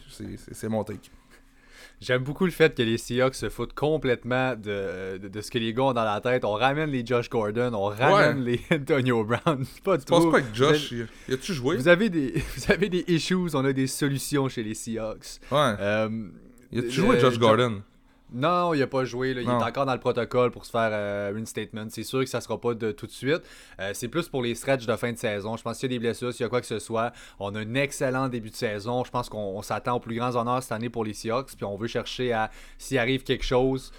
C'est 0.51 0.69
mon 0.69 0.84
take. 0.84 1.12
J'aime 2.01 2.23
beaucoup 2.23 2.45
le 2.45 2.51
fait 2.51 2.75
que 2.75 2.82
les 2.82 2.97
Seahawks 2.97 3.36
se 3.36 3.49
foutent 3.49 3.73
complètement 3.73 4.55
de, 4.55 5.17
de, 5.17 5.41
ce 5.41 5.51
que 5.51 5.58
les 5.58 5.73
gars 5.73 5.84
ont 5.84 5.93
dans 5.93 6.05
la 6.05 6.21
tête. 6.21 6.45
On 6.45 6.53
ramène 6.53 6.89
les 6.89 7.05
Josh 7.05 7.29
Gordon, 7.29 7.73
on 7.73 7.88
ramène 7.88 8.41
les 8.41 8.62
Antonio 8.71 9.25
Brown. 9.25 9.65
Pas 9.84 9.97
tu 9.97 10.05
penses 10.05 10.32
pas 10.32 10.41
que 10.41 10.55
Josh, 10.55 10.93
y 11.27 11.34
a-tu 11.34 11.53
joué? 11.53 11.75
Vous 11.75 11.89
avez, 11.89 12.10
des, 12.10 12.41
vous 12.55 12.71
avez 12.71 12.88
des 12.88 13.03
issues, 13.08 13.36
on 13.36 13.65
a 13.65 13.73
des 13.73 13.88
solutions 13.88 14.47
chez 14.47 14.63
les 14.63 14.75
Seahawks. 14.75 15.41
Ouais. 15.51 15.75
Euh, 15.79 16.29
y 16.71 16.79
a-tu 16.79 16.91
joué 16.91 17.19
Josh 17.19 17.38
Gordon? 17.38 17.82
Non, 18.32 18.74
il 18.74 18.80
n'a 18.80 18.88
pas 18.88 19.06
joué. 19.06 19.32
Il 19.32 19.39
est 19.39 19.48
encore 19.48 19.86
dans 19.86 19.94
le 19.94 20.00
protocole 20.00 20.52
pour 20.52 20.65
se 20.65 20.72
faire 20.72 20.89
euh, 20.92 21.36
une 21.36 21.46
statement. 21.46 21.88
C'est 21.89 22.04
sûr 22.04 22.20
que 22.20 22.30
ça 22.30 22.38
ne 22.38 22.44
sera 22.44 22.60
pas 22.60 22.74
de 22.74 22.92
tout 22.92 23.08
de 23.08 23.12
suite. 23.12 23.42
Euh, 23.80 23.92
c'est 23.94 24.08
plus 24.08 24.30
pour 24.30 24.44
les 24.44 24.56
stretches 24.56 24.86
de 24.86 24.96
fin 24.96 25.12
de 25.12 25.18
saison. 25.18 25.58
Je 25.58 25.63
pense 25.63 25.80
qu'il 25.80 25.92
y 25.92 25.96
a 25.96 25.98
des 25.98 26.00
blessures, 26.00 26.32
s'il 26.32 26.44
y 26.44 26.46
a 26.46 26.50
quoi 26.50 26.62
que 26.62 26.68
ce 26.68 26.80
soit. 26.80 27.12
On 27.39 27.56
a 27.56 27.60
un 27.60 27.74
excellent 27.76 28.28
début 28.28 28.52
de 28.52 28.56
saison. 28.56 29.04
Je 29.04 29.12
pense 29.12 29.30
qu'on 29.30 29.62
s'attend 29.62 29.96
aux 29.96 30.00
plus 30.00 30.15
grands 30.15 30.36
honneurs 30.36 30.62
cette 30.62 30.74
année 30.74 30.89
pour 30.89 31.04
les 31.04 31.13
Seahawks. 31.13 31.56
Puis 31.56 31.65
on 31.65 31.76
veut 31.76 31.88
chercher 31.88 32.32
à, 32.34 32.52
s'il 32.78 33.00
arrive 33.00 33.24
quelque 33.24 33.46
chose, 33.46 33.92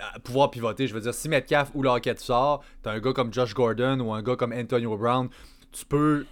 à 0.00 0.18
pouvoir 0.18 0.50
pivoter. 0.50 0.88
Je 0.88 0.94
veux 0.94 1.00
dire, 1.00 1.14
si 1.14 1.28
Metcalf 1.28 1.70
ou 1.74 1.82
Lockett 1.82 2.18
sort, 2.18 2.64
tu 2.82 2.88
as 2.88 2.92
un 2.92 2.98
gars 2.98 3.12
comme 3.12 3.32
Josh 3.32 3.54
Gordon 3.54 4.00
ou 4.00 4.12
un 4.12 4.22
gars 4.22 4.36
comme 4.36 4.52
Antonio 4.52 4.96
Brown, 4.96 5.28
tu 5.70 5.84
peux 5.86 6.26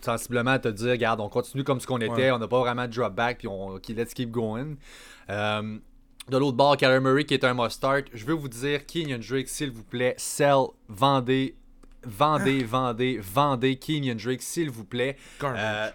sensiblement 0.00 0.58
te 0.58 0.68
dire, 0.68 0.90
regarde, 0.90 1.20
on 1.20 1.28
continue 1.28 1.64
comme 1.64 1.80
ce 1.80 1.86
qu'on 1.86 1.98
était, 1.98 2.30
on 2.30 2.38
n'a 2.38 2.48
pas 2.48 2.60
vraiment 2.60 2.86
de 2.86 2.92
drop 2.92 3.14
back, 3.14 3.38
puis 3.38 3.48
on, 3.48 3.76
let's 3.88 4.14
keep 4.14 4.30
going. 4.30 4.76
Euh, 5.30 5.78
de 6.28 6.36
l'autre 6.36 6.56
bord, 6.56 6.76
Kyler 6.76 7.00
Murray 7.00 7.24
qui 7.24 7.34
est 7.34 7.44
un 7.44 7.54
must-start. 7.54 8.06
Je 8.12 8.24
veux 8.24 8.34
vous 8.34 8.48
dire, 8.48 8.84
Kenyon 8.86 9.18
Drake, 9.18 9.48
s'il 9.48 9.70
vous 9.70 9.84
plaît, 9.84 10.14
sell, 10.18 10.66
vendez, 10.88 11.54
vendez, 12.02 12.60
ah. 12.62 12.66
vendez, 12.68 13.18
vendez 13.18 13.76
Kenyon 13.76 14.16
Drake, 14.16 14.42
s'il 14.42 14.70
vous 14.70 14.84
plaît. 14.84 15.16
Euh, 15.42 15.90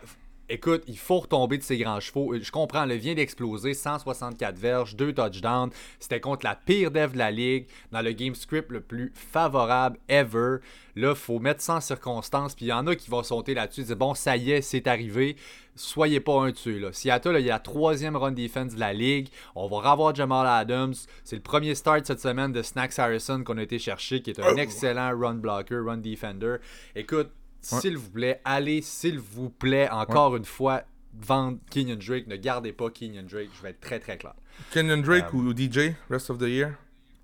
écoute, 0.51 0.83
il 0.87 0.97
faut 0.97 1.19
retomber 1.19 1.57
de 1.57 1.63
ses 1.63 1.77
grands 1.77 1.99
chevaux. 1.99 2.35
Je 2.39 2.51
comprends, 2.51 2.85
le 2.85 2.95
vient 2.95 3.15
d'exploser, 3.15 3.73
164 3.73 4.57
verges, 4.57 4.95
2 4.95 5.13
touchdowns. 5.13 5.71
C'était 5.99 6.19
contre 6.19 6.45
la 6.45 6.55
pire 6.55 6.91
dev 6.91 7.13
de 7.13 7.17
la 7.17 7.31
ligue, 7.31 7.67
dans 7.91 8.01
le 8.01 8.11
game 8.11 8.35
script 8.35 8.71
le 8.71 8.81
plus 8.81 9.11
favorable 9.15 9.97
ever. 10.09 10.57
Là, 10.95 11.11
il 11.11 11.15
faut 11.15 11.39
mettre 11.39 11.67
en 11.69 11.79
circonstance. 11.79 12.53
Puis 12.53 12.65
il 12.65 12.69
y 12.69 12.73
en 12.73 12.85
a 12.87 12.95
qui 12.95 13.09
vont 13.09 13.23
sauter 13.23 13.53
là-dessus, 13.53 13.83
dire 13.83 13.95
bon, 13.95 14.13
ça 14.13 14.35
y 14.35 14.51
est, 14.51 14.61
c'est 14.61 14.87
arrivé 14.87 15.37
soyez 15.75 16.19
pas 16.19 16.41
un 16.41 16.51
dessus. 16.51 16.79
Là. 16.79 16.91
Seattle, 16.91 17.37
il 17.39 17.45
y 17.45 17.49
a 17.49 17.53
la 17.53 17.59
troisième 17.59 18.15
run 18.15 18.31
defense 18.31 18.75
de 18.75 18.79
la 18.79 18.93
ligue. 18.93 19.29
On 19.55 19.67
va 19.67 19.91
revoir 19.91 20.13
Jamal 20.13 20.47
Adams. 20.47 20.93
C'est 21.23 21.35
le 21.35 21.41
premier 21.41 21.75
start 21.75 22.05
cette 22.05 22.19
semaine 22.19 22.51
de 22.51 22.61
Snacks 22.61 22.97
Harrison 22.99 23.43
qu'on 23.43 23.57
a 23.57 23.63
été 23.63 23.79
chercher, 23.79 24.21
qui 24.21 24.31
est 24.31 24.39
un 24.39 24.53
oh. 24.53 24.57
excellent 24.57 25.17
run 25.17 25.35
blocker, 25.35 25.79
run 25.83 25.97
defender. 25.97 26.57
Écoute, 26.95 27.31
s'il 27.61 27.97
vous 27.97 28.09
plaît, 28.09 28.41
allez, 28.43 28.81
s'il 28.81 29.19
vous 29.19 29.49
plaît, 29.49 29.89
encore 29.89 30.35
une 30.35 30.45
fois, 30.45 30.83
vendre 31.13 31.59
Kenyon 31.69 31.97
Drake. 31.97 32.27
Ne 32.27 32.35
gardez 32.35 32.73
pas 32.73 32.89
Kenyon 32.89 33.23
Drake. 33.23 33.49
Je 33.55 33.61
vais 33.61 33.69
être 33.71 33.81
très 33.81 33.99
très 33.99 34.17
clair. 34.17 34.33
Kenyon 34.71 35.01
Drake 35.01 35.33
euh, 35.33 35.37
ou 35.37 35.53
DJ, 35.53 35.93
rest 36.09 36.29
of 36.29 36.37
the 36.37 36.47
year? 36.47 36.73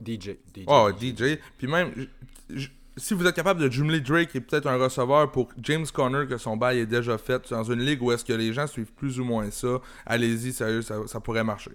DJ. 0.04 0.38
DJ 0.56 0.66
oh, 0.68 0.90
DJ. 0.92 1.40
Puis 1.58 1.68
même, 1.68 1.92
si 2.98 3.14
vous 3.14 3.26
êtes 3.26 3.36
capable 3.36 3.62
de 3.62 3.70
jumeler 3.70 4.02
Drake 4.02 4.36
et 4.36 4.42
peut-être 4.42 4.68
un 4.68 4.78
receveur 4.78 5.32
pour 5.32 5.50
James 5.62 5.86
Conner, 5.92 6.26
que 6.28 6.38
son 6.38 6.58
bail 6.58 6.80
est 6.80 6.86
déjà 6.86 7.18
fait, 7.18 7.50
dans 7.50 7.64
une 7.64 7.80
ligue 7.80 8.02
où 8.02 8.12
est-ce 8.12 8.26
que 8.26 8.34
les 8.34 8.54
gens 8.54 8.68
suivent 8.68 8.92
plus 8.94 9.20
ou 9.20 9.24
moins 9.24 9.50
ça, 9.52 9.80
allez-y, 10.06 10.54
sérieux, 10.54 10.82
ça, 10.82 11.20
pourrait 11.20 11.44
marcher. 11.44 11.72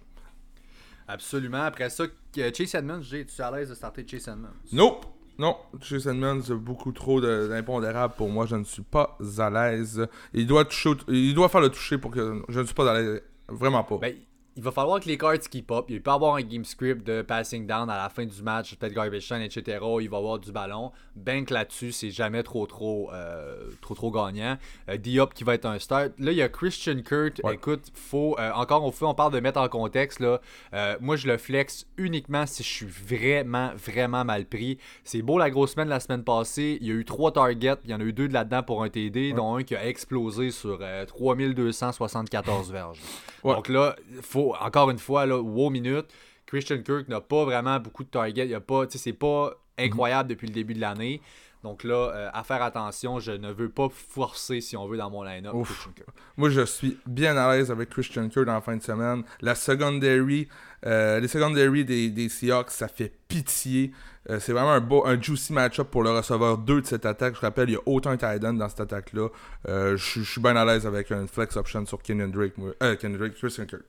Absolument. 1.09 1.63
Après 1.63 1.91
ça, 1.91 2.05
Chase 2.35 2.75
Edmonds, 2.75 3.01
tu 3.01 3.21
es 3.21 3.41
à 3.41 3.51
l'aise 3.51 3.71
de 3.71 3.75
starter 3.75 4.07
Chase 4.07 4.29
Edmonds? 4.29 4.49
Nope. 4.73 5.07
Non, 5.39 5.57
Chase 5.81 6.07
Edmonds, 6.07 6.43
beaucoup 6.51 6.93
trop 6.93 7.21
d'impondérables 7.21 8.15
pour 8.17 8.29
moi. 8.29 8.47
Je 8.47 8.57
ne 8.57 8.65
suis 8.65 8.83
pas 8.83 9.19
à 9.39 9.51
l'aise. 9.51 10.07
Il 10.35 10.47
doit, 10.47 10.65
toucher, 10.65 10.91
il 11.09 11.35
doit 11.35 11.49
faire 11.49 11.61
le 11.61 11.71
toucher 11.71 11.99
pour 11.99 12.11
que 12.11 12.43
je 12.49 12.61
ne 12.61 12.65
suis 12.65 12.75
pas 12.75 12.91
à 12.91 12.95
l'aise. 13.01 13.23
Vraiment 13.49 13.85
pas. 13.85 13.99
Ben, 13.99 14.15
il 14.55 14.63
va 14.63 14.71
falloir 14.71 15.01
que 15.01 15.09
les 15.09 15.17
cards 15.17 15.39
keep 15.39 15.71
up. 15.71 15.87
Il 15.89 16.03
peut 16.03 16.11
avoir 16.11 16.35
un 16.35 16.43
game 16.43 16.65
script 16.65 17.07
de 17.07 17.23
passing 17.23 17.67
down 17.67 17.89
à 17.89 17.97
la 17.97 18.09
fin 18.11 18.27
du 18.27 18.43
match, 18.43 18.75
peut-être 18.75 18.93
garbage 18.93 19.27
time, 19.27 19.41
etc. 19.41 19.79
Il 20.01 20.11
va 20.11 20.19
avoir 20.19 20.39
du 20.39 20.53
ballon. 20.53 20.93
Bank 21.17 21.51
là-dessus, 21.51 21.93
c'est 21.93 22.11
jamais 22.11 22.43
trop 22.43 22.67
trop 22.67 23.11
euh, 23.13 23.71
trop 23.81 23.95
trop 23.95 24.11
gagnant. 24.11 24.59
Euh, 24.91 24.99
Diop 24.99 25.33
qui 25.33 25.45
va 25.45 25.55
être 25.55 25.65
un 25.65 25.79
start. 25.79 26.13
Là, 26.19 26.33
il 26.33 26.37
y 26.37 26.43
a 26.43 26.49
Christian 26.51 27.01
Kurt. 27.03 27.41
Écoute, 27.51 27.91
faut 27.95 28.37
euh, 28.39 28.53
encore 28.53 28.85
une 28.87 28.93
fois, 28.93 29.09
on 29.09 29.15
parle 29.15 29.33
de 29.33 29.41
mettre 29.41 29.59
en 29.59 29.69
contexte 29.69 30.21
là. 30.21 30.41
moi, 31.01 31.17
je 31.17 31.29
le 31.29 31.39
flex 31.39 31.87
uniquement 31.97 32.47
si 32.47 32.63
je 32.63 32.69
suis 32.69 32.87
vraiment 32.87 33.71
vraiment 33.75 34.25
mal 34.25 34.45
pris. 34.45 34.79
C'est 35.05 35.23
beau 35.23 35.39
la 35.39 35.51
grosse 35.51 35.73
semaine 35.73 35.89
la 35.89 36.01
semaine 36.01 36.25
passée. 36.25 36.77
Il 36.81 36.87
y 36.87 36.91
a 36.91 36.95
eu 36.95 37.05
trois 37.07 37.33
targets. 37.33 37.79
Il 37.85 37.91
y 37.91 37.95
en 37.95 38.01
a 38.01 38.05
eu 38.05 38.13
deux 38.13 38.29
de 38.29 38.35
là-dedans 38.35 38.63
pour 38.63 38.83
un 38.83 38.91
TD, 38.91 39.33
dont 39.33 39.57
un 39.57 39.63
qui 39.63 39.75
a 39.75 39.87
explosé 39.87 40.51
sur 40.51 40.81
3274 41.07 42.71
verges. 42.71 43.01
Donc 43.45 43.69
là, 43.69 43.97
faut 44.21 44.42
encore 44.51 44.91
une 44.91 44.99
fois, 44.99 45.27
là, 45.27 45.41
wow 45.41 45.71
minute, 45.71 46.07
Christian 46.47 46.83
Kirk 46.83 47.09
n'a 47.09 47.21
pas 47.21 47.45
vraiment 47.45 47.79
beaucoup 47.81 48.05
de 48.05 48.09
targets. 48.11 48.47
Il 48.47 48.55
a 48.55 48.61
pas, 48.61 48.85
c'est 48.91 49.13
pas 49.13 49.53
incroyable 49.79 50.29
depuis 50.29 50.47
le 50.47 50.53
début 50.53 50.75
de 50.75 50.81
l'année. 50.81 51.21
Donc 51.63 51.85
là, 51.85 51.95
euh, 51.95 52.31
à 52.33 52.43
faire 52.43 52.61
attention, 52.63 53.21
je 53.21 53.33
ne 53.33 53.53
veux 53.53 53.69
pas 53.69 53.89
forcer, 53.89 54.61
si 54.61 54.77
on 54.77 54.89
veut, 54.89 54.97
dans 54.97 55.11
mon 55.11 55.23
line-up. 55.23 55.55
Moi, 56.37 56.51
je 56.51 56.63
suis 56.63 56.99
bien 57.07 57.37
à 57.37 57.55
l'aise 57.55 57.71
avec 57.71 57.91
Christian 57.91 58.29
Kirk 58.29 58.47
dans 58.47 58.55
la 58.55 58.61
fin 58.61 58.77
de 58.77 58.83
semaine. 58.83 59.23
La 59.41 59.55
secondary, 59.55 60.49
euh, 60.85 61.21
les 61.21 61.29
secondary 61.29 61.85
des, 61.85 62.11
des, 62.11 62.29
Seahawks, 62.29 62.73
ça 62.73 62.89
fait 62.89 63.13
pitié. 63.29 63.93
Euh, 64.29 64.41
c'est 64.41 64.53
vraiment 64.53 64.73
un, 64.73 64.81
beau, 64.81 65.07
un 65.07 65.21
juicy 65.21 65.53
match-up 65.53 65.89
pour 65.89 66.03
le 66.03 66.11
receveur 66.11 66.59
2 66.59 66.81
de 66.81 66.87
cette 66.87 67.07
attaque. 67.07 67.37
Je 67.37 67.41
rappelle, 67.41 67.71
il 67.71 67.75
y 67.75 67.77
a 67.77 67.83
autant 67.87 68.17
tight 68.17 68.45
end 68.45 68.55
dans 68.55 68.69
cette 68.69 68.81
attaque-là. 68.81 69.29
je 69.67 69.97
suis 69.97 70.41
bien 70.41 70.57
à 70.57 70.65
l'aise 70.65 70.85
avec 70.85 71.11
une 71.11 71.29
flex 71.29 71.57
option 71.57 71.87
sur 71.87 72.03
Kenyon 72.03 72.29
Drake, 72.29 72.55
Kenyon 72.99 73.19
Drake, 73.19 73.35
Christian 73.35 73.67
Kirk 73.67 73.85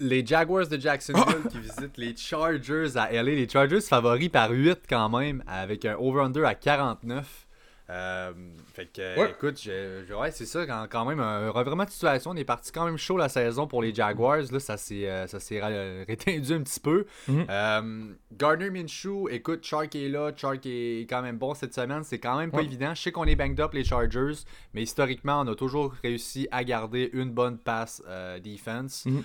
les 0.00 0.24
Jaguars 0.26 0.66
de 0.66 0.80
Jacksonville 0.80 1.42
qui 1.50 1.58
visitent 1.58 1.98
les 1.98 2.16
Chargers 2.16 2.96
à 2.96 3.12
LA. 3.12 3.22
Les 3.22 3.48
Chargers 3.48 3.80
favoris 3.80 4.30
par 4.30 4.50
8 4.50 4.80
quand 4.88 5.08
même, 5.10 5.44
avec 5.46 5.84
un 5.84 5.94
over-under 5.96 6.44
à 6.44 6.54
49. 6.54 7.46
Euh, 7.90 8.32
fait 8.72 8.86
que, 8.86 9.30
écoute, 9.30 9.60
je, 9.60 10.14
ouais, 10.14 10.30
c'est 10.30 10.46
ça, 10.46 10.64
quand, 10.86 11.04
même, 11.04 11.18
un 11.18 11.50
revirement 11.50 11.84
de 11.84 11.90
situation. 11.90 12.30
On 12.30 12.36
est 12.36 12.44
parti 12.44 12.70
quand 12.70 12.84
même 12.84 12.96
chaud 12.96 13.16
la 13.16 13.28
saison 13.28 13.66
pour 13.66 13.82
les 13.82 13.92
Jaguars. 13.92 14.52
Là, 14.52 14.60
ça 14.60 14.76
s'est, 14.76 15.08
euh, 15.08 15.26
s'est 15.26 15.60
rétendu 16.06 16.54
un 16.54 16.62
petit 16.62 16.78
peu. 16.78 17.06
Mhm. 17.26 17.46
Euh, 17.50 18.04
Gardner 18.32 18.70
Minshew, 18.70 19.28
écoute, 19.30 19.64
Shark 19.64 19.94
est 19.96 20.08
là. 20.08 20.30
Shark 20.36 20.60
est 20.64 21.06
quand 21.10 21.22
même 21.22 21.36
bon 21.36 21.54
cette 21.54 21.74
semaine. 21.74 22.04
C'est 22.04 22.20
quand 22.20 22.38
même 22.38 22.52
pas 22.52 22.62
évident. 22.62 22.94
Je 22.94 23.02
sais 23.02 23.12
qu'on 23.12 23.24
est 23.24 23.36
banged 23.36 23.60
up, 23.60 23.72
les 23.72 23.84
Chargers, 23.84 24.44
mais 24.72 24.82
historiquement, 24.82 25.40
on 25.40 25.48
a 25.48 25.54
toujours 25.56 25.94
réussi 26.02 26.46
à 26.52 26.62
garder 26.62 27.10
une 27.12 27.30
bonne 27.30 27.58
passe 27.58 28.02
defense. 28.42 29.06
Mhm. 29.06 29.22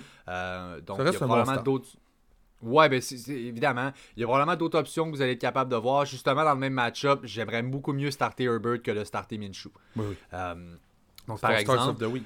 donc, 0.84 0.98
il 0.98 1.04
y 1.04 1.08
a 1.08 1.12
probablement 1.12 1.62
d'autres. 1.62 1.90
Ouais, 2.62 2.88
ben 2.88 3.00
c'est, 3.00 3.28
évidemment. 3.28 3.92
Il 4.16 4.20
y 4.20 4.24
a 4.24 4.26
probablement 4.26 4.56
d'autres 4.56 4.78
options 4.78 5.06
que 5.06 5.16
vous 5.16 5.22
allez 5.22 5.32
être 5.32 5.40
capable 5.40 5.70
de 5.70 5.76
voir. 5.76 6.04
Justement, 6.06 6.44
dans 6.44 6.54
le 6.54 6.58
même 6.60 6.72
match-up, 6.72 7.20
j'aimerais 7.24 7.62
beaucoup 7.62 7.92
mieux 7.92 8.10
starter 8.10 8.44
Herbert 8.44 8.82
que 8.82 8.90
de 8.90 9.04
starter 9.04 9.38
Minshew. 9.38 9.70
Oui, 9.96 10.06
oui. 10.08 10.16
Euh, 10.32 10.54
donc, 11.28 11.40
par 11.40 11.52
exemple. 11.52 11.90
Of 11.90 11.98
the 11.98 12.12
week. 12.12 12.24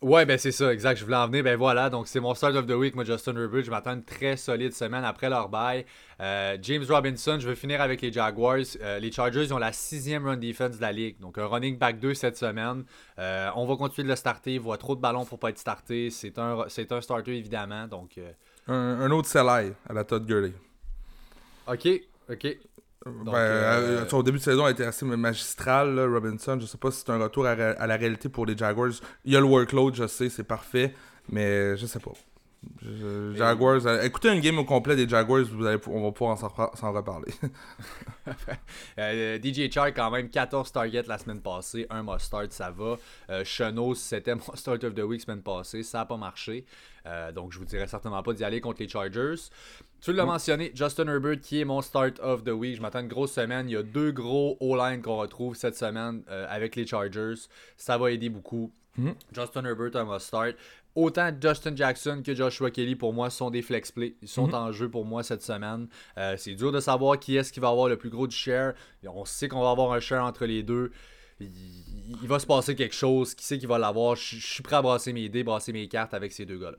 Ouais, 0.00 0.26
ben 0.26 0.36
c'est 0.36 0.50
ça, 0.50 0.72
exact. 0.72 0.98
Je 0.98 1.04
voulais 1.04 1.16
en 1.16 1.28
venir. 1.28 1.44
Ben 1.44 1.56
voilà, 1.56 1.88
donc 1.88 2.08
c'est 2.08 2.18
mon 2.18 2.34
start 2.34 2.56
of 2.56 2.66
the 2.66 2.72
week. 2.72 2.96
Moi, 2.96 3.04
Justin 3.04 3.36
Herbert, 3.36 3.62
je 3.62 3.70
m'attends 3.70 3.92
une 3.92 4.02
très 4.02 4.36
solide 4.36 4.72
semaine 4.72 5.04
après 5.04 5.28
leur 5.28 5.48
bye. 5.48 5.84
Euh, 6.20 6.58
James 6.60 6.84
Robinson, 6.88 7.38
je 7.38 7.48
vais 7.48 7.54
finir 7.54 7.80
avec 7.80 8.00
les 8.00 8.12
Jaguars. 8.12 8.58
Euh, 8.80 8.98
les 8.98 9.12
Chargers, 9.12 9.44
ils 9.44 9.54
ont 9.54 9.58
la 9.58 9.72
sixième 9.72 10.26
run 10.26 10.38
defense 10.38 10.76
de 10.76 10.82
la 10.82 10.90
ligue. 10.90 11.20
Donc 11.20 11.38
un 11.38 11.46
running 11.46 11.78
back 11.78 12.00
2 12.00 12.14
cette 12.14 12.36
semaine. 12.36 12.84
on 13.16 13.64
va 13.64 13.76
continuer 13.76 14.06
de 14.06 14.12
le 14.12 14.16
starter. 14.16 14.54
Il 14.54 14.60
voit 14.60 14.76
trop 14.76 14.96
de 14.96 15.00
ballons 15.00 15.24
pour 15.24 15.38
pas 15.38 15.50
être 15.50 15.58
starté. 15.58 16.10
C'est 16.10 16.36
un, 16.36 16.64
c'est 16.66 16.90
un 16.90 17.00
starter, 17.00 17.36
évidemment. 17.36 17.86
Donc 17.86 18.18
un, 18.68 19.10
autre 19.10 19.28
Selay 19.28 19.72
à 19.88 19.92
la 19.92 20.04
Todd 20.04 20.26
Gurley. 20.26 20.52
Ok, 21.66 21.88
ok. 22.30 22.56
Ben, 23.04 23.34
euh, 23.34 24.08
Son 24.08 24.22
début 24.22 24.38
de 24.38 24.42
saison 24.42 24.64
a 24.64 24.70
été 24.70 24.84
assez 24.84 25.04
magistral, 25.04 25.98
Robinson. 25.98 26.58
Je 26.60 26.66
sais 26.66 26.78
pas 26.78 26.90
si 26.90 27.00
c'est 27.00 27.10
un 27.10 27.18
retour 27.18 27.46
à, 27.46 27.56
la 27.56 27.96
réalité 27.96 28.28
pour 28.28 28.46
les 28.46 28.56
Jaguars. 28.56 28.92
Il 29.24 29.32
y 29.32 29.36
a 29.36 29.40
le 29.40 29.46
workload, 29.46 29.94
je 29.94 30.06
sais, 30.06 30.28
c'est 30.28 30.44
parfait, 30.44 30.94
mais 31.28 31.76
je 31.76 31.86
sais 31.86 31.98
pas. 31.98 32.12
Jaguars, 33.34 33.86
euh, 33.86 34.02
écoutez 34.02 34.28
une 34.28 34.40
game 34.40 34.58
au 34.58 34.64
complet 34.64 34.96
des 34.96 35.08
Jaguars, 35.08 35.44
vous 35.44 35.66
allez, 35.66 35.80
on 35.86 36.02
va 36.02 36.12
pouvoir 36.12 36.38
s'en 36.38 36.92
reparler. 36.92 37.32
Euh, 38.98 39.38
DJ 39.42 39.72
Chark, 39.72 39.94
quand 39.96 40.10
même 40.10 40.28
14 40.28 40.70
targets 40.70 41.02
la 41.06 41.18
semaine 41.18 41.40
passée, 41.40 41.86
un 41.90 42.02
must 42.02 42.26
start, 42.26 42.52
ça 42.52 42.70
va. 42.70 42.96
Euh, 43.30 43.44
Chenot, 43.44 43.94
c'était 43.94 44.34
mon 44.36 44.54
start 44.54 44.84
of 44.84 44.94
the 44.94 45.00
week 45.00 45.20
semaine 45.20 45.42
passée, 45.42 45.82
ça 45.82 45.98
n'a 45.98 46.06
pas 46.06 46.16
marché. 46.16 46.64
donc 47.34 47.52
je 47.52 47.58
vous 47.58 47.64
dirais 47.64 47.86
certainement 47.86 48.22
pas 48.22 48.32
d'y 48.32 48.44
aller 48.44 48.60
contre 48.60 48.80
les 48.80 48.88
Chargers. 48.88 49.50
Tu 50.00 50.12
l'as 50.12 50.24
mentionné, 50.24 50.72
Justin 50.74 51.08
Herbert 51.08 51.40
qui 51.40 51.60
est 51.60 51.64
mon 51.64 51.80
start 51.80 52.20
of 52.20 52.44
the 52.44 52.50
week. 52.50 52.76
Je 52.76 52.82
m'attends 52.82 53.00
une 53.00 53.08
grosse 53.08 53.32
semaine. 53.32 53.68
Il 53.68 53.72
y 53.72 53.76
a 53.76 53.82
deux 53.82 54.12
gros 54.12 54.56
O-line 54.60 55.00
qu'on 55.00 55.16
retrouve 55.16 55.54
cette 55.56 55.76
semaine 55.76 56.22
avec 56.28 56.76
les 56.76 56.86
Chargers. 56.86 57.34
Ça 57.76 57.98
va 57.98 58.10
aider 58.10 58.28
beaucoup. 58.28 58.72
Mm-hmm. 58.98 59.14
Justin 59.32 59.64
Herbert, 59.64 59.96
un 59.96 60.04
must 60.04 60.26
start 60.26 60.54
autant 60.94 61.30
Justin 61.40 61.74
Jackson 61.76 62.22
que 62.24 62.34
Joshua 62.34 62.70
Kelly, 62.70 62.96
pour 62.96 63.12
moi, 63.12 63.30
sont 63.30 63.50
des 63.50 63.62
flex 63.62 63.90
play. 63.90 64.14
Ils 64.22 64.28
sont 64.28 64.48
mhm. 64.48 64.54
en 64.54 64.72
jeu 64.72 64.88
pour 64.88 65.04
moi 65.04 65.22
cette 65.22 65.42
semaine. 65.42 65.88
Euh, 66.18 66.34
c'est 66.36 66.54
dur 66.54 66.72
de 66.72 66.80
savoir 66.80 67.18
qui 67.18 67.36
est-ce 67.36 67.52
qui 67.52 67.60
va 67.60 67.68
avoir 67.68 67.88
le 67.88 67.96
plus 67.96 68.10
gros 68.10 68.26
du 68.26 68.36
share. 68.36 68.74
On 69.06 69.24
sait 69.24 69.48
qu'on 69.48 69.62
va 69.62 69.70
avoir 69.70 69.92
un 69.92 70.00
share 70.00 70.24
entre 70.24 70.44
les 70.44 70.62
deux. 70.62 70.92
Il, 71.40 72.28
va 72.28 72.38
se 72.38 72.46
passer 72.46 72.74
quelque 72.74 72.94
chose. 72.94 73.34
Qui 73.34 73.44
sait 73.44 73.58
qui 73.58 73.66
va 73.66 73.78
l'avoir? 73.78 74.16
Je 74.16 74.36
suis 74.36 74.62
prêt 74.62 74.76
à 74.76 74.82
brasser 74.82 75.12
mes 75.12 75.28
dés, 75.28 75.42
brasser 75.42 75.72
mes 75.72 75.88
cartes 75.88 76.14
avec 76.14 76.32
ces 76.32 76.46
deux 76.46 76.58
gars-là. 76.58 76.76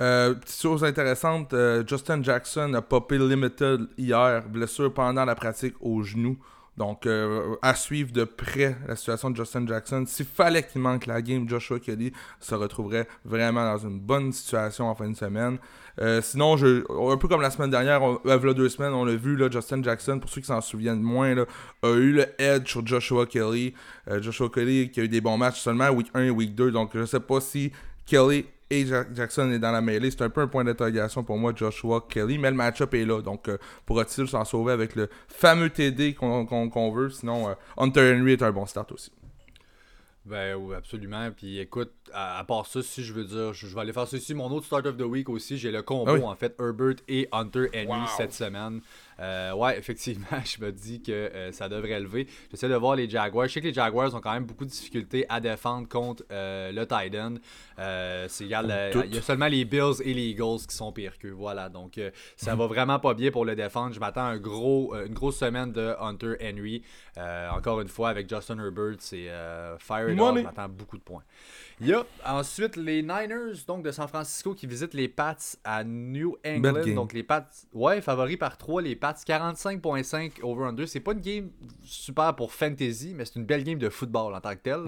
Euh, 0.00 0.34
petite 0.34 0.60
chose 0.60 0.82
intéressante, 0.82 1.52
euh, 1.52 1.84
Justin 1.86 2.20
Jackson 2.20 2.74
a 2.74 2.82
popé 2.82 3.16
limited 3.16 3.86
hier, 3.96 4.42
blessure 4.48 4.92
pendant 4.92 5.24
la 5.24 5.36
pratique 5.36 5.76
au 5.80 6.02
genou. 6.02 6.36
Donc, 6.76 7.06
euh, 7.06 7.54
à 7.62 7.74
suivre 7.74 8.12
de 8.12 8.24
près 8.24 8.76
la 8.88 8.96
situation 8.96 9.30
de 9.30 9.36
Justin 9.36 9.66
Jackson. 9.66 10.04
S'il 10.06 10.26
fallait 10.26 10.64
qu'il 10.64 10.80
manque 10.80 11.06
la 11.06 11.22
game, 11.22 11.48
Joshua 11.48 11.78
Kelly 11.78 12.12
se 12.40 12.54
retrouverait 12.54 13.06
vraiment 13.24 13.64
dans 13.64 13.78
une 13.78 14.00
bonne 14.00 14.32
situation 14.32 14.88
en 14.88 14.94
fin 14.94 15.08
de 15.08 15.16
semaine. 15.16 15.58
Euh, 16.00 16.20
sinon, 16.20 16.56
je, 16.56 16.82
un 16.90 17.16
peu 17.16 17.28
comme 17.28 17.42
la 17.42 17.50
semaine 17.50 17.70
dernière, 17.70 18.02
on, 18.02 18.18
euh, 18.26 18.54
deux 18.54 18.68
semaines, 18.68 18.92
on 18.92 19.04
l'a 19.04 19.14
vu, 19.14 19.36
là, 19.36 19.48
Justin 19.48 19.82
Jackson, 19.84 20.18
pour 20.18 20.28
ceux 20.28 20.40
qui 20.40 20.48
s'en 20.48 20.60
souviennent 20.60 21.02
moins, 21.02 21.36
a 21.82 21.90
eu 21.92 22.12
le 22.12 22.26
edge 22.38 22.68
sur 22.68 22.84
Joshua 22.84 23.26
Kelly. 23.26 23.74
Joshua 24.20 24.48
Kelly 24.48 24.90
qui 24.90 25.00
a 25.00 25.04
eu 25.04 25.08
des 25.08 25.20
bons 25.20 25.38
matchs 25.38 25.60
seulement 25.60 25.90
week 25.90 26.08
1 26.14 26.24
et 26.24 26.30
week 26.30 26.56
2. 26.56 26.72
Donc, 26.72 26.90
je 26.94 27.04
sais 27.04 27.20
pas 27.20 27.40
si 27.40 27.70
Kelly 28.04 28.46
et 28.70 28.86
Jackson 28.86 29.50
est 29.52 29.58
dans 29.58 29.72
la 29.72 29.80
mêlée. 29.80 30.10
C'est 30.10 30.22
un 30.22 30.30
peu 30.30 30.40
un 30.40 30.46
point 30.46 30.64
d'interrogation 30.64 31.22
pour 31.22 31.36
moi, 31.38 31.52
Joshua 31.54 32.04
Kelly, 32.08 32.38
mais 32.38 32.50
le 32.50 32.56
match-up 32.56 32.94
est 32.94 33.04
là. 33.04 33.20
Donc, 33.20 33.48
euh, 33.48 33.58
pourra-t-il 33.86 34.26
s'en 34.28 34.44
sauver 34.44 34.72
avec 34.72 34.96
le 34.96 35.08
fameux 35.28 35.70
TD 35.70 36.14
qu'on 36.14 36.90
veut? 36.92 37.10
Sinon, 37.10 37.48
euh, 37.48 37.54
Hunter 37.76 38.16
Henry 38.16 38.32
est 38.32 38.42
un 38.42 38.52
bon 38.52 38.66
start 38.66 38.92
aussi. 38.92 39.10
Ben 40.24 40.54
oui, 40.54 40.74
absolument. 40.74 41.30
Puis 41.32 41.58
écoute, 41.58 41.92
à, 42.12 42.42
part 42.44 42.66
ça, 42.66 42.82
si 42.82 43.04
je 43.04 43.12
veux 43.12 43.24
dire, 43.24 43.52
je, 43.52 43.66
vais 43.66 43.80
aller 43.82 43.92
faire 43.92 44.08
ceci. 44.08 44.32
Mon 44.32 44.50
autre 44.50 44.64
start 44.64 44.86
of 44.86 44.96
the 44.96 45.02
week 45.02 45.28
aussi, 45.28 45.58
j'ai 45.58 45.70
le 45.70 45.82
combo 45.82 46.16
ah 46.22 46.26
en 46.26 46.34
fait, 46.34 46.56
Herbert 46.58 46.96
et 47.08 47.28
Hunter 47.30 47.68
Henry 47.74 48.08
cette 48.16 48.32
semaine. 48.32 48.80
Euh, 49.20 49.52
ouais, 49.52 49.78
effectivement, 49.78 50.26
je 50.44 50.60
me 50.64 50.72
dis 50.72 51.02
que 51.02 51.12
euh, 51.12 51.52
ça 51.52 51.68
devrait 51.68 52.00
lever. 52.00 52.26
J'essaie 52.50 52.68
de 52.68 52.74
voir 52.74 52.96
les 52.96 53.08
Jaguars. 53.08 53.48
Je 53.48 53.54
sais 53.54 53.60
que 53.60 53.66
les 53.66 53.74
Jaguars 53.74 54.14
ont 54.14 54.20
quand 54.20 54.32
même 54.32 54.44
beaucoup 54.44 54.64
de 54.64 54.70
difficultés 54.70 55.26
à 55.28 55.40
défendre 55.40 55.88
contre 55.88 56.24
euh, 56.30 56.72
le 56.72 56.86
Titan. 56.86 57.34
égal. 58.44 58.92
Il 59.06 59.14
y 59.14 59.18
a 59.18 59.22
seulement 59.22 59.46
les 59.46 59.64
Bills 59.64 60.02
et 60.04 60.14
les 60.14 60.30
Eagles 60.30 60.66
qui 60.68 60.74
sont 60.74 60.92
pires 60.92 61.18
qu'eux. 61.18 61.30
Voilà. 61.30 61.68
Donc, 61.68 62.00
ça 62.36 62.54
va 62.54 62.66
vraiment 62.66 62.98
pas 62.98 63.14
bien 63.14 63.30
pour 63.30 63.44
le 63.44 63.54
défendre. 63.54 63.94
Je 63.94 64.00
m'attends 64.00 64.26
à 64.26 64.30
un 64.30 64.38
gros, 64.38 64.94
une 64.94 65.14
grosse 65.14 65.38
semaine 65.38 65.72
de 65.72 65.94
Hunter 66.00 66.34
Henry. 66.42 66.82
encore 67.50 67.80
une 67.80 67.88
fois, 67.88 68.10
avec 68.10 68.28
Justin 68.28 68.58
Herbert, 68.58 68.96
c'est 68.98 69.28
fire 69.78 70.10
it 70.10 70.18
Je 70.18 70.42
m'attends 70.42 70.68
beaucoup 70.68 70.98
de 70.98 71.02
points. 71.02 71.22
Il 71.80 71.88
y 71.88 71.92
a 71.92 72.04
ensuite 72.24 72.76
les 72.76 73.02
Niners 73.02 73.64
donc 73.66 73.84
de 73.84 73.90
San 73.90 74.06
Francisco 74.06 74.54
qui 74.54 74.66
visitent 74.66 74.94
les 74.94 75.08
Pats 75.08 75.36
à 75.64 75.82
New 75.84 76.36
England. 76.46 76.94
Donc 76.94 77.12
les 77.12 77.22
Pats, 77.22 77.48
ouais, 77.72 78.00
favoris 78.00 78.36
par 78.36 78.56
3, 78.56 78.82
les 78.82 78.96
Pats 78.96 79.12
45.5 79.12 80.42
over-under. 80.42 80.86
C'est 80.86 81.00
pas 81.00 81.12
une 81.12 81.20
game 81.20 81.50
super 81.84 82.34
pour 82.36 82.52
fantasy, 82.52 83.12
mais 83.14 83.24
c'est 83.24 83.36
une 83.36 83.46
belle 83.46 83.64
game 83.64 83.78
de 83.78 83.88
football 83.88 84.34
en 84.34 84.40
tant 84.40 84.54
que 84.54 84.60
tel. 84.62 84.80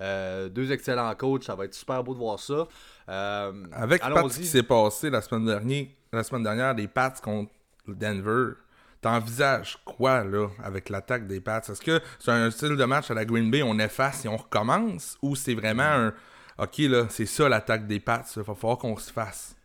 Euh, 0.00 0.48
deux 0.48 0.70
excellents 0.72 1.14
coachs, 1.14 1.44
ça 1.44 1.54
va 1.54 1.64
être 1.64 1.74
super 1.74 2.02
beau 2.04 2.14
de 2.14 2.18
voir 2.18 2.38
ça. 2.38 2.66
Euh, 3.08 3.52
Avec 3.72 4.02
ce 4.02 4.38
qui 4.38 4.46
s'est 4.46 4.62
passé 4.62 5.10
la 5.10 5.20
semaine 5.20 5.46
dernière, 5.46 5.86
la 6.12 6.22
semaine 6.22 6.44
dernière, 6.44 6.74
les 6.74 6.88
Pats 6.88 7.14
contre 7.22 7.50
Denver 7.88 8.54
T'envisages 9.00 9.78
quoi, 9.84 10.24
là, 10.24 10.48
avec 10.62 10.88
l'attaque 10.90 11.26
des 11.26 11.40
Pats? 11.40 11.62
Est-ce 11.66 11.80
que 11.80 12.00
c'est 12.18 12.30
un 12.30 12.50
style 12.50 12.76
de 12.76 12.84
match 12.84 13.10
à 13.10 13.14
la 13.14 13.24
Green 13.24 13.50
Bay, 13.50 13.62
on 13.62 13.78
efface 13.78 14.24
et 14.24 14.28
on 14.28 14.36
recommence? 14.36 15.16
Ou 15.22 15.36
c'est 15.36 15.54
vraiment 15.54 15.82
un. 15.82 16.14
Ok, 16.58 16.78
là, 16.78 17.06
c'est 17.08 17.26
ça 17.26 17.48
l'attaque 17.48 17.86
des 17.86 18.00
Pats, 18.00 18.24
il 18.36 18.42
va 18.42 18.54
falloir 18.54 18.78
qu'on 18.78 18.96
se 18.98 19.10
fasse? 19.10 19.56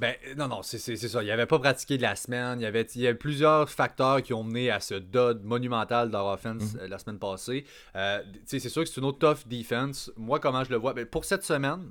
Ben, 0.00 0.14
non, 0.34 0.48
non, 0.48 0.62
c'est 0.62 0.78
ça. 0.78 1.22
Il 1.22 1.26
n'avait 1.26 1.44
pas 1.44 1.58
pratiqué 1.58 1.98
de 1.98 2.02
la 2.02 2.16
semaine. 2.16 2.58
Il 2.58 2.62
y 2.62 2.66
avait, 2.66 2.86
il 2.94 3.02
y 3.02 3.06
avait 3.06 3.18
plusieurs 3.18 3.68
facteurs 3.68 4.22
qui 4.22 4.32
ont 4.32 4.42
mené 4.42 4.70
à 4.70 4.80
ce 4.80 4.94
dud 4.94 5.44
monumental 5.44 6.08
de 6.08 6.12
leur 6.14 6.24
offense 6.24 6.72
mhm. 6.72 6.80
euh, 6.80 6.88
la 6.88 6.98
semaine 6.98 7.18
passée. 7.18 7.66
Euh, 7.96 8.22
c'est 8.46 8.60
sûr 8.60 8.82
que 8.82 8.88
c'est 8.88 8.98
une 8.98 9.06
autre 9.06 9.18
tough 9.18 9.46
defense. 9.46 10.10
Moi, 10.16 10.40
comment 10.40 10.64
je 10.64 10.70
le 10.70 10.76
vois? 10.76 10.94
Ben, 10.94 11.04
Pour 11.04 11.26
cette 11.26 11.44
semaine, 11.44 11.90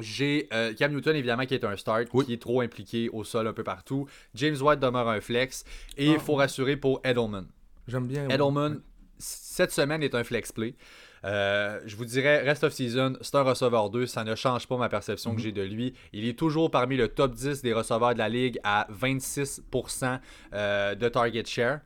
j'ai 0.00 0.48
euh, 0.52 0.72
Cam 0.74 0.92
Newton, 0.92 1.16
évidemment, 1.16 1.46
qui 1.46 1.54
est 1.54 1.64
un 1.64 1.76
start, 1.76 2.08
qui 2.24 2.32
est 2.32 2.42
trop 2.42 2.60
impliqué 2.60 3.08
au 3.10 3.24
sol 3.24 3.46
un 3.46 3.52
peu 3.52 3.64
partout. 3.64 4.06
James 4.34 4.56
White 4.60 4.80
demeure 4.80 5.08
un 5.08 5.20
flex. 5.20 5.64
Et 5.96 6.06
il 6.06 6.16
ah. 6.16 6.20
faut 6.20 6.34
rassurer 6.34 6.76
pour 6.76 7.00
Edelman. 7.04 7.46
J'aime 7.86 8.06
bien. 8.06 8.28
Edelman, 8.28 8.80
cette 9.18 9.72
semaine, 9.72 10.02
est 10.02 10.14
un 10.14 10.24
flex 10.24 10.52
play. 10.52 10.74
Euh, 11.24 11.80
je 11.84 11.96
vous 11.96 12.04
dirais, 12.04 12.42
rest 12.42 12.62
of 12.62 12.72
season, 12.72 13.14
c'est 13.20 13.34
un 13.34 13.42
receveur 13.42 13.90
2. 13.90 14.06
Ça 14.06 14.24
ne 14.24 14.34
change 14.34 14.66
pas 14.66 14.76
ma 14.76 14.88
perception 14.88 15.32
que 15.32 15.38
mhm. 15.38 15.42
j'ai 15.42 15.52
de 15.52 15.62
lui. 15.62 15.94
Il 16.12 16.26
est 16.26 16.38
toujours 16.38 16.70
parmi 16.70 16.96
le 16.96 17.08
top 17.08 17.34
10 17.34 17.62
des 17.62 17.72
receveurs 17.72 18.14
de 18.14 18.18
la 18.18 18.28
ligue 18.28 18.58
à 18.62 18.86
26% 18.92 20.20
euh, 20.52 20.94
de 20.94 21.08
target 21.08 21.44
share 21.44 21.80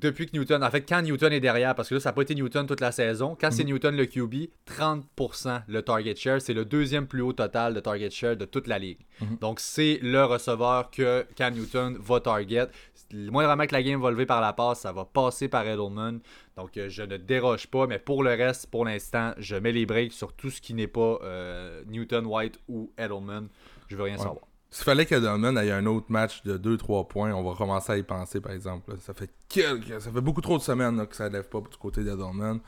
depuis 0.00 0.26
que 0.26 0.36
Newton, 0.36 0.62
en 0.62 0.70
fait, 0.70 0.82
quand 0.82 1.02
Newton 1.02 1.32
est 1.32 1.40
derrière, 1.40 1.74
parce 1.74 1.88
que 1.88 1.94
là, 1.94 2.00
ça 2.00 2.10
n'a 2.10 2.12
pas 2.14 2.22
été 2.22 2.34
Newton 2.34 2.66
toute 2.66 2.80
la 2.80 2.92
saison, 2.92 3.36
quand 3.40 3.50
c'est 3.50 3.64
mhm. 3.64 3.70
Newton 3.70 3.96
le 3.96 4.06
QB, 4.06 4.34
30% 4.66 5.62
le 5.66 5.82
target 5.82 6.16
share, 6.16 6.40
c'est 6.40 6.54
le 6.54 6.64
deuxième 6.64 7.06
plus 7.06 7.22
haut 7.22 7.32
total 7.32 7.74
de 7.74 7.80
target 7.80 8.10
share 8.10 8.36
de 8.36 8.44
toute 8.44 8.66
la 8.66 8.78
ligue. 8.78 8.98
Mhm. 9.20 9.38
Donc, 9.40 9.60
c'est 9.60 9.98
le 10.02 10.24
receveur 10.24 10.90
que 10.90 11.26
Cam 11.36 11.54
Newton 11.54 11.96
va 11.98 12.20
target. 12.20 12.68
Moindrement 13.12 13.66
que 13.66 13.74
la 13.74 13.82
game 13.82 14.00
va 14.00 14.10
lever 14.10 14.26
par 14.26 14.40
la 14.40 14.52
passe, 14.52 14.80
ça 14.80 14.92
va 14.92 15.04
passer 15.04 15.48
par 15.48 15.66
Edelman. 15.66 16.20
Donc, 16.56 16.76
euh, 16.76 16.88
je 16.88 17.02
ne 17.02 17.16
déroge 17.16 17.68
pas, 17.68 17.86
mais 17.86 17.98
pour 17.98 18.22
le 18.22 18.30
reste, 18.30 18.68
pour 18.68 18.84
l'instant, 18.84 19.32
je 19.38 19.56
mets 19.56 19.72
les 19.72 19.86
breaks 19.86 20.12
sur 20.12 20.32
tout 20.32 20.50
ce 20.50 20.60
qui 20.60 20.74
n'est 20.74 20.88
pas 20.88 21.18
euh, 21.22 21.82
Newton, 21.86 22.26
White 22.26 22.58
ou 22.68 22.92
Edelman. 22.98 23.48
Je 23.88 23.96
veux 23.96 24.04
rien 24.04 24.16
savoir. 24.16 24.46
S'il 24.74 24.82
fallait 24.82 25.06
qu'Edelman 25.06 25.56
ait 25.56 25.70
un 25.70 25.86
autre 25.86 26.06
match 26.08 26.42
de 26.42 26.58
2-3 26.58 27.06
points, 27.06 27.32
on 27.32 27.48
va 27.48 27.56
commencer 27.56 27.92
à 27.92 27.96
y 27.96 28.02
penser, 28.02 28.40
par 28.40 28.50
exemple. 28.50 28.96
Ça 28.98 29.14
fait 29.14 29.30
ça 29.48 30.10
fait 30.10 30.20
beaucoup 30.20 30.40
trop 30.40 30.58
de 30.58 30.64
semaines 30.64 31.06
que 31.06 31.14
ça 31.14 31.28
ne 31.28 31.34
lève 31.34 31.48
pas 31.48 31.60
du 31.60 31.76
côté 31.78 32.02
d'Edelman. 32.02 32.58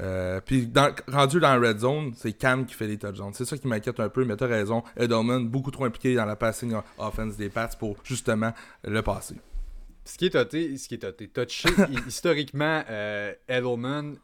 Euh, 0.00 0.38
puis 0.44 0.70
rendu 1.08 1.40
dans 1.40 1.58
la 1.58 1.68
red 1.68 1.78
zone, 1.78 2.12
c'est 2.14 2.34
Cam 2.34 2.66
qui 2.66 2.74
fait 2.74 2.86
les 2.86 2.98
touchdowns. 2.98 3.32
C'est 3.32 3.46
ça 3.46 3.56
qui 3.56 3.66
m'inquiète 3.68 3.98
un 4.00 4.10
peu, 4.10 4.26
mais 4.26 4.36
t'as 4.36 4.48
raison. 4.48 4.82
Edelman, 4.98 5.48
beaucoup 5.48 5.70
trop 5.70 5.86
impliqué 5.86 6.14
dans 6.14 6.26
la 6.26 6.36
passing 6.36 6.74
offense 6.98 7.38
des 7.38 7.48
Pats 7.48 7.70
pour 7.78 7.96
justement 8.04 8.52
le 8.84 9.00
passer. 9.00 9.36
Ce 10.04 10.18
qui 10.18 10.26
est 10.26 10.30
toté, 10.30 10.76
ce 10.76 10.88
qui 10.88 10.96
est 10.96 11.32
touché, 11.32 11.70
historiquement, 12.06 12.84
euh, 12.90 13.32
Edelman 13.48 14.16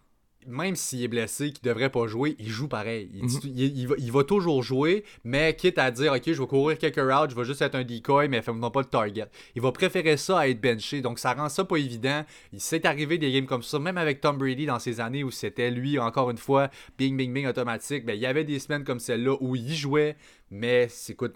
même 0.47 0.77
s'il 0.77 1.03
est 1.03 1.09
blessé, 1.09 1.53
qu'il 1.53 1.63
devrait 1.63 1.91
pas 1.91 2.07
jouer, 2.07 2.37
il 2.39 2.49
joue 2.49 2.69
pareil. 2.69 3.11
Mhm. 3.15 3.29
Il, 3.45 4.13
va, 4.13 4.25
toujours 4.25 4.63
jouer, 4.63 5.05
mais 5.25 5.55
quitte 5.57 5.79
à 5.79 5.91
dire, 5.91 6.13
OK, 6.13 6.23
je 6.27 6.41
vais 6.41 6.47
courir 6.47 6.79
quelques 6.79 7.01
routes, 7.01 7.31
je 7.31 7.37
vais 7.37 7.45
juste 7.45 7.63
être 7.63 7.75
un 7.75 7.85
decoy, 7.85 8.29
mais 8.29 8.43
fais-moi 8.43 8.71
pas 8.71 8.81
le 8.81 8.87
target. 8.87 9.27
Il 9.55 9.63
va 9.63 9.73
préférer 9.73 10.17
ça 10.17 10.41
à 10.41 10.49
être 10.49 10.61
benché, 10.61 11.01
donc 11.01 11.19
ça 11.19 11.35
rend 11.35 11.49
ça 11.49 11.65
pas 11.65 11.77
évident. 11.77 12.25
Il 12.53 12.61
s'est 12.61 12.87
arrivé 12.87 13.19
des 13.19 13.33
games 13.33 13.47
comme 13.47 13.63
ça, 13.63 13.79
même 13.79 13.99
avec 13.99 14.21
Tom 14.21 14.39
Brady 14.39 14.67
dans 14.67 14.79
ces 14.79 15.01
années 15.01 15.25
où 15.25 15.31
c'était 15.31 15.71
lui, 15.71 15.99
encore 15.99 16.31
une 16.31 16.39
fois, 16.39 16.71
bing, 16.99 17.17
bing, 17.17 17.33
bing 17.33 17.47
automatique. 17.47 18.05
Ben, 18.05 18.15
il 18.15 18.21
y 18.21 18.27
avait 18.27 18.45
des 18.45 18.59
semaines 18.59 18.85
comme 18.85 19.01
celle-là 19.01 19.37
où 19.41 19.57
il 19.57 19.75
jouait, 19.75 20.17
mais 20.53 20.87
écoute, 21.09 21.35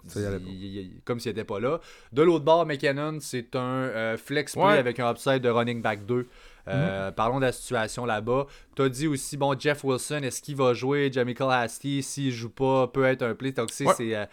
comme 1.03 1.19
s'il 1.19 1.31
n'était 1.31 1.43
pas 1.43 1.59
là. 1.59 1.81
De 2.13 2.21
l'autre 2.21 2.45
bord, 2.45 2.67
McKinnon, 2.67 3.17
c'est 3.19 3.55
un 3.55 3.59
euh, 3.59 4.15
flex 4.17 4.53
play 4.53 4.77
avec 4.77 4.99
un 4.99 5.11
upside 5.11 5.41
de 5.41 5.49
running 5.49 5.81
back 5.81 6.05
2. 6.05 6.27
Euh, 6.67 7.11
parlons 7.11 7.39
de 7.39 7.45
la 7.45 7.51
situation 7.51 8.05
là-bas. 8.05 8.45
Tu 8.75 8.81
as 8.83 8.89
dit 8.89 9.07
aussi, 9.07 9.35
bon, 9.35 9.57
Jeff 9.57 9.83
Wilson, 9.83 10.21
est-ce 10.21 10.41
qu'il 10.41 10.55
va 10.55 10.73
jouer? 10.73 11.09
Jamichael 11.11 11.49
Hasty, 11.51 12.03
s'il 12.03 12.31
joue 12.31 12.49
pas, 12.49 12.87
peut 12.87 13.05
être 13.05 13.23
un 13.23 13.33
play. 13.33 13.51
Donc, 13.53 13.71
c'est 13.71 13.87
euh, 14.15 14.25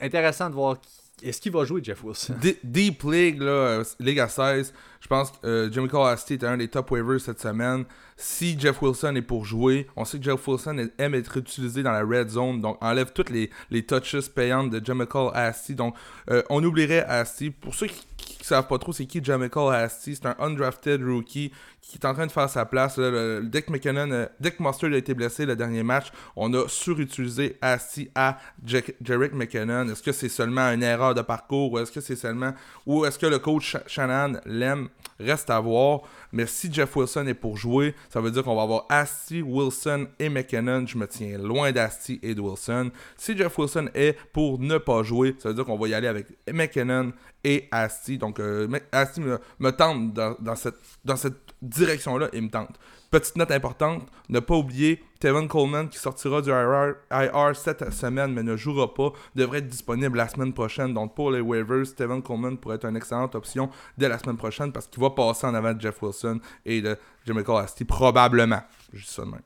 intéressant 0.00 0.50
de 0.50 0.54
voir 0.54 0.78
est-ce 1.22 1.40
qu'il 1.40 1.52
va 1.52 1.64
jouer 1.64 1.82
Jeff 1.82 2.02
Wilson? 2.02 2.34
Deep 2.62 3.02
League, 3.04 3.40
là, 3.40 3.50
euh, 3.50 3.84
Ligue 4.00 4.20
à 4.20 4.28
16, 4.28 4.72
je 5.00 5.06
pense 5.06 5.30
que 5.30 5.46
euh, 5.46 5.72
Jimmy 5.72 5.88
était 6.30 6.46
un 6.46 6.56
des 6.56 6.68
top 6.68 6.90
waivers 6.90 7.20
cette 7.20 7.40
semaine. 7.40 7.84
Si 8.16 8.58
Jeff 8.58 8.82
Wilson 8.82 9.14
est 9.16 9.22
pour 9.22 9.44
jouer, 9.44 9.86
on 9.96 10.04
sait 10.04 10.18
que 10.18 10.24
Jeff 10.24 10.46
Wilson 10.46 10.88
aime 10.98 11.14
être 11.14 11.36
utilisé 11.36 11.82
dans 11.82 11.92
la 11.92 12.02
red 12.02 12.28
zone, 12.28 12.60
donc 12.60 12.78
enlève 12.80 13.12
toutes 13.12 13.30
les, 13.30 13.50
les 13.70 13.84
touches 13.84 14.28
payantes 14.28 14.70
de 14.70 14.84
Jamichael 14.84 15.30
Asti. 15.34 15.74
Donc, 15.74 15.94
euh, 16.30 16.42
on 16.50 16.62
oublierait 16.64 17.04
Asti. 17.04 17.50
Pour 17.50 17.74
ceux 17.74 17.86
qui, 17.86 18.04
savent 18.48 18.66
pas 18.66 18.78
trop 18.78 18.92
c'est 18.92 19.06
qui 19.06 19.22
Jamichael 19.22 19.74
Asti, 19.74 20.16
c'est 20.16 20.26
un 20.26 20.36
undrafted 20.38 21.02
rookie 21.02 21.52
qui 21.80 21.96
est 21.96 22.06
en 22.06 22.14
train 22.14 22.26
de 22.26 22.32
faire 22.32 22.48
sa 22.50 22.66
place. 22.66 22.98
le, 22.98 23.42
dès 23.44 23.62
que 23.62 23.72
McKinnon, 23.72 24.10
euh, 24.10 24.26
a 24.26 24.96
été 24.96 25.14
blessé 25.14 25.46
le 25.46 25.56
dernier 25.56 25.82
match, 25.82 26.08
on 26.36 26.52
a 26.54 26.68
surutilisé 26.68 27.56
Asti 27.60 28.10
à 28.14 28.38
Jarek 28.64 29.32
McKinnon. 29.32 29.88
Est-ce 29.88 30.02
que 30.02 30.12
c'est 30.12 30.28
seulement 30.28 30.70
une 30.70 30.82
erreur 30.82 31.14
de 31.14 31.22
parcours 31.22 31.72
ou 31.72 31.78
est-ce 31.78 31.92
que 31.92 32.00
c'est 32.00 32.16
seulement 32.16 32.52
ou 32.86 33.04
est-ce 33.04 33.18
que 33.18 33.26
le 33.26 33.38
coach 33.38 33.76
Shannon 33.86 34.40
l'aime? 34.44 34.88
Reste 35.20 35.50
à 35.50 35.60
voir. 35.60 36.02
Mais 36.32 36.46
si 36.46 36.72
Jeff 36.72 36.94
Wilson 36.94 37.26
est 37.26 37.34
pour 37.34 37.56
jouer, 37.56 37.94
ça 38.10 38.20
veut 38.20 38.30
dire 38.30 38.42
qu'on 38.44 38.56
va 38.56 38.62
avoir 38.62 38.86
Asti, 38.88 39.42
Wilson 39.42 40.08
et 40.18 40.28
McKinnon. 40.28 40.86
Je 40.86 40.98
me 40.98 41.06
tiens 41.06 41.38
loin 41.38 41.72
d'Asti 41.72 42.18
et 42.22 42.34
de 42.34 42.40
Wilson. 42.40 42.90
Si 43.16 43.36
Jeff 43.36 43.56
Wilson 43.58 43.88
est 43.94 44.16
pour 44.32 44.58
ne 44.58 44.78
pas 44.78 45.02
jouer, 45.02 45.34
ça 45.38 45.48
veut 45.48 45.54
dire 45.54 45.64
qu'on 45.64 45.78
va 45.78 45.88
y 45.88 45.94
aller 45.94 46.08
avec 46.08 46.26
McKinnon 46.52 47.12
et 47.44 47.68
Asti. 47.70 48.18
Donc, 48.18 48.40
euh, 48.40 48.68
me, 48.68 49.70
tente 49.70 50.12
dans, 50.12 50.56
cette, 50.56 50.76
dans 51.04 51.16
cette 51.16 51.38
direction-là, 51.62 52.28
il 52.32 52.42
me 52.42 52.50
tente. 52.50 52.78
Petite 53.10 53.36
note 53.36 53.50
importante, 53.52 54.06
ne 54.28 54.38
pas 54.38 54.54
oublier 54.54 55.02
Tevin 55.18 55.46
Coleman 55.46 55.88
qui 55.88 55.96
sortira 55.96 56.42
du 56.42 56.50
IR, 56.50 57.56
cette 57.56 57.90
semaine 57.90 58.34
mais 58.34 58.42
ne 58.42 58.54
jouera 58.54 58.92
pas, 58.92 59.12
devrait 59.34 59.60
être 59.60 59.68
disponible 59.68 60.18
la 60.18 60.28
semaine 60.28 60.52
prochaine. 60.52 60.92
Donc 60.92 61.14
pour 61.14 61.30
les 61.30 61.40
waivers, 61.40 61.94
Tevin 61.96 62.20
Coleman 62.20 62.58
pourrait 62.58 62.76
être 62.76 62.84
une 62.84 62.96
excellente 62.96 63.34
option 63.34 63.70
dès 63.96 64.10
la 64.10 64.18
semaine 64.18 64.36
prochaine 64.36 64.72
parce 64.72 64.86
qu'il 64.86 65.02
va 65.02 65.08
passer 65.08 65.46
en 65.46 65.54
avant 65.54 65.72
de 65.72 65.80
Jeff 65.80 66.02
Wilson 66.02 66.38
et 66.66 66.82
de 66.82 66.98
Jimmy 67.24 67.42
Asti 67.56 67.86
probablement. 67.86 68.60
Je 68.92 69.00
dis 69.00 69.10
ça 69.10 69.22
de 69.22 69.30
même 69.30 69.40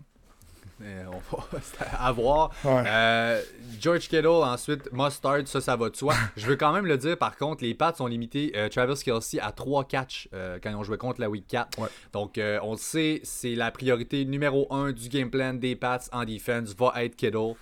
on 1.09 1.47
va 1.47 1.53
avoir. 1.99 2.51
Euh, 2.65 3.41
George 3.81 4.09
Kittle, 4.09 4.27
ensuite 4.27 4.93
Mustard, 4.93 5.47
ça, 5.47 5.61
ça 5.61 5.77
va 5.77 5.91
de 5.91 5.97
soi. 5.97 6.15
Je 6.37 6.47
veux 6.47 6.57
quand 6.57 6.73
même 6.73 6.87
le 6.87 6.99
dire, 6.99 7.17
par 7.17 7.37
contre, 7.37 7.63
les 7.63 7.75
Pats 7.75 7.95
ont 8.01 8.07
limité 8.07 8.53
euh, 8.57 8.69
Travis 8.69 9.03
Kelsey 9.03 9.41
à 9.41 9.53
3 9.53 9.85
catchs 9.85 10.29
euh, 10.35 10.59
quand 10.63 10.71
ils 10.71 10.77
ont 10.77 10.83
joué 10.83 10.99
contre 10.99 11.21
la 11.21 11.31
Week 11.31 11.47
4. 11.47 11.79
Donc, 12.13 12.39
on 12.63 12.73
le 12.73 12.79
sait, 12.79 13.21
c'est 13.25 13.55
la 13.55 13.71
priorité 13.71 14.25
numéro 14.25 14.73
1 14.73 14.93
du 14.93 15.09
game 15.09 15.31
plan 15.31 15.55
des 15.55 15.77
Pats 15.77 16.01
en 16.13 16.25
defense, 16.25 16.75
va 16.77 16.93
être 17.03 17.17
Kittle. 17.17 17.55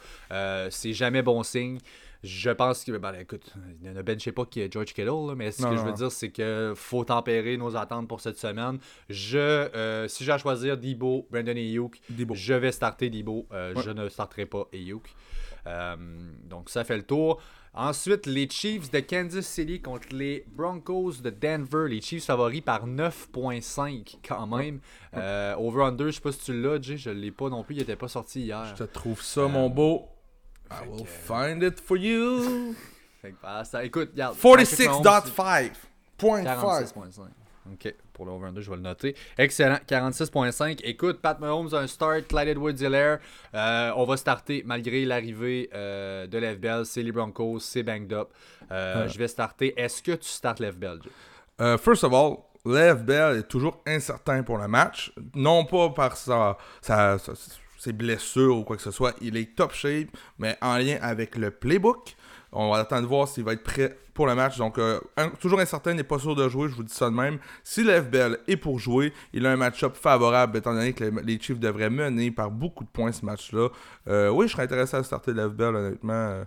c'est 0.71 0.93
jamais 0.93 1.23
bon 1.23 1.43
signe. 1.43 1.79
Je 2.23 2.51
pense 2.51 2.85
que, 2.85 2.93
ben, 2.93 3.15
écoute, 3.15 3.51
ne 3.83 4.03
benchez 4.03 4.33
pas 4.33 4.45
qui 4.45 4.61
est 4.61 4.71
George 4.71 4.93
Kittle, 4.93 5.35
mais 5.37 5.51
ce 5.53 5.63
que 5.63 5.77
je 5.77 5.83
veux 5.83 5.93
dire, 5.93 6.13
c'est 6.13 6.31
qu'il 6.31 6.73
faut 6.75 7.05
tempérer 7.05 7.57
nos 7.57 7.77
attentes 7.77 8.09
pour 8.09 8.21
cette 8.21 8.39
semaine. 8.39 8.79
Je, 9.09 9.39
euh, 9.39 10.07
si 10.07 10.25
j'ai 10.25 10.33
à 10.33 10.39
choisir 10.39 10.77
Debo, 10.77 11.27
Brandon 11.31 11.57
et 11.57 11.61
Ayuk, 11.61 12.01
je 12.35 12.55
vais 12.55 12.73
starter 12.73 13.09
Debo. 13.09 13.47
Euh, 13.53 13.75
je 13.83 13.91
ne 13.91 14.09
starterai 14.09 14.45
pas 14.45 14.69
Ayuk. 14.75 15.15
Euh, 15.67 15.97
donc, 16.45 16.69
ça 16.69 16.85
fait 16.85 16.97
le 16.97 17.05
tour. 17.05 17.41
Ensuite, 17.73 18.27
les 18.27 18.51
Chiefs 18.51 18.91
de 18.91 18.99
Kansas 18.99 19.47
City 19.47 19.81
contre 19.81 20.09
les 20.11 20.45
Broncos 20.49 21.23
de 21.23 21.31
Denver. 21.31 21.87
Les 21.89 22.01
Chiefs 22.03 22.25
favoris 22.27 22.63
par 22.63 22.87
9.5 22.87 24.19
quand 24.27 24.47
même. 24.47 24.81
Over-under, 25.15 26.07
je 26.07 26.17
sais 26.17 26.21
pas 26.21 26.33
si 26.33 26.41
tu 26.41 26.61
l'as, 26.61 26.83
Jay. 26.83 26.99
Je 26.99 27.11
l'ai 27.11 27.31
pas 27.31 27.49
non 27.49 27.63
plus. 27.63 27.77
Il 27.77 27.79
n'était 27.79 27.97
pas 27.97 28.09
sorti 28.09 28.43
hier. 28.43 28.67
Je 28.77 28.85
te 28.85 28.93
trouve 28.93 29.23
ça, 29.23 29.49
mon 29.49 29.71
beau. 29.71 30.07
I 30.71 30.87
will 30.89 31.05
find 31.05 31.63
it 31.63 31.81
for 31.81 31.97
you. 31.97 32.75
fait 33.23 33.33
que, 33.33 33.37
bah, 33.43 33.65
ça, 33.65 33.85
écoute, 33.85 34.11
regarde. 34.13 34.37
46.5. 34.37 35.73
46.5. 36.19 37.23
Ok, 37.73 37.95
pour 38.13 38.25
le 38.25 38.33
over 38.33 38.51
2, 38.53 38.61
je 38.61 38.71
vais 38.71 38.77
le 38.77 38.83
noter. 38.83 39.15
Excellent, 39.37 39.79
46.5. 39.87 40.81
Écoute, 40.83 41.21
Pat 41.21 41.39
Mahomes 41.39 41.73
un 41.75 41.87
start, 41.87 42.27
Clyde 42.27 42.49
Edwards 42.49 42.73
Hilaire. 42.73 43.19
Euh, 43.55 43.93
on 43.97 44.05
va 44.05 44.17
starter 44.17 44.63
malgré 44.65 45.05
l'arrivée 45.05 45.69
euh, 45.75 46.27
de 46.27 46.39
l'FBL. 46.39 46.87
C'est 46.87 47.03
les 47.03 47.13
Broncos, 47.13 47.61
c'est 47.61 47.83
banged 47.83 48.13
up. 48.13 48.31
Euh, 48.73 49.09
je 49.09 49.19
vais 49.19 49.29
starter. 49.29 49.79
Est-ce 49.79 50.03
que 50.03 50.13
tu 50.13 50.29
startes 50.29 50.59
l'FBL? 50.59 51.01
Uh, 51.61 51.77
first 51.77 52.03
of 52.03 52.15
all, 52.15 52.39
Bell 52.65 53.39
est 53.39 53.49
toujours 53.49 53.83
incertain 53.87 54.43
pour 54.43 54.59
le 54.59 54.67
match. 54.67 55.13
Non 55.35 55.65
pas 55.65 55.91
par 55.91 56.17
sa, 56.17 56.57
sa, 56.81 57.19
sa, 57.19 57.33
ses 57.81 57.95
blessures 57.95 58.59
ou 58.59 58.63
quoi 58.63 58.77
que 58.77 58.83
ce 58.83 58.91
soit. 58.91 59.15
Il 59.23 59.39
est 59.39 59.57
top 59.57 59.73
shape, 59.73 60.09
mais 60.39 60.59
en 60.61 60.77
lien 60.77 60.99
avec 61.01 61.35
le 61.37 61.51
playbook. 61.51 62.15
On 62.53 62.71
va 62.71 62.79
attendre 62.79 63.03
de 63.03 63.07
voir 63.07 63.27
s'il 63.27 63.45
va 63.45 63.55
être 63.55 63.63
prêt 63.63 63.97
pour 64.13 64.27
le 64.27 64.35
match. 64.35 64.59
Donc, 64.59 64.77
euh, 64.77 65.01
toujours 65.41 65.61
incertain, 65.61 65.95
n'est 65.95 66.03
pas 66.03 66.19
sûr 66.19 66.35
de 66.35 66.47
jouer, 66.49 66.69
je 66.69 66.75
vous 66.75 66.83
dis 66.83 66.93
ça 66.93 67.09
de 67.09 67.15
même. 67.15 67.39
Si 67.63 67.85
FBL 67.85 68.39
est 68.49 68.57
pour 68.57 68.79
jouer, 68.79 69.15
il 69.33 69.47
a 69.47 69.53
un 69.53 69.57
match-up 69.57 69.97
favorable, 69.97 70.59
étant 70.59 70.75
donné 70.75 70.93
que 70.93 71.05
les, 71.05 71.41
Chiefs 71.41 71.61
devraient 71.61 71.91
mener 71.91 72.31
par 72.31 72.51
beaucoup 72.51 72.85
de 72.85 72.91
points 72.91 73.13
ce 73.13 73.25
match-là. 73.25 73.69
Euh, 74.09 74.29
oui, 74.29 74.47
je 74.47 74.53
serais 74.53 74.65
intéressé 74.65 74.97
à 74.97 75.03
starter 75.03 75.33
FBL, 75.33 75.75
honnêtement. 75.75 76.43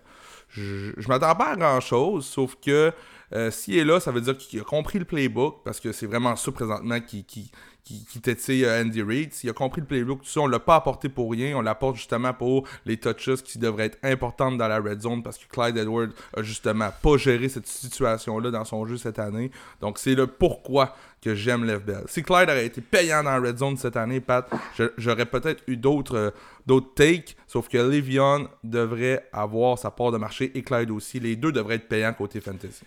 Je, 0.50 0.92
je 0.96 1.08
m'attends 1.08 1.34
pas 1.36 1.54
à 1.54 1.56
grand-chose, 1.56 2.26
sauf 2.26 2.56
que 2.64 2.94
Euh, 3.34 3.50
S'il 3.52 3.78
est 3.78 3.84
là, 3.84 4.00
ça 4.00 4.12
veut 4.12 4.22
dire 4.22 4.38
qu'il 4.38 4.60
a 4.60 4.64
compris 4.64 5.00
le 5.00 5.06
playbook, 5.06 5.64
parce 5.64 5.80
que 5.80 5.92
c'est 5.92 6.06
vraiment 6.06 6.36
ça 6.36 6.52
présentement 6.52 7.00
qui, 7.00 7.24
qui, 7.24 7.52
qui, 7.84 8.06
qui 8.06 8.66
Andy 8.66 9.02
Reid. 9.02 9.34
S'il 9.34 9.50
a 9.50 9.54
compris 9.54 9.82
le 9.82 9.88
playbook, 9.88 10.22
tout 10.22 10.30
ça, 10.30 10.42
on 10.42 10.48
l'a 10.48 10.60
pas 10.60 10.76
apporté 10.76 11.10
pour 11.10 11.32
rien. 11.32 11.58
On 11.58 11.62
l'apporte 11.62 11.98
justement 11.98 12.34
pour 12.34 12.68
les 12.86 12.98
touches 12.98 13.44
qui 13.44 13.60
devraient 13.60 13.86
être 13.86 13.98
importantes 14.04 14.58
dans 14.58 14.68
la 14.68 14.80
red 14.80 15.02
zone, 15.02 15.24
parce 15.24 15.38
que 15.38 15.48
Clyde 15.48 15.78
Edwards 15.78 16.10
a 16.36 16.42
justement 16.42 16.90
pas 17.02 17.18
géré 17.18 17.50
cette 17.50 17.68
situation-là 17.68 18.52
dans 18.52 18.66
son 18.66 18.86
jeu 18.86 18.98
cette 18.98 19.20
année. 19.20 19.52
Donc 19.82 20.00
c'est 20.00 20.16
le 20.16 20.28
pourquoi 20.28 20.96
que 21.22 21.36
j'aime 21.36 21.66
Lev 21.66 21.84
Bell. 21.84 22.04
Si 22.08 22.22
Clyde 22.22 22.50
aurait 22.50 22.66
été 22.66 22.82
payant 22.82 23.24
dans 23.24 23.32
la 23.32 23.40
red 23.40 23.58
zone 23.58 23.78
cette 23.78 23.98
année, 23.98 24.20
Pat, 24.20 24.50
j'aurais 24.98 25.26
peut-être 25.26 25.64
eu 25.68 25.78
d'autres 25.78 26.18
euh, 26.18 26.32
d'autres 26.66 26.94
takes, 26.96 27.36
sauf 27.48 27.68
que 27.68 27.78
Le'Veon 27.78 28.48
devrait 28.64 29.28
avoir 29.32 29.78
sa 29.78 29.92
part 29.92 30.12
de 30.12 30.18
marché 30.18 30.52
et 30.56 30.64
Clyde 30.64 30.92
aussi. 30.92 31.20
Les 31.20 31.36
deux 31.36 31.52
devraient 31.52 31.76
être 31.76 31.88
payants 31.88 32.14
côté 32.14 32.42
fantasy. 32.42 32.84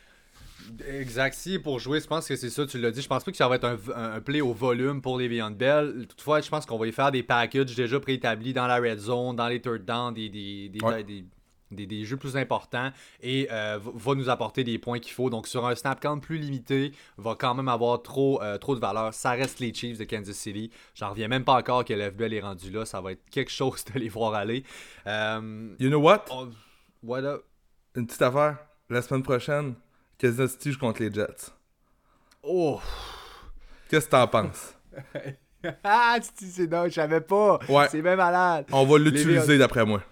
Exact. 0.88 1.34
Si 1.34 1.58
pour 1.58 1.78
jouer, 1.78 2.00
je 2.00 2.06
pense 2.06 2.26
que 2.28 2.36
c'est 2.36 2.50
ça, 2.50 2.66
tu 2.66 2.78
l'as 2.78 2.90
dit. 2.90 3.02
Je 3.02 3.08
pense 3.08 3.24
pas 3.24 3.30
que 3.30 3.36
ça 3.36 3.48
va 3.48 3.56
être 3.56 3.78
un, 3.94 4.20
play 4.20 4.40
au 4.40 4.52
volume 4.52 5.00
pour 5.02 5.18
les 5.18 5.28
Bell. 5.28 6.06
Toutefois, 6.08 6.40
je 6.40 6.48
pense 6.48 6.66
qu'on 6.66 6.78
va 6.78 6.86
y 6.86 6.92
faire 6.92 7.10
des 7.10 7.22
packages 7.22 7.74
déjà 7.74 8.00
préétablis 8.00 8.52
dans 8.52 8.66
la 8.66 8.76
red 8.76 8.98
zone, 8.98 9.36
dans 9.36 9.48
les 9.48 9.60
third 9.60 9.84
down, 9.84 10.14
des, 10.14 10.28
des, 10.28 10.68
des, 11.70 12.04
jeux 12.04 12.16
plus 12.16 12.36
importants 12.36 12.90
et 13.20 13.48
euh, 13.50 13.78
va 13.82 14.14
nous 14.14 14.28
apporter 14.28 14.64
des 14.64 14.78
points 14.78 14.98
qu'il 14.98 15.12
faut. 15.12 15.30
Donc, 15.30 15.46
sur 15.46 15.66
un 15.66 15.74
snap 15.74 16.00
count 16.00 16.18
plus 16.18 16.38
limité, 16.38 16.92
va 17.16 17.34
quand 17.34 17.54
même 17.54 17.68
avoir 17.68 18.02
trop, 18.02 18.42
euh, 18.42 18.58
trop 18.58 18.74
de 18.74 18.80
valeur. 18.80 19.14
Ça 19.14 19.32
reste 19.32 19.60
les 19.60 19.74
Chiefs 19.74 19.98
de 19.98 20.04
Kansas 20.04 20.36
City. 20.36 20.70
J'en 20.94 21.10
reviens 21.10 21.28
même 21.28 21.44
pas 21.44 21.54
encore 21.54 21.84
que 21.84 21.94
l'FBL 21.94 22.34
est 22.34 22.40
rendu 22.40 22.70
là. 22.70 22.84
Ça 22.84 23.00
va 23.00 23.12
être 23.12 23.28
quelque 23.30 23.50
chose 23.50 23.84
de 23.92 23.98
les 23.98 24.08
voir 24.08 24.34
aller. 24.34 24.64
Euh, 25.06 25.74
you 25.78 25.88
know 25.88 26.00
what? 26.00 26.24
what 27.02 27.24
up? 27.24 27.44
Une 27.94 28.06
petite 28.06 28.22
affaire. 28.22 28.58
La 28.88 29.02
semaine 29.02 29.24
prochaine, 29.24 29.74
City 30.20 30.72
joue 30.72 30.78
contre 30.78 31.02
les 31.02 31.12
Jets? 31.12 31.50
Oh! 32.42 32.80
Qu'est-ce 33.88 34.06
que 34.06 34.10
t'en 34.10 34.26
penses? 34.26 34.74
ah, 35.84 36.18
c'est 36.34 36.70
non, 36.70 36.84
je 36.86 36.94
savais 36.94 37.20
pas. 37.20 37.58
Ouais. 37.68 37.88
C'est 37.90 38.02
même 38.02 38.16
malade. 38.16 38.66
On 38.72 38.84
va 38.84 38.98
l'utiliser 38.98 39.58
d'après 39.58 39.84
moi. 39.84 40.02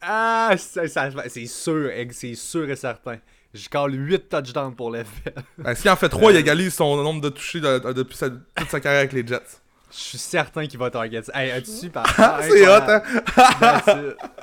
Ah, 0.00 0.54
c'est 0.58 0.88
sûr, 0.88 1.22
c'est 1.28 2.34
sûr 2.34 2.70
et 2.70 2.76
certain. 2.76 3.18
Je 3.54 3.68
cale 3.68 3.94
8 3.94 4.28
touchdowns 4.28 4.74
pour. 4.74 4.96
Est-ce 4.96 5.82
qu'il 5.82 5.90
en 5.90 5.96
fait 5.96 6.08
3, 6.08 6.32
il 6.32 6.38
égalise 6.38 6.74
son 6.74 6.96
nombre 7.02 7.20
de 7.20 7.28
touchés 7.28 7.60
depuis 7.60 8.18
toute 8.18 8.70
sa 8.70 8.80
carrière 8.80 9.00
avec 9.00 9.12
les 9.12 9.26
Jets? 9.26 9.61
Je 9.92 9.98
suis 9.98 10.18
certain 10.18 10.66
qu'il 10.66 10.78
va 10.78 10.90
target 10.90 11.22
ça. 11.22 11.32
Hey, 11.34 11.50
as-tu 11.50 11.90
par 11.90 12.06
C'est 12.42 12.66
hot, 12.66 12.82
hein? 12.88 13.02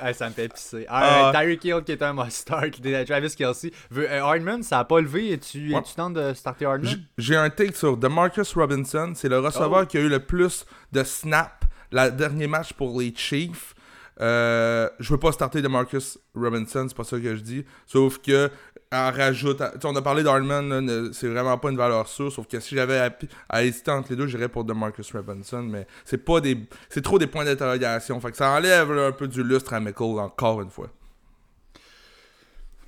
hey, 0.00 0.14
ça 0.14 0.28
me 0.28 0.34
fait 0.34 0.48
pisser. 0.48 0.86
Ah, 0.88 1.32
Tyreek 1.34 1.64
Hill 1.64 1.82
qui 1.84 1.92
est 1.92 2.02
un 2.02 2.12
must-start. 2.12 2.80
Travis 3.06 3.34
Kelsey. 3.36 3.72
Euh, 3.96 4.22
Hardman, 4.22 4.62
ça 4.62 4.78
a 4.78 4.84
pas 4.84 5.00
levé. 5.00 5.32
Es-tu 5.32 5.74
ouais. 5.74 5.82
tentes 5.96 6.14
de 6.14 6.32
starter 6.34 6.66
Hardman? 6.66 7.04
J'ai 7.18 7.36
un 7.36 7.50
take 7.50 7.74
sur 7.74 7.96
DeMarcus 7.96 8.54
Robinson. 8.54 9.12
C'est 9.16 9.28
le 9.28 9.40
receveur 9.40 9.80
oh. 9.82 9.86
qui 9.86 9.98
a 9.98 10.00
eu 10.00 10.08
le 10.08 10.20
plus 10.20 10.64
de 10.92 11.02
snaps 11.02 11.66
le 11.92 12.10
dernier 12.10 12.46
match 12.46 12.72
pour 12.72 13.00
les 13.00 13.12
Chiefs. 13.14 13.74
Euh, 14.20 14.88
je 14.98 15.10
veux 15.12 15.18
pas 15.18 15.32
starter 15.32 15.62
de 15.62 15.68
Marcus 15.68 16.18
Robinson, 16.34 16.84
c'est 16.86 16.96
pas 16.96 17.04
ça 17.04 17.18
que 17.18 17.34
je 17.36 17.40
dis. 17.40 17.64
Sauf 17.86 18.18
que 18.18 18.50
en 18.92 19.12
rajoute. 19.12 19.62
on 19.84 19.94
a 19.94 20.02
parlé 20.02 20.22
d'Hardman, 20.22 21.12
c'est 21.12 21.28
vraiment 21.28 21.56
pas 21.58 21.70
une 21.70 21.76
valeur 21.76 22.08
sûre. 22.08 22.32
Sauf 22.32 22.46
que 22.46 22.58
si 22.58 22.74
j'avais 22.74 22.98
à, 22.98 23.16
à, 23.48 23.62
hésiter 23.62 23.90
entre 23.90 24.10
les 24.10 24.16
deux, 24.16 24.26
j'irais 24.26 24.48
pour 24.48 24.64
de 24.64 24.72
Marcus 24.72 25.12
Robinson. 25.12 25.62
Mais 25.62 25.86
c'est 26.04 26.24
pas 26.24 26.40
des. 26.40 26.58
C'est 26.88 27.02
trop 27.02 27.18
des 27.18 27.26
points 27.26 27.44
d'interrogation. 27.44 28.20
Fait 28.20 28.30
que 28.30 28.36
ça 28.36 28.50
enlève 28.50 28.90
un 28.90 29.12
peu 29.12 29.28
du 29.28 29.44
lustre 29.44 29.74
à 29.74 29.80
Michael 29.80 30.18
encore 30.18 30.60
une 30.60 30.70
fois. 30.70 30.88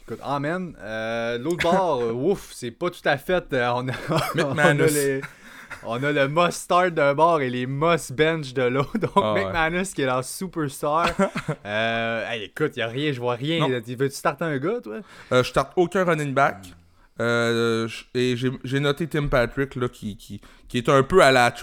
Écoute, 0.03 0.19
amen. 0.25 0.75
Euh, 0.81 1.39
l'autre 1.39 1.63
bord, 1.63 2.01
euh, 2.03 2.13
ouf, 2.13 2.51
c'est 2.53 2.73
pas 2.73 2.91
tout 2.91 3.01
à 3.05 3.17
fait. 3.17 3.45
on 3.53 3.89
a, 3.89 3.93
on 4.45 4.59
a 4.59 4.75
les 4.75 5.21
on 5.85 6.03
a 6.03 6.13
le 6.13 6.29
must 6.29 6.53
start 6.53 6.91
d'un 6.91 7.15
bord 7.15 7.41
et 7.41 7.51
les 7.51 7.67
must 7.67 8.13
bench 8.13 8.53
de 8.53 8.63
l'autre. 8.63 8.99
Donc, 8.99 9.13
ah, 9.17 9.35
McManus 9.35 9.95
qui 9.95 10.03
est 10.03 10.07
leur 10.07 10.25
superstar. 10.25 11.09
euh, 11.67 12.33
écoute, 12.33 12.73
il 12.77 12.81
n'y 12.81 12.83
a 12.83 12.89
rien, 12.89 13.13
je 13.13 13.21
vois 13.21 13.35
rien. 13.35 13.67
Veux-tu 13.69 14.11
starter 14.11 14.45
un 14.45 14.59
gars, 14.59 14.81
toi? 14.83 14.97
Euh, 15.33 15.43
Je 15.43 15.49
starte 15.49 15.73
aucun 15.77 16.05
running 16.05 16.33
back. 16.33 16.67
Euh, 17.21 17.89
et 18.15 18.37
j'ai 18.37 18.81
noté 18.81 19.07
Tim 19.07 19.29
Patrick 19.29 19.77
là, 19.77 19.89
qui, 19.89 20.17
qui, 20.17 20.41
qui, 20.67 20.79
est 20.79 20.89
un 20.89 21.03
peu 21.03 21.23
à 21.23 21.31
la, 21.31 21.55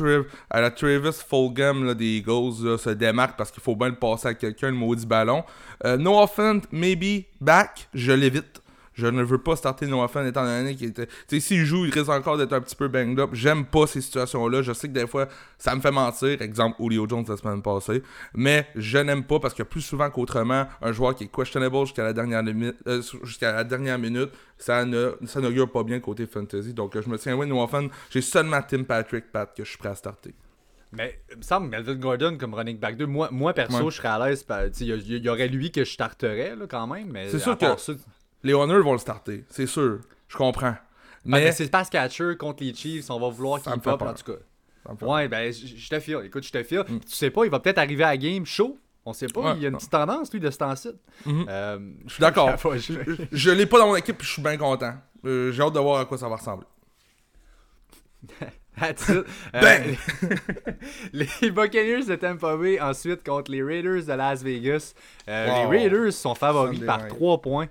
à 0.49 0.61
la 0.61 0.71
Travis 0.71 1.11
Fulgham 1.27 1.93
des 1.95 2.17
Eagles, 2.17 2.77
se 2.77 2.91
démarque 2.91 3.35
parce 3.35 3.51
qu'il 3.51 3.63
faut 3.63 3.75
bien 3.75 3.89
le 3.89 3.95
passer 3.95 4.27
à 4.27 4.33
quelqu'un, 4.35 4.67
le 4.67 4.75
maudit 4.75 5.07
ballon. 5.07 5.43
Euh, 5.85 5.97
no 5.97 6.21
offense, 6.21 6.63
maybe 6.71 7.25
back, 7.41 7.89
je 7.93 8.11
l'évite. 8.11 8.61
Je 8.99 9.07
ne 9.07 9.23
veux 9.23 9.37
pas 9.37 9.55
starter 9.55 9.87
Noah 9.87 10.09
étant 10.25 10.43
donné 10.43 10.75
qu'il 10.75 10.89
était. 10.89 11.07
Tu 11.07 11.13
sais, 11.27 11.39
s'il 11.39 11.65
joue, 11.65 11.85
il 11.85 11.93
risque 11.93 12.09
encore 12.09 12.37
d'être 12.37 12.53
un 12.53 12.59
petit 12.59 12.75
peu 12.75 12.87
banged 12.87 13.19
up. 13.19 13.29
J'aime 13.33 13.65
pas 13.65 13.87
ces 13.87 14.01
situations-là. 14.01 14.61
Je 14.61 14.73
sais 14.73 14.89
que 14.89 14.93
des 14.93 15.07
fois, 15.07 15.27
ça 15.57 15.73
me 15.75 15.81
fait 15.81 15.91
mentir. 15.91 16.41
Exemple, 16.41 16.75
Julio 16.79 17.07
Jones 17.07 17.25
la 17.27 17.37
semaine 17.37 17.61
passée. 17.61 18.03
Mais 18.33 18.67
je 18.75 18.97
n'aime 18.97 19.23
pas 19.23 19.39
parce 19.39 19.53
que 19.53 19.63
plus 19.63 19.81
souvent 19.81 20.09
qu'autrement, 20.09 20.67
un 20.81 20.91
joueur 20.91 21.15
qui 21.15 21.23
est 21.23 21.33
questionable 21.33 21.79
jusqu'à 21.85 22.03
la 22.03 22.13
dernière 22.13 22.43
limite, 22.43 22.75
euh, 22.87 23.01
jusqu'à 23.23 23.53
la 23.53 23.63
dernière 23.63 23.97
minute, 23.97 24.31
ça 24.57 24.83
ne 24.83 25.15
ça 25.25 25.39
n'augure 25.39 25.71
pas 25.71 25.83
bien 25.83 25.99
côté 25.99 26.27
fantasy. 26.27 26.73
Donc 26.73 26.99
je 26.99 27.09
me 27.09 27.17
tiens, 27.17 27.35
oui, 27.35 27.47
Noah 27.47 27.67
Fan, 27.67 27.89
j'ai 28.09 28.21
seulement 28.21 28.61
Tim 28.61 28.83
Patrick 28.83 29.31
Pat 29.31 29.55
que 29.55 29.63
je 29.63 29.69
suis 29.69 29.77
prêt 29.77 29.89
à 29.89 29.95
starter. 29.95 30.33
Mais 30.91 31.19
il 31.31 31.37
me 31.37 31.41
semble 31.43 31.69
Melvin 31.69 31.95
Gordon 31.95 32.37
comme 32.39 32.55
running 32.55 32.79
back 32.79 32.97
2, 32.97 33.05
moi, 33.05 33.29
moi 33.31 33.53
perso, 33.53 33.89
je 33.89 33.97
serais 33.97 34.07
à 34.07 34.27
l'aise. 34.27 34.45
Il 34.79 35.23
y, 35.23 35.29
aurait 35.29 35.47
lui 35.47 35.71
que 35.71 35.83
je 35.83 35.91
starterais 35.91 36.55
là, 36.55 36.65
quand 36.67 36.87
même. 36.87 37.11
Mais 37.11 37.29
c'est 37.29 37.39
sûr 37.39 37.57
que 37.57 37.65
les 38.43 38.53
Honors 38.53 38.83
vont 38.83 38.93
le 38.93 38.99
starter, 38.99 39.45
c'est 39.49 39.67
sûr. 39.67 39.99
Je 40.27 40.37
comprends. 40.37 40.75
Mais 41.25 41.51
c'est 41.51 41.69
pass 41.69 41.89
catcher 41.89 42.35
contre 42.37 42.63
les 42.63 42.73
Chiefs, 42.73 43.09
on 43.09 43.19
va 43.19 43.29
vouloir 43.29 43.61
qu'il 43.61 43.71
pop 43.79 44.01
en 44.01 44.13
tout 44.13 44.31
cas. 44.31 44.39
Ouais, 45.01 45.27
ben 45.27 45.51
je 45.51 45.89
te 45.89 45.99
file. 45.99 46.21
Écoute, 46.25 46.43
je 46.43 46.51
te 46.51 46.63
file. 46.63 46.83
Mm. 46.87 46.99
Tu 46.99 47.15
sais 47.15 47.29
pas, 47.29 47.45
il 47.45 47.51
va 47.51 47.59
peut-être 47.59 47.77
arriver 47.77 48.03
à 48.03 48.09
la 48.09 48.17
game 48.17 48.45
chaud. 48.45 48.77
On 49.05 49.13
sait 49.13 49.27
pas, 49.27 49.53
il 49.55 49.63
y 49.63 49.65
a 49.65 49.69
une 49.69 49.75
petite 49.75 49.89
tendance, 49.89 50.31
lui, 50.31 50.39
de 50.39 50.49
ce 50.51 50.57
temps-ci. 50.57 50.89
Mm-hmm. 51.25 51.45
Euh, 51.49 51.79
je 52.05 52.13
suis 52.13 52.21
d'accord. 52.21 52.51
je, 53.31 53.51
l'ai 53.51 53.65
pas 53.65 53.79
dans 53.79 53.87
mon 53.87 53.95
équipe, 53.95 54.21
je 54.21 54.27
suis 54.27 54.41
bien 54.41 54.57
content. 54.57 54.93
Euh, 55.25 55.51
j'ai 55.51 55.63
hâte 55.63 55.73
de 55.73 55.79
voir 55.79 56.01
à 56.01 56.05
quoi 56.05 56.17
ça 56.17 56.29
va 56.29 56.35
ressembler. 56.35 56.67
Euh, 59.09 59.23
ben! 59.51 59.97
les 61.11 61.51
Buccaneers 61.51 62.05
de 62.05 62.15
Tampa 62.15 62.55
Bay 62.55 62.79
ensuite 62.79 63.25
contre 63.25 63.51
les 63.51 63.61
Raiders 63.61 64.05
de 64.05 64.13
Las 64.13 64.41
Vegas. 64.41 64.93
Les 65.27 65.65
Raiders 65.65 66.13
sont 66.13 66.33
favoris 66.33 66.79
par 66.85 67.05
3 67.09 67.41
points. 67.41 67.67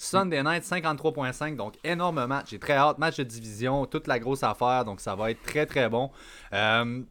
Sunday 0.00 0.42
Night 0.42 0.64
53.5, 0.64 1.56
donc 1.56 1.74
énorme 1.84 2.24
match. 2.24 2.46
J'ai 2.52 2.58
très 2.58 2.72
hâte. 2.72 2.96
Match 2.96 3.18
de 3.18 3.22
division, 3.22 3.84
toute 3.84 4.06
la 4.06 4.18
grosse 4.18 4.42
affaire, 4.42 4.86
donc 4.86 4.98
ça 4.98 5.14
va 5.14 5.30
être 5.30 5.42
très 5.42 5.66
très 5.66 5.90
bon. 5.90 6.10
Euh, 6.54 7.02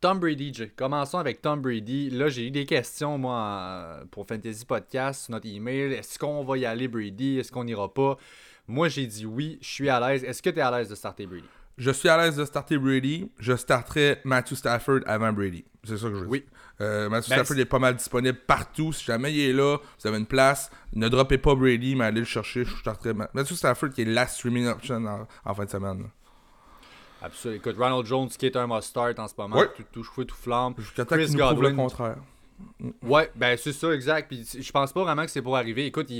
Tom 0.00 0.20
Brady, 0.20 0.54
Jay. 0.54 0.68
Commençons 0.76 1.18
avec 1.18 1.42
Tom 1.42 1.60
Brady. 1.60 2.10
Là, 2.10 2.28
j'ai 2.28 2.46
eu 2.46 2.52
des 2.52 2.64
questions, 2.64 3.18
moi, 3.18 4.04
pour 4.12 4.24
Fantasy 4.24 4.64
Podcast, 4.64 5.28
notre 5.30 5.48
email. 5.48 5.92
Est-ce 5.94 6.16
qu'on 6.16 6.44
va 6.44 6.56
y 6.56 6.64
aller, 6.64 6.86
Brady? 6.86 7.40
Est-ce 7.40 7.50
qu'on 7.50 7.64
n'ira 7.64 7.92
pas? 7.92 8.16
Moi, 8.68 8.88
j'ai 8.88 9.08
dit 9.08 9.26
oui, 9.26 9.58
je 9.60 9.68
suis 9.68 9.88
à 9.88 9.98
l'aise. 9.98 10.22
Est-ce 10.22 10.40
que 10.40 10.50
tu 10.50 10.58
es 10.58 10.62
à 10.62 10.70
l'aise 10.70 10.88
de 10.88 10.94
starter 10.94 11.26
Brady? 11.26 11.48
Je 11.78 11.92
suis 11.92 12.08
à 12.08 12.16
l'aise 12.18 12.36
de 12.36 12.44
starter 12.44 12.76
Brady. 12.76 13.30
Je 13.38 13.54
starterai 13.54 14.18
Matthew 14.24 14.54
Stafford 14.54 15.00
avant 15.06 15.32
Brady. 15.32 15.64
C'est 15.84 15.96
ça 15.96 16.08
que 16.08 16.16
je 16.16 16.20
veux 16.20 16.26
Oui. 16.26 16.44
Euh, 16.80 17.08
Matthew 17.08 17.30
ben, 17.30 17.36
Stafford 17.36 17.58
est 17.58 17.64
pas 17.64 17.78
mal 17.78 17.94
disponible 17.94 18.38
partout. 18.46 18.92
Si 18.92 19.04
jamais 19.04 19.32
il 19.32 19.40
est 19.50 19.52
là, 19.52 19.78
vous 19.78 20.06
avez 20.08 20.18
une 20.18 20.26
place, 20.26 20.70
ne 20.92 21.08
droppez 21.08 21.38
pas 21.38 21.54
Brady, 21.54 21.94
mais 21.94 22.06
allez 22.06 22.20
le 22.20 22.26
chercher. 22.26 22.64
Je 22.64 22.76
starterai 22.76 23.14
Matthew 23.32 23.54
Stafford 23.54 23.90
qui 23.90 24.02
est 24.02 24.06
la 24.06 24.26
streaming 24.26 24.66
option 24.66 25.26
en, 25.44 25.54
fin 25.54 25.64
de 25.64 25.70
semaine. 25.70 26.08
Absolument. 27.22 27.60
Écoute, 27.60 27.76
Ronald 27.78 28.06
Jones 28.06 28.28
qui 28.28 28.46
est 28.46 28.56
un 28.56 28.66
must-start 28.66 29.18
en 29.18 29.28
ce 29.28 29.34
moment, 29.38 29.62
tout, 29.76 29.84
tout 29.92 30.04
feu, 30.04 30.24
tout 30.24 30.36
flamme. 30.36 30.74
Jusqu'à 30.78 31.04
temps 31.04 31.16
qu'il 31.16 31.36
nous 31.36 31.60
le 31.62 31.74
contraire. 31.74 32.16
Ouais, 33.02 33.30
ben 33.34 33.56
c'est 33.56 33.72
ça, 33.72 33.92
exact. 33.92 34.28
Puis 34.28 34.46
je 34.60 34.72
pense 34.72 34.92
pas 34.92 35.02
vraiment 35.02 35.24
que 35.24 35.30
c'est 35.30 35.42
pour 35.42 35.56
arriver. 35.56 35.86
Écoute, 35.86 36.10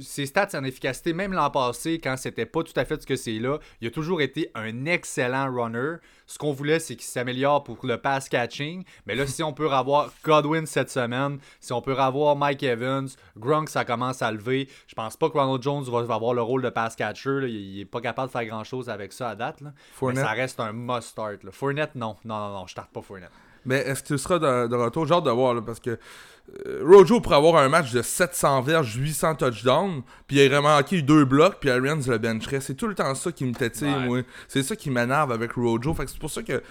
ses 0.00 0.26
stats 0.26 0.48
en 0.54 0.64
efficacité, 0.64 1.12
même 1.12 1.32
l'an 1.32 1.50
passé, 1.50 2.00
quand 2.02 2.16
c'était 2.16 2.46
pas 2.46 2.62
tout 2.62 2.72
à 2.76 2.84
fait 2.84 3.00
ce 3.00 3.06
que 3.06 3.16
c'est 3.16 3.38
là, 3.38 3.58
il 3.80 3.88
a 3.88 3.90
toujours 3.90 4.20
été 4.20 4.50
un 4.54 4.86
excellent 4.86 5.52
runner. 5.52 5.96
Ce 6.26 6.36
qu'on 6.36 6.52
voulait, 6.52 6.78
c'est 6.78 6.94
qu'il 6.94 7.06
s'améliore 7.06 7.64
pour 7.64 7.78
le 7.84 7.96
pass 7.96 8.28
catching. 8.28 8.84
Mais 9.06 9.14
là, 9.14 9.26
si 9.26 9.42
on 9.42 9.52
peut 9.52 9.70
avoir 9.70 10.12
Godwin 10.24 10.66
cette 10.66 10.90
semaine, 10.90 11.38
si 11.60 11.72
on 11.72 11.80
peut 11.80 11.96
avoir 11.96 12.36
Mike 12.36 12.62
Evans, 12.62 13.08
Gronk, 13.36 13.68
ça 13.68 13.84
commence 13.84 14.20
à 14.20 14.30
lever. 14.30 14.68
Je 14.86 14.94
pense 14.94 15.16
pas 15.16 15.30
que 15.30 15.38
Ronald 15.38 15.62
Jones 15.62 15.84
va 15.84 16.14
avoir 16.14 16.34
le 16.34 16.42
rôle 16.42 16.62
de 16.62 16.70
pass 16.70 16.96
catcher. 16.96 17.48
Il, 17.48 17.80
est 17.80 17.84
pas 17.84 18.00
capable 18.00 18.28
de 18.28 18.32
faire 18.32 18.44
grand 18.44 18.64
chose 18.64 18.90
avec 18.90 19.12
ça 19.12 19.30
à 19.30 19.34
date. 19.34 19.60
Là. 19.60 19.72
Mais 20.02 20.14
ça 20.14 20.30
reste 20.30 20.60
un 20.60 20.72
must 20.72 21.08
start. 21.08 21.48
Fournette, 21.50 21.94
non. 21.94 22.16
Non, 22.24 22.38
non, 22.38 22.52
non, 22.52 22.66
je 22.66 22.72
starte 22.72 22.90
pas 22.90 23.00
Fournette. 23.00 23.30
Mais 23.68 23.80
est-ce 23.80 24.02
que 24.02 24.14
tu 24.14 24.18
seras 24.18 24.38
de, 24.38 24.74
retour? 24.74 25.06
J'ai 25.06 25.12
hâte 25.12 25.24
de 25.24 25.30
voir, 25.30 25.62
parce 25.62 25.78
que 25.78 25.90
euh, 25.90 26.82
Rojo 26.82 27.20
pourrait 27.20 27.36
avoir 27.36 27.56
un 27.56 27.68
match 27.68 27.92
de 27.92 28.00
700 28.00 28.62
verges, 28.62 28.94
800 28.94 29.34
touchdowns, 29.34 30.02
puis 30.26 30.38
il 30.38 30.50
aurait 30.50 30.62
manqué 30.62 31.02
deux 31.02 31.26
blocs, 31.26 31.58
puis 31.60 31.68
Arians 31.68 32.00
le 32.08 32.16
bencherait. 32.16 32.62
C'est 32.62 32.74
tout 32.74 32.86
le 32.86 32.94
temps 32.94 33.14
ça 33.14 33.30
qui 33.30 33.44
me 33.44 33.52
tétille, 33.52 33.94
moi. 34.06 34.22
C'est 34.48 34.62
ça 34.62 34.74
qui 34.74 34.88
m'énerve 34.88 35.32
avec 35.32 35.52
Rojo. 35.52 35.92
Fait 35.92 36.06
que 36.06 36.10
c'est 36.10 36.18
pour 36.18 36.30
ça 36.30 36.42
que 36.42 36.62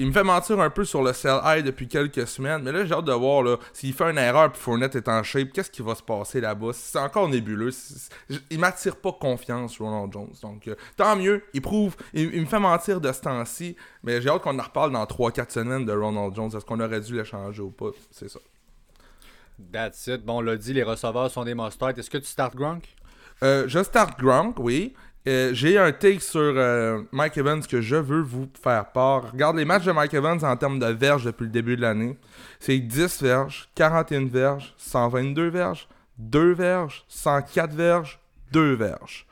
il 0.00 0.06
me 0.06 0.12
fait 0.12 0.24
mentir 0.24 0.58
un 0.60 0.70
peu 0.70 0.86
sur 0.86 1.02
le 1.02 1.12
sell 1.12 1.40
high 1.44 1.62
depuis 1.62 1.86
quelques 1.86 2.26
semaines, 2.26 2.62
mais 2.62 2.72
là 2.72 2.86
j'ai 2.86 2.94
hâte 2.94 3.04
de 3.04 3.12
voir 3.12 3.42
là, 3.42 3.58
s'il 3.74 3.92
fait 3.92 4.10
une 4.10 4.16
erreur 4.16 4.50
puis 4.50 4.60
Fournette 4.60 4.96
est 4.96 5.08
en 5.08 5.22
shape, 5.22 5.52
qu'est-ce 5.52 5.70
qui 5.70 5.82
va 5.82 5.94
se 5.94 6.02
passer 6.02 6.40
là-bas? 6.40 6.70
C'est 6.72 6.98
encore 6.98 7.28
nébuleux. 7.28 7.70
il 8.50 8.58
m'attire 8.58 8.96
pas 8.96 9.12
confiance, 9.12 9.78
Ronald 9.78 10.10
Jones. 10.10 10.32
Donc 10.40 10.68
euh, 10.68 10.74
tant 10.96 11.16
mieux, 11.16 11.42
il 11.52 11.60
prouve, 11.60 11.96
il, 12.14 12.40
me 12.40 12.46
fait 12.46 12.58
mentir 12.58 12.98
de 12.98 13.12
ce 13.12 13.20
temps-ci, 13.20 13.76
mais 14.02 14.22
j'ai 14.22 14.30
hâte 14.30 14.40
qu'on 14.40 14.58
en 14.58 14.62
reparle 14.62 14.90
dans 14.90 15.04
3-4 15.04 15.50
semaines 15.50 15.84
de 15.84 15.92
Ronald 15.92 16.34
Jones. 16.34 16.50
Est-ce 16.56 16.64
qu'on 16.64 16.80
aurait 16.80 17.00
dû 17.02 17.16
l'échanger 17.16 17.60
ou 17.60 17.70
pas? 17.70 17.90
C'est 18.10 18.30
ça. 18.30 18.40
That's 19.70 20.06
it. 20.06 20.24
Bon, 20.24 20.38
on 20.38 20.40
l'a 20.40 20.56
dit, 20.56 20.72
les 20.72 20.82
receveurs 20.82 21.30
sont 21.30 21.44
des 21.44 21.54
must 21.54 21.78
Est-ce 21.82 22.08
que 22.08 22.16
tu 22.16 22.24
startes 22.24 22.56
Gronk? 22.56 22.88
Euh, 23.42 23.64
Je 23.68 23.82
start 23.82 24.18
Gronk, 24.18 24.58
oui. 24.58 24.94
Euh, 25.28 25.50
j'ai 25.52 25.76
un 25.76 25.92
take 25.92 26.20
sur 26.20 26.40
euh, 26.40 27.02
Mike 27.12 27.36
Evans 27.36 27.60
que 27.60 27.82
je 27.82 27.96
veux 27.96 28.22
vous 28.22 28.48
faire 28.62 28.86
part. 28.86 29.32
Regarde 29.32 29.56
les 29.56 29.66
matchs 29.66 29.84
de 29.84 29.92
Mike 29.92 30.14
Evans 30.14 30.42
en 30.42 30.56
termes 30.56 30.78
de 30.78 30.86
verges 30.86 31.24
depuis 31.24 31.44
le 31.44 31.50
début 31.50 31.76
de 31.76 31.82
l'année. 31.82 32.16
C'est 32.58 32.78
10 32.78 33.22
verges, 33.22 33.68
41 33.74 34.26
verges, 34.28 34.74
122 34.78 35.48
verges, 35.48 35.88
2 36.18 36.52
verges, 36.52 37.04
104 37.08 37.74
verges, 37.74 38.18
2 38.52 38.72
verges. 38.74 39.26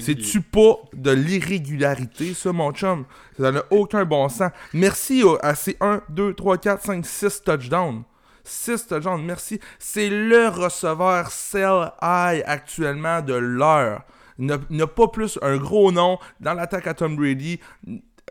C'est-tu 0.00 0.40
pas 0.40 0.76
de 0.94 1.10
l'irrégularité, 1.10 2.32
ça, 2.32 2.52
mon 2.52 2.72
chum? 2.72 3.04
Ça 3.38 3.52
n'a 3.52 3.62
aucun 3.70 4.04
bon 4.04 4.28
sens. 4.28 4.50
Merci 4.72 5.22
à 5.42 5.54
ces 5.54 5.76
1, 5.80 6.02
2, 6.08 6.34
3, 6.34 6.58
4, 6.58 6.82
5, 6.82 7.06
6 7.06 7.42
touchdowns. 7.42 8.02
6 8.44 8.86
touchdowns, 8.86 9.22
merci. 9.22 9.60
C'est 9.78 10.08
le 10.08 10.48
receveur 10.48 11.30
sell 11.30 11.92
high 12.02 12.42
actuellement 12.46 13.20
de 13.20 13.34
l'heure. 13.34 14.02
N'a 14.38 14.86
pas 14.86 15.08
plus 15.08 15.38
un 15.42 15.56
gros 15.56 15.92
nom 15.92 16.18
dans 16.40 16.54
l'attaque 16.54 16.86
à 16.86 16.94
Tom 16.94 17.16
Brady. 17.16 17.60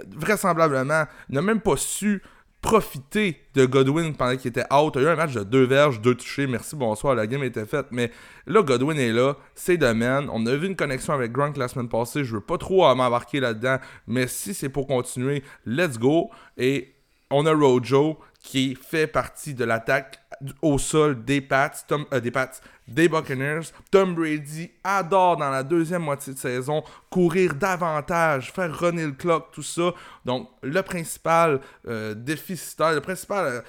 Vraisemblablement, 0.07 1.05
n'a 1.29 1.41
même 1.41 1.61
pas 1.61 1.77
su 1.77 2.21
profiter 2.61 3.41
de 3.55 3.65
Godwin 3.65 4.13
pendant 4.15 4.37
qu'il 4.37 4.49
était 4.49 4.71
out. 4.71 4.93
Il 4.95 5.01
y 5.01 5.05
a 5.05 5.09
eu 5.09 5.13
un 5.13 5.15
match 5.15 5.33
de 5.33 5.43
deux 5.43 5.65
verges, 5.65 5.99
deux 5.99 6.15
touchés. 6.15 6.45
Merci, 6.45 6.75
bonsoir, 6.75 7.15
la 7.15 7.25
game 7.27 7.43
était 7.43 7.65
faite. 7.65 7.87
Mais 7.91 8.11
là, 8.45 8.61
Godwin 8.61 8.97
est 8.97 9.11
là, 9.11 9.35
c'est 9.55 9.77
domaine. 9.77 10.29
On 10.31 10.45
a 10.45 10.55
vu 10.55 10.67
une 10.67 10.75
connexion 10.75 11.13
avec 11.13 11.31
Gronk 11.31 11.57
la 11.57 11.67
semaine 11.67 11.89
passée. 11.89 12.23
Je 12.23 12.35
veux 12.35 12.41
pas 12.41 12.57
trop 12.57 12.93
m'embarquer 12.93 13.39
là-dedans. 13.39 13.77
Mais 14.07 14.27
si 14.27 14.53
c'est 14.53 14.69
pour 14.69 14.87
continuer, 14.87 15.43
let's 15.65 15.97
go. 15.97 16.29
Et 16.57 16.93
on 17.31 17.45
a 17.45 17.53
Rojo 17.53 18.19
qui 18.41 18.75
fait 18.75 19.07
partie 19.07 19.53
de 19.53 19.63
l'attaque 19.63 20.19
au 20.61 20.77
sol 20.77 21.23
des 21.23 21.41
Pats, 21.41 21.71
euh, 21.91 22.19
des 22.19 22.31
Pats, 22.31 22.51
des 22.87 23.07
Buccaneers. 23.07 23.71
Tom 23.91 24.15
Brady 24.15 24.71
adore 24.83 25.37
dans 25.37 25.49
la 25.49 25.63
deuxième 25.63 26.01
moitié 26.01 26.33
de 26.33 26.39
saison 26.39 26.83
courir 27.09 27.53
davantage, 27.53 28.51
faire 28.51 28.77
runner 28.77 29.05
le 29.05 29.11
clock, 29.11 29.51
tout 29.51 29.63
ça. 29.63 29.93
Donc 30.25 30.49
le 30.63 30.81
principal 30.81 31.61
euh, 31.87 32.15
déficitaire, 32.15 32.93
le 32.93 33.01
principal 33.01 33.45
euh, 33.45 33.61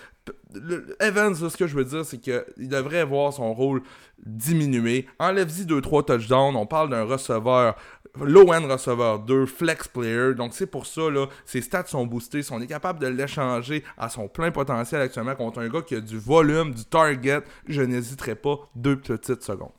Evans, 1.01 1.35
ce 1.35 1.57
que 1.57 1.67
je 1.67 1.77
veux 1.77 1.85
dire, 1.85 2.05
c'est 2.05 2.19
qu'il 2.19 2.69
devrait 2.69 3.05
voir 3.05 3.33
son 3.33 3.53
rôle 3.53 3.83
diminuer. 4.25 5.07
Enlève-y 5.19 5.65
2-3 5.65 6.05
touchdowns. 6.05 6.57
On 6.57 6.67
parle 6.67 6.91
d'un 6.91 7.03
receveur 7.03 7.75
low-end 8.21 8.67
receveur 8.69 9.21
2, 9.21 9.47
flex 9.47 9.89
player. 9.89 10.35
Donc 10.35 10.53
c'est 10.55 10.67
pour 10.67 10.87
ça, 10.87 11.11
là, 11.11 11.27
ses 11.45 11.63
stats 11.63 11.87
sont 11.87 12.07
boostés. 12.07 12.43
Si 12.43 12.53
on 12.53 12.61
est 12.61 12.67
capable 12.67 12.99
de 12.99 13.07
l'échanger 13.07 13.83
à 13.97 14.09
son 14.09 14.29
plein 14.29 14.51
potentiel 14.51 15.01
actuellement 15.01 15.35
contre 15.35 15.61
un 15.61 15.69
gars 15.69 15.83
qui 15.83 15.95
a 15.95 16.01
du 16.01 16.19
volume, 16.19 16.73
du 16.75 16.85
target, 16.85 17.43
je 17.67 17.83
n'hésiterai 17.83 18.35
pas 18.35 18.59
deux 18.75 18.97
petites 18.97 19.43
secondes. 19.43 19.73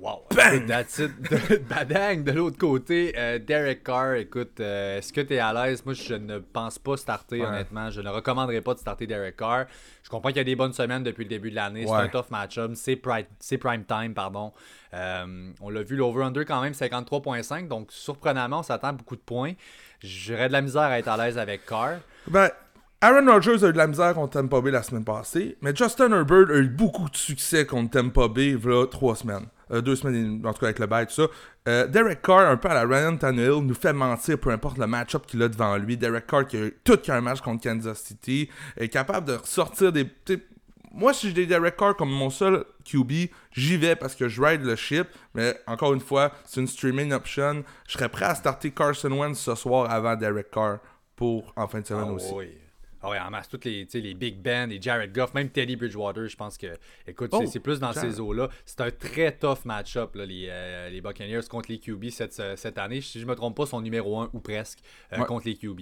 Wow! 0.00 0.22
Bang! 0.34 0.66
That's 0.66 0.98
it. 0.98 1.10
Badang 1.68 2.24
de 2.24 2.32
l'autre 2.32 2.56
côté. 2.56 3.12
Euh, 3.18 3.38
Derek 3.38 3.84
Carr, 3.84 4.14
écoute, 4.14 4.58
euh, 4.58 4.96
est-ce 4.96 5.12
que 5.12 5.20
tu 5.20 5.34
es 5.34 5.38
à 5.38 5.52
l'aise? 5.52 5.84
Moi, 5.84 5.92
je 5.92 6.14
ne 6.14 6.38
pense 6.38 6.78
pas 6.78 6.96
starter, 6.96 7.44
honnêtement. 7.44 7.90
Je 7.90 8.00
ne 8.00 8.08
recommanderais 8.08 8.62
pas 8.62 8.72
de 8.72 8.78
starter 8.78 9.06
Derek 9.06 9.36
Carr. 9.36 9.66
Je 10.02 10.08
comprends 10.08 10.30
qu'il 10.30 10.38
y 10.38 10.40
a 10.40 10.44
des 10.44 10.56
bonnes 10.56 10.72
semaines 10.72 11.02
depuis 11.02 11.24
le 11.24 11.28
début 11.28 11.50
de 11.50 11.56
l'année. 11.56 11.84
C'est 11.86 11.92
un 11.92 12.08
tough 12.08 12.30
match-up. 12.30 12.70
C'est 12.76 12.96
prime, 12.96 13.84
time, 13.84 14.14
pardon. 14.14 14.54
Euh, 14.94 15.50
on 15.60 15.68
l'a 15.68 15.82
vu, 15.82 15.96
l'over-under 15.96 16.46
quand 16.46 16.62
même 16.62 16.72
53.5. 16.72 17.68
Donc, 17.68 17.92
surprenamment, 17.92 18.60
on 18.60 18.62
s'attend 18.62 18.88
à 18.88 18.92
beaucoup 18.92 19.16
de 19.16 19.20
points. 19.20 19.52
J'aurais 20.02 20.48
de 20.48 20.52
la 20.52 20.62
misère 20.62 20.82
à 20.82 20.98
être 20.98 21.08
à 21.08 21.18
l'aise 21.18 21.36
avec 21.36 21.66
Carr. 21.66 21.98
Ben, 22.26 22.48
Aaron 23.02 23.30
Rodgers 23.30 23.64
a 23.64 23.68
eu 23.68 23.72
de 23.72 23.78
la 23.78 23.86
misère 23.86 24.14
contre 24.14 24.40
Tampa 24.40 24.62
Bay 24.62 24.70
la 24.70 24.82
semaine 24.82 25.04
passée, 25.04 25.58
mais 25.60 25.76
Justin 25.76 26.10
Herbert 26.12 26.50
a 26.50 26.58
eu 26.58 26.68
beaucoup 26.68 27.10
de 27.10 27.16
succès 27.16 27.66
contre 27.66 27.90
Tampa 27.90 28.28
Bay 28.28 28.50
il 28.50 28.88
trois 28.90 29.16
semaines. 29.16 29.46
Euh, 29.72 29.80
deux 29.80 29.96
semaines, 29.96 30.42
en 30.44 30.52
tout 30.52 30.60
cas 30.60 30.66
avec 30.66 30.78
le 30.78 30.86
bail, 30.86 31.06
tout 31.06 31.14
ça. 31.14 31.26
Euh, 31.68 31.86
Derek 31.86 32.22
Carr, 32.22 32.50
un 32.50 32.56
peu 32.56 32.68
à 32.68 32.74
la 32.74 32.84
Ryan 32.84 33.16
Tannehill, 33.16 33.62
nous 33.62 33.74
fait 33.74 33.92
mentir 33.92 34.38
peu 34.38 34.50
importe 34.50 34.78
le 34.78 34.86
match-up 34.86 35.26
qu'il 35.26 35.42
a 35.42 35.48
devant 35.48 35.76
lui. 35.76 35.96
Derek 35.96 36.26
Carr 36.26 36.46
qui 36.46 36.56
a 36.56 36.60
eu 36.66 36.74
tout 36.84 36.96
qu'un 36.96 37.20
match 37.20 37.40
contre 37.40 37.62
Kansas 37.62 38.00
City, 38.00 38.48
est 38.76 38.88
capable 38.88 39.26
de 39.28 39.38
sortir 39.44 39.92
des. 39.92 40.06
Moi, 40.92 41.14
si 41.14 41.32
j'ai 41.32 41.46
Derek 41.46 41.76
Carr 41.76 41.94
comme 41.94 42.10
mon 42.10 42.30
seul 42.30 42.64
QB, 42.84 43.12
j'y 43.52 43.76
vais 43.76 43.94
parce 43.94 44.16
que 44.16 44.28
je 44.28 44.42
ride 44.42 44.64
le 44.64 44.74
ship. 44.74 45.06
Mais 45.34 45.56
encore 45.66 45.94
une 45.94 46.00
fois, 46.00 46.32
c'est 46.44 46.60
une 46.60 46.66
streaming 46.66 47.12
option. 47.12 47.62
Je 47.86 47.92
serais 47.92 48.08
prêt 48.08 48.24
à 48.24 48.34
starter 48.34 48.72
Carson 48.72 49.12
Wentz 49.12 49.38
ce 49.38 49.54
soir 49.54 49.88
avant 49.88 50.16
Derek 50.16 50.50
Carr 50.50 50.78
pour 51.14 51.52
en 51.54 51.68
fin 51.68 51.80
de 51.80 51.86
semaine 51.86 52.06
ah 52.08 52.12
aussi. 52.12 52.34
Ah 53.02 53.10
ouais, 53.10 53.18
en 53.18 53.30
masse, 53.30 53.48
toutes 53.48 53.64
les, 53.64 53.86
les 53.94 54.14
Big 54.14 54.36
Ben, 54.42 54.68
les 54.68 54.80
Jared 54.80 55.12
Goff, 55.12 55.32
même 55.32 55.48
Teddy 55.48 55.76
Bridgewater, 55.76 56.28
je 56.28 56.36
pense 56.36 56.58
que, 56.58 56.66
écoute, 57.06 57.30
c'est 57.46 57.58
oh, 57.58 57.62
plus 57.62 57.80
dans 57.80 57.92
ces 57.92 58.20
eaux-là. 58.20 58.48
C'est 58.66 58.80
un 58.82 58.90
très 58.90 59.32
tough 59.32 59.64
match-up, 59.64 60.14
les, 60.16 60.48
euh, 60.50 60.90
les 60.90 61.00
Buccaneers 61.00 61.40
contre 61.48 61.70
les 61.70 61.78
QB 61.78 62.10
cette, 62.10 62.34
cette 62.56 62.76
année. 62.76 63.00
Si 63.00 63.18
je 63.18 63.24
ne 63.24 63.30
me 63.30 63.36
trompe 63.36 63.56
pas, 63.56 63.64
son 63.64 63.80
numéro 63.80 64.20
1 64.20 64.30
ou 64.34 64.40
presque 64.40 64.80
euh, 65.12 65.24
contre 65.24 65.46
les 65.46 65.56
QB. 65.56 65.80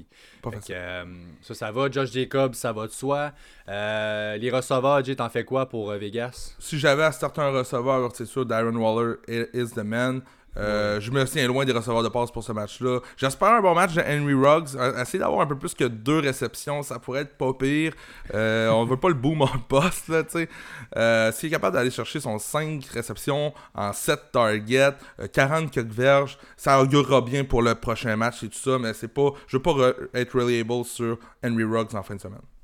Euh, 0.71 1.05
ça, 1.43 1.55
ça 1.55 1.73
va. 1.73 1.91
Josh 1.91 2.13
Jacobs, 2.13 2.55
ça 2.55 2.73
va 2.73 2.87
de 2.87 2.93
soi. 2.93 3.33
les 3.67 4.51
receveurs, 4.53 5.05
Jay, 5.05 5.17
t'en 5.17 5.29
fais 5.29 5.45
quoi 5.45 5.69
pour 5.69 5.91
Vegas? 5.93 6.55
Si 6.61 6.79
j'avais 6.79 7.05
à 7.05 7.13
starter 7.13 7.41
un 7.41 7.51
receveur, 7.51 8.15
c'est 8.15 8.27
sûr, 8.27 8.47
Darren 8.47 8.77
Waller 8.77 9.17
is 9.27 9.71
the 9.75 9.79
man. 9.79 10.23
Euh, 10.59 11.01
je 11.01 11.11
me 11.11 11.25
tiens 11.25 11.47
loin 11.47 11.65
des 11.65 11.73
receveurs 11.73 12.03
de 12.03 12.09
passe 12.09 12.31
pour 12.31 12.43
ce 12.43 12.53
match-là. 12.53 13.01
J'espère 13.17 13.49
un 13.49 13.61
bon 13.61 13.75
match 13.75 13.95
de 13.95 14.03
Henry 14.03 14.35
Ruggs. 14.35 14.77
Euh, 14.77 15.01
essayer 15.01 15.19
d'avoir 15.19 15.41
un 15.41 15.47
peu 15.47 15.57
plus 15.57 15.75
que 15.75 15.85
deux 15.85 16.19
réceptions, 16.19 16.83
ça 16.83 16.99
pourrait 16.99 17.23
être 17.23 17.37
pas 17.37 17.53
pire. 17.55 17.93
Euh, 18.35 18.69
on 18.71 18.85
veut 18.85 18.97
pas 18.97 19.09
le 19.09 19.15
boom 19.15 19.43
en 19.43 19.59
poste, 19.69 20.09
là, 20.09 20.23
tu 20.25 20.47
sais. 20.47 21.33
S'il 21.33 21.49
est 21.49 21.53
capable 21.53 21.77
d'aller 21.77 21.91
chercher 21.91 22.21
son 22.21 22.39
5 22.39 22.85
réceptions 22.87 23.53
en 23.75 23.93
7 23.93 24.33
targets, 24.33 24.95
40 25.33 25.71
quelques 25.71 25.89
verges, 25.89 26.39
ça 26.57 26.81
augurera 26.81 27.21
bien 27.21 27.45
pour 27.45 27.63
le 27.63 27.75
prochain 27.75 28.17
match 28.17 28.43
et 28.43 28.49
tout 28.49 28.59
ça, 28.59 28.79
mais 28.79 28.93
c'est 28.95 29.09
pas. 29.09 29.31
Je 29.47 29.57
veux 29.57 29.63
pas 29.63 29.75
être 30.15 30.39
reliable 30.39 30.85
sur 30.85 31.19
Henry 31.45 31.65
Ruggs 31.65 31.95
en 31.95 32.03
fin 32.03 32.17
de 32.17 32.21
semaine. 32.21 32.58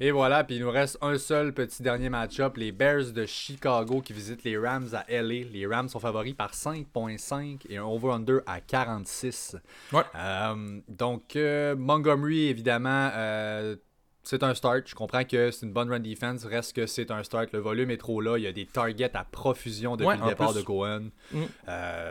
Et 0.00 0.10
voilà, 0.10 0.42
puis 0.42 0.56
il 0.56 0.62
nous 0.62 0.70
reste 0.72 0.98
un 1.02 1.18
seul 1.18 1.54
petit 1.54 1.80
dernier 1.82 2.08
match-up. 2.08 2.56
Les 2.56 2.72
Bears 2.72 3.12
de 3.12 3.26
Chicago 3.26 4.00
qui 4.00 4.12
visitent 4.12 4.42
les 4.42 4.58
Rams 4.58 4.88
à 4.92 5.04
LA. 5.08 5.44
Les 5.52 5.66
Rams 5.70 5.88
sont 5.88 6.00
favoris 6.00 6.34
par 6.34 6.52
5.5 6.52 7.60
et 7.68 7.76
un 7.76 7.84
over-under 7.84 8.40
à 8.46 8.60
46. 8.60 9.56
Ouais. 9.92 10.02
Euh, 10.16 10.80
donc, 10.88 11.36
euh, 11.36 11.76
Montgomery, 11.76 12.48
évidemment, 12.48 13.10
euh, 13.14 13.76
c'est 14.24 14.42
un 14.42 14.54
start. 14.54 14.82
Je 14.86 14.96
comprends 14.96 15.22
que 15.22 15.52
c'est 15.52 15.64
une 15.64 15.72
bonne 15.72 15.90
run 15.90 16.00
defense. 16.00 16.44
Reste 16.44 16.74
que 16.74 16.86
c'est 16.86 17.12
un 17.12 17.22
start. 17.22 17.52
Le 17.52 17.60
volume 17.60 17.92
est 17.92 17.98
trop 17.98 18.20
là. 18.20 18.36
Il 18.36 18.42
y 18.42 18.48
a 18.48 18.52
des 18.52 18.66
targets 18.66 19.14
à 19.14 19.22
profusion 19.22 19.96
depuis 19.96 20.18
le 20.18 20.28
départ 20.28 20.54
de 20.54 20.62
Cohen. 20.62 21.10
Mm. 21.30 21.44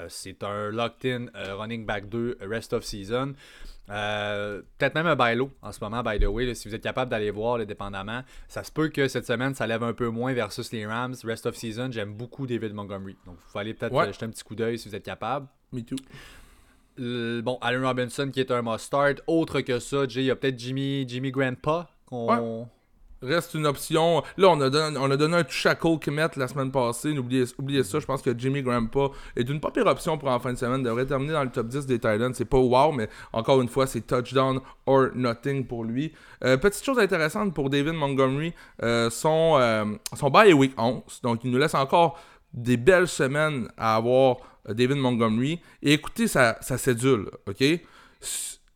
c'est 0.07 0.41
un 0.43 0.69
locked-in 0.69 1.25
running 1.57 1.85
back 1.85 2.07
2 2.07 2.37
rest 2.41 2.71
of 2.71 2.85
season. 2.85 3.33
Euh, 3.89 4.61
peut-être 4.77 4.95
même 4.95 5.07
un 5.07 5.15
bailo 5.15 5.51
en 5.61 5.71
ce 5.71 5.83
moment, 5.83 6.01
by 6.03 6.17
the 6.19 6.25
way, 6.25 6.53
si 6.55 6.67
vous 6.67 6.75
êtes 6.75 6.83
capable 6.83 7.11
d'aller 7.11 7.31
voir, 7.31 7.57
le 7.57 7.65
dépendamment. 7.65 8.21
Ça 8.47 8.63
se 8.63 8.71
peut 8.71 8.87
que 8.89 9.07
cette 9.07 9.25
semaine, 9.25 9.53
ça 9.55 9.67
lève 9.67 9.83
un 9.83 9.93
peu 9.93 10.07
moins 10.07 10.33
versus 10.33 10.71
les 10.71 10.85
Rams. 10.85 11.15
Rest 11.23 11.45
of 11.45 11.55
season, 11.55 11.91
j'aime 11.91 12.13
beaucoup 12.13 12.47
David 12.47 12.73
Montgomery. 12.73 13.17
Donc, 13.25 13.37
il 13.39 13.51
faut 13.51 13.59
aller 13.59 13.73
peut-être 13.73 13.93
euh, 13.93 14.11
jeter 14.11 14.25
un 14.25 14.29
petit 14.29 14.43
coup 14.43 14.55
d'œil 14.55 14.79
si 14.79 14.87
vous 14.87 14.95
êtes 14.95 15.03
capable. 15.05 15.47
Me 15.71 15.81
too. 15.81 15.97
bon, 16.97 17.57
Allen 17.61 17.83
Robinson 17.83 18.29
qui 18.31 18.39
est 18.39 18.51
un 18.51 18.61
must-start. 18.61 19.21
Autre 19.27 19.61
que 19.61 19.79
ça, 19.79 20.05
il 20.07 20.23
y 20.23 20.31
a 20.31 20.35
peut-être 20.35 20.57
Jimmy, 20.57 21.05
Jimmy 21.07 21.31
Grandpa 21.31 21.89
qu'on 22.05 22.67
reste 23.23 23.53
une 23.53 23.65
option. 23.65 24.23
Là, 24.37 24.49
on 24.49 24.61
a 24.61 24.69
donné, 24.69 24.97
on 24.99 25.09
a 25.09 25.17
donné 25.17 25.37
un 25.37 25.43
touch 25.43 25.65
à 25.65 25.75
Cole 25.75 25.99
Kemet 25.99 26.27
la 26.35 26.47
semaine 26.47 26.71
passée. 26.71 27.17
Oubliez, 27.17 27.45
oubliez 27.57 27.83
ça. 27.83 27.99
Je 27.99 28.05
pense 28.05 28.21
que 28.21 28.37
Jimmy 28.37 28.61
Grandpa 28.61 29.09
est 29.35 29.49
une 29.49 29.59
pas 29.59 29.71
pire 29.71 29.85
option 29.87 30.17
pour 30.17 30.29
en 30.29 30.39
fin 30.39 30.53
de 30.53 30.57
semaine. 30.57 30.83
devrait 30.83 31.05
terminer 31.05 31.33
dans 31.33 31.43
le 31.43 31.49
top 31.49 31.67
10 31.67 31.85
des 31.85 31.95
Titans. 31.95 32.33
C'est 32.33 32.45
pas 32.45 32.57
wow, 32.57 32.91
mais 32.91 33.09
encore 33.31 33.61
une 33.61 33.69
fois, 33.69 33.87
c'est 33.87 34.01
touchdown 34.01 34.59
or 34.85 35.07
nothing 35.15 35.65
pour 35.65 35.83
lui. 35.83 36.13
Euh, 36.43 36.57
petite 36.57 36.83
chose 36.83 36.99
intéressante 36.99 37.53
pour 37.53 37.69
David 37.69 37.93
Montgomery 37.93 38.53
euh, 38.81 39.09
son, 39.09 39.57
euh, 39.59 40.29
bail 40.29 40.49
est 40.49 40.53
week 40.53 40.73
11. 40.77 41.01
Donc, 41.23 41.43
il 41.43 41.51
nous 41.51 41.57
laisse 41.57 41.75
encore 41.75 42.19
des 42.53 42.77
belles 42.77 43.07
semaines 43.07 43.67
à 43.77 43.95
avoir 43.95 44.37
David 44.67 44.97
Montgomery. 44.97 45.59
Et 45.81 45.93
écoutez 45.93 46.27
sa, 46.27 46.61
cédule, 46.61 47.29
OK? 47.47 47.63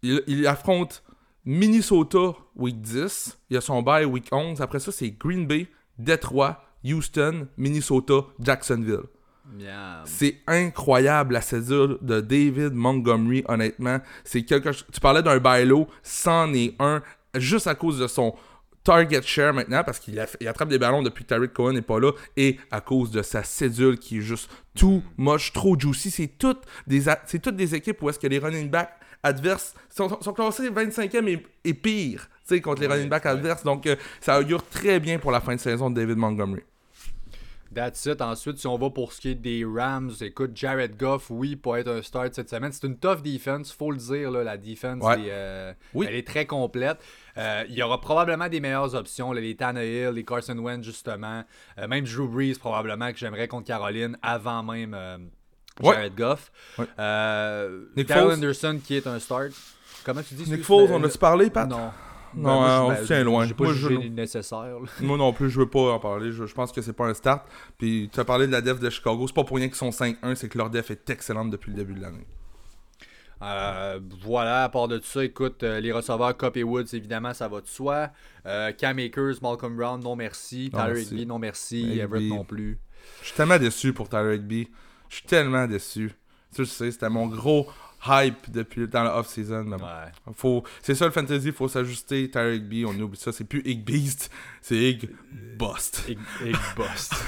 Il 0.04 0.48
affronte 0.48 1.04
Minnesota, 1.50 2.36
week 2.58 2.82
10. 2.82 3.40
Il 3.50 3.54
y 3.54 3.58
a 3.58 3.62
son 3.62 3.82
bye 3.82 4.04
week 4.04 4.28
11. 4.34 4.60
Après 4.60 4.80
ça, 4.80 4.92
c'est 4.92 5.12
Green 5.12 5.48
Bay, 5.48 5.68
Detroit, 5.98 6.62
Houston, 6.84 7.48
Minnesota, 7.56 8.26
Jacksonville. 8.38 9.04
C'est 10.04 10.42
incroyable 10.46 11.36
la 11.36 11.42
cédule 11.42 12.00
de 12.02 12.20
David 12.20 12.74
Montgomery, 12.74 13.46
honnêtement. 13.48 14.00
C'est 14.26 14.44
quelque 14.44 14.72
Tu 14.92 15.00
parlais 15.00 15.24
d'un 15.24 15.40
bailo, 15.40 15.88
c'en 16.04 16.54
est 16.54 16.76
un, 16.80 17.02
juste 17.36 17.68
à 17.68 17.76
cause 17.76 17.98
de 17.98 18.08
son 18.08 18.36
target 18.84 19.22
share 19.22 19.54
maintenant, 19.54 19.86
parce 19.86 20.00
qu'il 20.00 20.20
attrape 20.20 20.68
des 20.68 20.80
ballons 20.80 21.02
depuis 21.02 21.24
que 21.24 21.30
Tariq 21.30 21.54
Cohen 21.54 21.72
n'est 21.72 21.82
pas 21.82 22.02
là, 22.02 22.12
et 22.36 22.58
à 22.72 22.82
cause 22.82 23.10
de 23.10 23.22
sa 23.22 23.44
cédule 23.44 23.98
qui 23.98 24.18
est 24.18 24.22
juste 24.22 24.52
tout 24.76 25.02
moche, 25.16 25.54
trop 25.54 25.80
juicy. 25.80 26.12
C'est 26.12 26.38
toutes 26.38 26.64
des, 26.88 27.04
toutes 27.42 27.56
des 27.56 27.74
équipes 27.74 28.02
où 28.02 28.10
est-ce 28.10 28.20
que 28.20 28.28
les 28.28 28.40
running 28.40 28.70
backs 28.70 28.97
adverses 29.24 29.74
sont, 29.90 30.08
classés 30.34 30.70
25e 30.70 31.42
et, 31.64 31.74
pire 31.74 32.30
contre 32.64 32.82
les 32.82 32.88
running 32.88 33.10
backs 33.10 33.26
adverses. 33.26 33.64
Donc, 33.64 33.86
euh, 33.86 33.96
ça 34.22 34.40
augure 34.40 34.66
très 34.68 35.00
bien 35.00 35.20
pour 35.20 35.32
la 35.32 35.42
fin 35.42 35.56
de 35.56 35.60
saison 35.60 35.90
de 35.90 35.96
David 35.96 36.18
Montgomery. 36.18 36.64
That's 37.74 38.06
it. 38.06 38.22
Ensuite, 38.22 38.58
si 38.58 38.68
on 38.68 38.78
va 38.78 38.90
pour 38.90 39.14
ce 39.14 39.22
qui 39.22 39.30
est 39.30 39.36
des 39.36 39.66
Rams, 39.66 40.12
écoute, 40.22 40.52
Jared 40.56 40.98
Goff, 40.98 41.28
oui, 41.30 41.56
pour 41.56 41.78
être 41.78 41.90
un 41.90 42.02
start 42.02 42.34
cette 42.34 42.50
semaine. 42.50 42.72
C'est 42.72 42.88
une 42.88 42.98
tough 42.98 43.22
defense, 43.22 43.72
faut 43.72 43.92
le 43.92 43.98
dire. 43.98 44.32
Là, 44.32 44.44
la 44.44 44.58
defense, 44.58 45.04
euh, 45.06 45.74
elle 45.96 46.16
est 46.16 46.26
très 46.26 46.46
complète. 46.46 46.98
Euh, 47.38 47.66
il 47.70 47.76
y 47.76 47.84
aura 47.84 48.00
probablement 48.00 48.48
des 48.48 48.60
meilleures 48.60 48.96
options. 48.96 49.32
les 49.32 49.56
Tannehill, 49.56 50.10
les 50.10 50.24
Carson 50.24 50.58
Wentz, 50.58 50.84
justement. 50.84 51.44
Euh, 51.78 51.88
même 51.88 52.06
Drew 52.06 52.28
Brees, 52.28 52.58
probablement, 52.58 53.12
que 53.12 53.18
j'aimerais 53.18 53.48
contre 53.48 53.68
Caroline 53.68 54.18
avant 54.22 54.64
même 54.64 55.30
Jared 55.82 56.16
Goff. 56.16 56.52
Nick 57.96 58.12
Anderson, 58.12 58.80
qui 58.84 58.96
est 58.96 59.08
un 59.08 59.20
start. 59.20 59.52
Comment 60.04 60.24
tu 60.24 60.36
dis 60.36 60.50
Nick 60.50 60.64
Foles, 60.64 60.90
on 60.92 61.04
a-tu 61.04 61.18
parlé, 61.18 61.50
Pat? 61.50 61.68
Non. 61.68 61.92
Non, 62.34 62.62
ben, 62.62 62.82
on 62.84 62.96
se 62.96 63.04
tient 63.08 63.24
loin. 63.24 63.48
Pas 63.48 63.64
moi, 63.64 63.74
je... 63.74 63.88
nécessaire. 63.88 64.78
Moi 65.02 65.18
non 65.18 65.34
plus, 65.34 65.50
je 65.50 65.60
veux 65.60 65.70
pas 65.70 65.94
en 65.94 66.00
parler. 66.00 66.32
Je, 66.32 66.44
pense 66.54 66.72
que 66.72 66.82
c'est 66.82 66.94
pas 66.94 67.08
un 67.08 67.14
start. 67.14 67.48
Puis 67.78 68.10
tu 68.12 68.20
as 68.20 68.26
parlé 68.26 68.48
de 68.48 68.52
la 68.52 68.62
def 68.62 68.80
de 68.80 68.90
Chicago. 68.90 69.26
C'est 69.28 69.36
pas 69.36 69.44
pour 69.44 69.58
rien 69.58 69.68
qu'ils 69.68 69.76
sont 69.76 69.90
5-1, 69.90 70.36
c'est 70.36 70.50
que 70.50 70.58
leur 70.58 70.70
def 70.70 70.92
est 70.92 71.10
excellente 71.10 71.50
depuis 71.50 71.72
le 71.72 71.78
début 71.78 71.94
de 71.94 72.02
l'année. 72.02 72.28
Euh, 73.42 74.00
voilà, 74.24 74.64
à 74.64 74.70
part 74.70 74.88
de 74.88 74.98
tout 74.98 75.06
ça, 75.06 75.24
écoute, 75.24 75.62
euh, 75.64 75.80
les 75.80 75.92
receveurs 75.92 76.36
Cop 76.36 76.58
et 76.58 76.64
Woods, 76.64 76.94
évidemment, 76.94 77.34
ça 77.34 77.48
va 77.48 77.62
de 77.62 77.68
soi. 77.68 78.10
Euh, 78.46 78.72
Cam 78.72 78.98
Akers, 78.98 79.36
Malcolm 79.42 79.76
Brown, 79.76 80.02
non 80.02 80.16
merci. 80.16 80.72
Tyler 80.72 81.04
Higby, 81.04 81.26
non 81.26 81.38
merci. 81.38 82.00
Everett 82.00 82.30
non 82.30 82.44
plus. 82.44 82.80
Je 83.22 83.28
suis 83.28 83.36
tellement 83.36 83.60
déçu 83.60 83.94
pour 83.94 84.10
Tyler 84.10 84.36
Higby. 84.36 84.70
Je 85.10 85.16
suis 85.16 85.26
tellement 85.26 85.68
déçu. 85.68 86.12
Tu 86.56 86.66
sais, 86.66 86.92
c'était 86.92 87.10
mon 87.10 87.28
gros 87.28 87.68
hype 88.06 88.50
depuis 88.52 88.88
dans 88.88 89.04
la 89.04 89.18
off-season. 89.18 89.78
Faut, 90.34 90.64
c'est 90.82 90.96
ça 90.96 91.06
le 91.06 91.12
fantasy, 91.12 91.48
il 91.48 91.54
faut 91.54 91.68
s'ajuster. 91.68 92.30
Tyler 92.30 92.60
B, 92.60 92.88
on 92.88 93.00
oublie 93.00 93.18
ça. 93.18 93.32
C'est 93.32 93.44
plus 93.44 93.62
Ig 93.66 93.84
Beast, 93.84 94.32
c'est 94.62 94.76
Ig 94.76 95.10
Bust. 95.58 96.04
Ig, 96.08 96.18
Bust. 96.76 97.14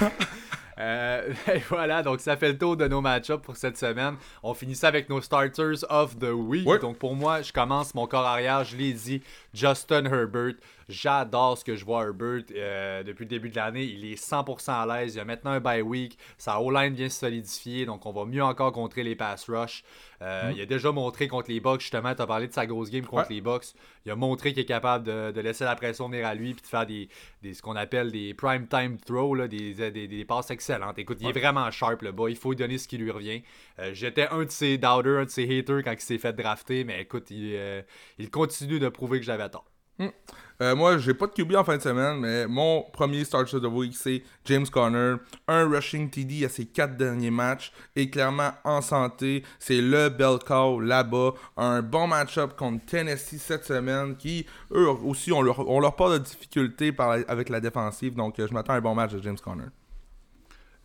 Euh, 0.80 1.34
et 1.54 1.58
voilà, 1.68 2.02
donc 2.02 2.20
ça 2.20 2.36
fait 2.36 2.52
le 2.52 2.58
tour 2.58 2.76
de 2.76 2.88
nos 2.88 3.00
match-ups 3.00 3.42
pour 3.42 3.56
cette 3.56 3.76
semaine. 3.76 4.14
On 4.42 4.54
finit 4.54 4.74
ça 4.74 4.88
avec 4.88 5.08
nos 5.10 5.20
starters 5.20 5.84
of 5.90 6.18
the 6.18 6.30
week. 6.32 6.66
Donc 6.80 6.96
pour 6.96 7.14
moi, 7.14 7.42
je 7.42 7.52
commence 7.52 7.94
mon 7.94 8.06
corps 8.06 8.26
arrière, 8.26 8.64
je 8.64 8.76
l'ai 8.76 8.92
dit, 8.94 9.22
Justin 9.52 10.06
Herbert. 10.06 10.54
J'adore 10.90 11.56
ce 11.56 11.64
que 11.64 11.76
je 11.76 11.84
vois 11.84 12.04
Herbert 12.04 12.42
euh, 12.54 13.02
depuis 13.02 13.24
le 13.24 13.28
début 13.28 13.48
de 13.48 13.56
l'année. 13.56 13.84
Il 13.84 14.04
est 14.04 14.22
100% 14.22 14.70
à 14.70 14.86
l'aise. 14.86 15.14
Il 15.14 15.18
y 15.18 15.20
a 15.20 15.24
maintenant 15.24 15.52
un 15.52 15.60
bye 15.60 15.82
week. 15.82 16.18
Sa 16.36 16.60
O-line 16.60 16.94
vient 16.94 17.08
se 17.08 17.20
solidifier. 17.20 17.86
Donc, 17.86 18.04
on 18.06 18.12
va 18.12 18.24
mieux 18.24 18.42
encore 18.42 18.72
contrer 18.72 19.02
les 19.04 19.14
pass 19.14 19.48
rush. 19.48 19.84
Euh, 20.22 20.50
mm. 20.50 20.54
Il 20.56 20.60
a 20.62 20.66
déjà 20.66 20.92
montré 20.92 21.28
contre 21.28 21.50
les 21.50 21.60
Bucks, 21.60 21.80
justement. 21.80 22.14
Tu 22.14 22.22
as 22.22 22.26
parlé 22.26 22.48
de 22.48 22.52
sa 22.52 22.66
grosse 22.66 22.90
game 22.90 23.06
contre 23.06 23.30
les 23.30 23.40
Bucks. 23.40 23.66
Il 24.04 24.10
a 24.10 24.16
montré 24.16 24.52
qu'il 24.52 24.62
est 24.62 24.66
capable 24.66 25.04
de, 25.04 25.40
laisser 25.40 25.64
la 25.64 25.76
pression 25.76 26.08
venir 26.08 26.26
à 26.26 26.34
lui 26.34 26.54
puis 26.54 26.62
de 26.62 26.66
faire 26.66 26.86
des, 26.86 27.08
ce 27.42 27.62
qu'on 27.62 27.76
appelle 27.76 28.10
des 28.10 28.34
prime 28.34 28.66
time 28.66 28.98
throws, 28.98 29.46
des, 29.46 29.74
des, 29.90 30.24
passes 30.24 30.50
excellentes. 30.50 30.98
Écoute, 30.98 31.18
il 31.20 31.28
est 31.28 31.38
vraiment 31.38 31.70
sharp 31.70 32.02
le 32.02 32.12
bas. 32.12 32.28
Il 32.28 32.36
faut 32.36 32.50
lui 32.50 32.56
donner 32.56 32.78
ce 32.78 32.88
qui 32.88 32.98
lui 32.98 33.10
revient. 33.10 33.42
Euh, 33.78 33.92
j'étais 33.94 34.28
un 34.28 34.44
de 34.44 34.50
ses 34.50 34.76
doubters, 34.76 35.20
un 35.20 35.24
de 35.24 35.30
ses 35.30 35.44
haters 35.44 35.82
quand 35.84 35.92
il 35.92 36.00
s'est 36.00 36.18
fait 36.18 36.32
drafter. 36.32 36.84
Mais 36.84 37.00
écoute, 37.00 37.30
il, 37.30 37.84
il 38.18 38.30
continue 38.30 38.78
de 38.78 38.88
prouver 38.88 39.20
que 39.20 39.24
j'avais 39.24 39.48
tort. 39.48 39.69
Mm. 40.00 40.08
Euh, 40.62 40.76
moi, 40.76 40.98
j'ai 40.98 41.14
pas 41.14 41.26
de 41.26 41.32
QB 41.32 41.54
en 41.54 41.64
fin 41.64 41.76
de 41.78 41.82
semaine, 41.82 42.18
mais 42.20 42.46
mon 42.46 42.82
premier 42.92 43.24
starter 43.24 43.60
the 43.60 43.64
week, 43.64 43.94
c'est 43.96 44.22
James 44.44 44.66
Conner. 44.66 45.14
Un 45.48 45.66
rushing 45.66 46.10
TD 46.10 46.44
à 46.44 46.50
ses 46.50 46.66
quatre 46.66 46.96
derniers 46.96 47.30
matchs. 47.30 47.72
Et 47.96 48.10
clairement 48.10 48.50
en 48.64 48.82
santé. 48.82 49.42
C'est 49.58 49.80
le 49.80 50.10
bel 50.10 50.38
cow 50.46 50.80
là-bas. 50.80 51.32
Un 51.56 51.80
bon 51.80 52.06
match-up 52.06 52.56
contre 52.56 52.84
Tennessee 52.84 53.40
cette 53.40 53.64
semaine. 53.64 54.16
Qui, 54.16 54.44
eux 54.72 54.88
aussi, 54.88 55.32
on 55.32 55.40
leur 55.40 55.96
pas 55.96 56.18
de 56.18 56.18
difficulté 56.18 56.94
avec 56.98 57.48
la 57.48 57.60
défensive. 57.60 58.14
Donc, 58.14 58.38
euh, 58.38 58.46
je 58.46 58.52
m'attends 58.52 58.74
à 58.74 58.76
un 58.76 58.82
bon 58.82 58.94
match 58.94 59.12
de 59.12 59.22
James 59.22 59.38
Conner. 59.42 59.64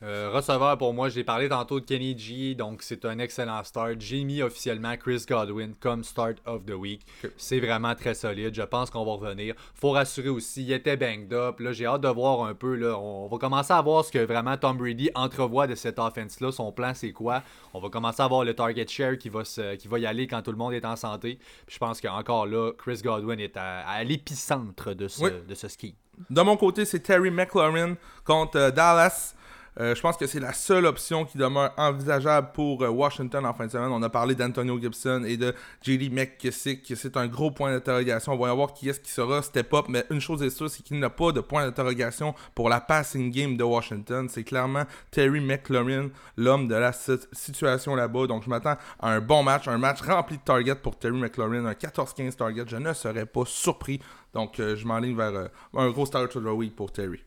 Euh, 0.03 0.29
receveur 0.31 0.77
pour 0.77 0.93
moi, 0.93 1.07
j'ai 1.07 1.23
parlé 1.23 1.47
tantôt 1.47 1.79
de 1.79 1.85
Kenny 1.85 2.17
G, 2.17 2.53
donc 2.53 2.83
c'est 2.83 3.05
un 3.05 3.17
excellent 3.17 3.63
start. 3.63 3.95
J'ai 3.99 4.25
mis 4.25 4.41
officiellement 4.41 4.97
Chris 4.97 5.23
Godwin 5.27 5.73
comme 5.79 6.03
start 6.03 6.37
of 6.45 6.65
the 6.65 6.73
week. 6.73 7.05
C'est 7.37 7.61
vraiment 7.61 7.95
très 7.95 8.13
solide. 8.13 8.53
Je 8.53 8.61
pense 8.61 8.89
qu'on 8.89 9.05
va 9.05 9.13
revenir. 9.13 9.55
Faut 9.73 9.91
rassurer 9.91 10.27
aussi, 10.27 10.63
il 10.63 10.73
était 10.73 10.97
banged 10.97 11.31
up. 11.31 11.61
Là, 11.61 11.71
j'ai 11.71 11.85
hâte 11.85 12.01
de 12.01 12.09
voir 12.09 12.43
un 12.43 12.53
peu. 12.53 12.75
Là, 12.75 12.99
on 12.99 13.27
va 13.27 13.37
commencer 13.37 13.71
à 13.71 13.81
voir 13.81 14.03
ce 14.03 14.11
que 14.11 14.19
vraiment 14.19 14.57
Tom 14.57 14.77
Brady 14.77 15.09
entrevoit 15.15 15.65
de 15.65 15.75
cette 15.75 15.97
offense-là. 15.97 16.51
Son 16.51 16.73
plan, 16.73 16.91
c'est 16.93 17.13
quoi? 17.13 17.41
On 17.73 17.79
va 17.79 17.89
commencer 17.89 18.21
à 18.21 18.27
voir 18.27 18.43
le 18.43 18.53
target 18.53 18.87
share 18.87 19.17
qui 19.17 19.29
va, 19.29 19.43
qui 19.43 19.87
va 19.87 19.99
y 19.99 20.05
aller 20.05 20.27
quand 20.27 20.41
tout 20.41 20.51
le 20.51 20.57
monde 20.57 20.73
est 20.73 20.85
en 20.85 20.97
santé. 20.97 21.39
je 21.69 21.77
pense 21.77 22.01
qu'encore 22.01 22.47
là, 22.47 22.73
Chris 22.77 22.99
Godwin 23.01 23.39
est 23.39 23.55
à, 23.55 24.03
l'épicentre 24.03 24.93
de 24.93 25.07
ce, 25.07 25.45
de 25.45 25.55
ce 25.55 25.69
ski. 25.69 25.95
De 26.29 26.41
mon 26.41 26.57
côté, 26.57 26.85
c'est 26.85 26.99
Terry 26.99 27.31
McLaurin 27.31 27.95
contre 28.23 28.57
euh, 28.57 28.71
Dallas. 28.71 29.34
Euh, 29.77 29.93
je 29.93 30.01
pense 30.01 30.15
que 30.15 30.25
c'est 30.25 30.39
la 30.39 30.53
seule 30.53 30.85
option 30.85 31.25
qui 31.25 31.37
demeure 31.37 31.73
envisageable 31.75 32.51
pour 32.53 32.81
euh, 32.81 32.87
Washington 32.87 33.45
en 33.45 33.53
fin 33.53 33.65
de 33.65 33.71
semaine. 33.71 33.91
On 33.91 34.01
a 34.03 34.09
parlé 34.09 34.33
d'Antonio 34.33 34.79
Gibson 34.79 35.23
et 35.27 35.35
de 35.35 35.53
JD 35.81 36.13
McKissick. 36.13 36.93
C'est 36.95 37.17
un 37.17 37.27
gros 37.27 37.51
point 37.51 37.73
d'interrogation. 37.73 38.33
On 38.33 38.37
va 38.37 38.53
voir 38.53 38.73
qui 38.73 38.87
est-ce 38.87 39.01
qui 39.01 39.11
sera 39.11 39.41
step 39.41 39.73
up. 39.73 39.87
Mais 39.89 40.05
une 40.09 40.21
chose 40.21 40.41
est 40.43 40.49
sûre, 40.49 40.69
c'est 40.69 40.81
qu'il 40.81 40.97
n'y 40.97 41.03
a 41.03 41.09
pas 41.09 41.33
de 41.33 41.41
point 41.41 41.65
d'interrogation 41.65 42.33
pour 42.53 42.69
la 42.69 42.79
passing 42.79 43.31
game 43.31 43.57
de 43.57 43.63
Washington. 43.63 44.29
C'est 44.29 44.45
clairement 44.45 44.83
Terry 45.11 45.41
McLaurin, 45.41 46.09
l'homme 46.37 46.69
de 46.69 46.75
la 46.75 46.93
situation 46.93 47.95
là-bas. 47.95 48.27
Donc 48.27 48.43
je 48.43 48.49
m'attends 48.49 48.77
à 48.99 49.09
un 49.11 49.19
bon 49.19 49.43
match, 49.43 49.67
un 49.67 49.77
match 49.77 50.01
rempli 50.01 50.37
de 50.37 50.43
targets 50.43 50.75
pour 50.75 50.97
Terry 50.97 51.17
McLaurin, 51.17 51.65
un 51.65 51.73
14-15 51.73 52.35
targets. 52.35 52.63
Je 52.67 52.77
ne 52.77 52.93
serais 52.93 53.25
pas 53.25 53.43
surpris. 53.45 53.99
Donc 54.33 54.57
euh, 54.59 54.77
je 54.77 54.85
m'enligne 54.85 55.17
vers 55.17 55.49
un 55.75 55.89
gros 55.89 56.05
start 56.05 56.33
of 56.33 56.43
the 56.43 56.47
week 56.47 56.75
pour 56.77 56.93
Terry. 56.93 57.21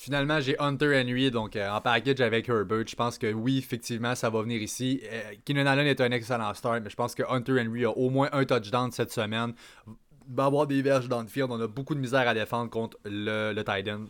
Finalement, 0.00 0.40
j'ai 0.40 0.58
Hunter 0.58 0.98
Henry, 0.98 1.30
donc 1.30 1.56
euh, 1.56 1.68
en 1.68 1.82
package 1.82 2.22
avec 2.22 2.48
Herbert. 2.48 2.86
Je 2.88 2.96
pense 2.96 3.18
que 3.18 3.30
oui, 3.34 3.58
effectivement, 3.58 4.14
ça 4.14 4.30
va 4.30 4.40
venir 4.40 4.62
ici. 4.62 5.02
Euh, 5.04 5.20
Keenan 5.44 5.66
Allen 5.66 5.86
est 5.86 6.00
un 6.00 6.10
excellent 6.10 6.54
start, 6.54 6.80
mais 6.82 6.88
je 6.88 6.96
pense 6.96 7.14
que 7.14 7.22
Hunter 7.28 7.60
Henry 7.60 7.84
a 7.84 7.90
au 7.90 8.08
moins 8.08 8.30
un 8.32 8.46
touchdown 8.46 8.90
cette 8.92 9.12
semaine. 9.12 9.52
Va 10.26 10.46
avoir 10.46 10.66
des 10.66 10.80
verges 10.80 11.06
dans 11.06 11.20
le 11.20 11.26
field. 11.26 11.48
On 11.50 11.60
a 11.60 11.66
beaucoup 11.66 11.94
de 11.94 12.00
misère 12.00 12.26
à 12.26 12.32
défendre 12.32 12.70
contre 12.70 12.96
le, 13.04 13.52
le 13.52 13.62
Titan. 13.62 14.06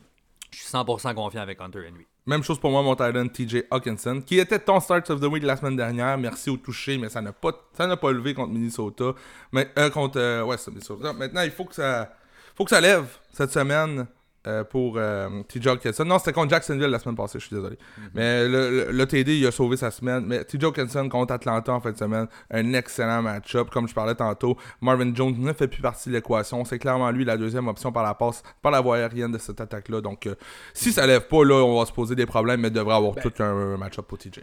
Je 0.52 0.58
suis 0.58 0.68
100% 0.68 1.12
confiant 1.12 1.40
avec 1.40 1.60
Hunter 1.60 1.80
Henry. 1.80 2.06
Même 2.24 2.44
chose 2.44 2.60
pour 2.60 2.70
moi, 2.70 2.84
mon 2.84 2.94
Titan 2.94 3.26
TJ 3.26 3.64
Hawkinson, 3.68 4.22
qui 4.24 4.38
était 4.38 4.60
ton 4.60 4.78
start 4.78 5.10
of 5.10 5.20
the 5.20 5.24
week 5.24 5.42
la 5.42 5.56
semaine 5.56 5.74
dernière. 5.74 6.16
Merci 6.18 6.50
au 6.50 6.56
toucher, 6.56 6.98
mais 6.98 7.08
ça 7.08 7.20
n'a 7.20 7.32
pas, 7.32 7.50
pas 7.76 8.12
levé 8.12 8.32
contre 8.32 8.52
Minnesota. 8.52 9.12
Mais, 9.50 9.68
euh, 9.76 9.90
contre, 9.90 10.44
ouais, 10.44 10.56
Minnesota. 10.68 11.12
Maintenant, 11.14 11.42
il 11.42 11.50
faut 11.50 11.64
que 11.64 11.74
ça, 11.74 12.14
faut 12.54 12.62
que 12.62 12.70
ça 12.70 12.80
lève 12.80 13.06
cette 13.32 13.50
semaine. 13.50 14.06
Euh, 14.46 14.64
pour 14.64 14.94
euh, 14.96 15.42
TJ 15.48 15.66
Hawkinson. 15.66 16.04
Non, 16.06 16.18
c'était 16.18 16.32
contre 16.32 16.48
Jacksonville 16.48 16.86
la 16.86 16.98
semaine 16.98 17.14
passée, 17.14 17.38
je 17.38 17.44
suis 17.44 17.54
désolé. 17.54 17.76
Mhm. 17.98 18.10
Mais 18.14 18.48
le, 18.48 19.04
TD, 19.04 19.36
il 19.36 19.46
a 19.46 19.50
sauvé 19.50 19.76
sa 19.76 19.90
semaine. 19.90 20.24
Mais 20.26 20.44
TJ 20.44 20.64
Hawkinson 20.64 21.10
contre 21.10 21.34
Atlanta 21.34 21.74
en 21.74 21.80
fin 21.80 21.92
de 21.92 21.98
semaine, 21.98 22.26
un 22.50 22.72
excellent 22.72 23.20
match-up. 23.20 23.68
Comme 23.70 23.86
je 23.86 23.92
parlais 23.92 24.14
tantôt, 24.14 24.56
Marvin 24.80 25.14
Jones 25.14 25.34
ne 25.36 25.52
fait 25.52 25.68
plus 25.68 25.82
partie 25.82 26.08
de 26.08 26.14
l'équation. 26.14 26.64
C'est 26.64 26.78
clairement 26.78 27.10
lui 27.10 27.26
la 27.26 27.36
deuxième 27.36 27.68
option 27.68 27.92
par 27.92 28.02
la 28.02 28.14
passe, 28.14 28.42
par 28.62 28.72
la 28.72 28.80
voie 28.80 28.96
aérienne 28.96 29.32
de 29.32 29.38
cette 29.38 29.60
attaque-là. 29.60 30.00
Donc, 30.00 30.26
euh, 30.26 30.34
si 30.72 30.90
ça 30.90 31.06
lève 31.06 31.28
pas, 31.28 31.44
là, 31.44 31.56
on 31.56 31.78
va 31.78 31.84
se 31.84 31.92
poser 31.92 32.14
des 32.14 32.26
problèmes, 32.26 32.62
mais 32.62 32.70
devrait 32.70 32.94
avoir 32.94 33.12
ben 33.12 33.20
tout 33.22 33.42
un 33.42 33.76
match-up 33.76 34.06
pour 34.06 34.16
TJ. 34.16 34.40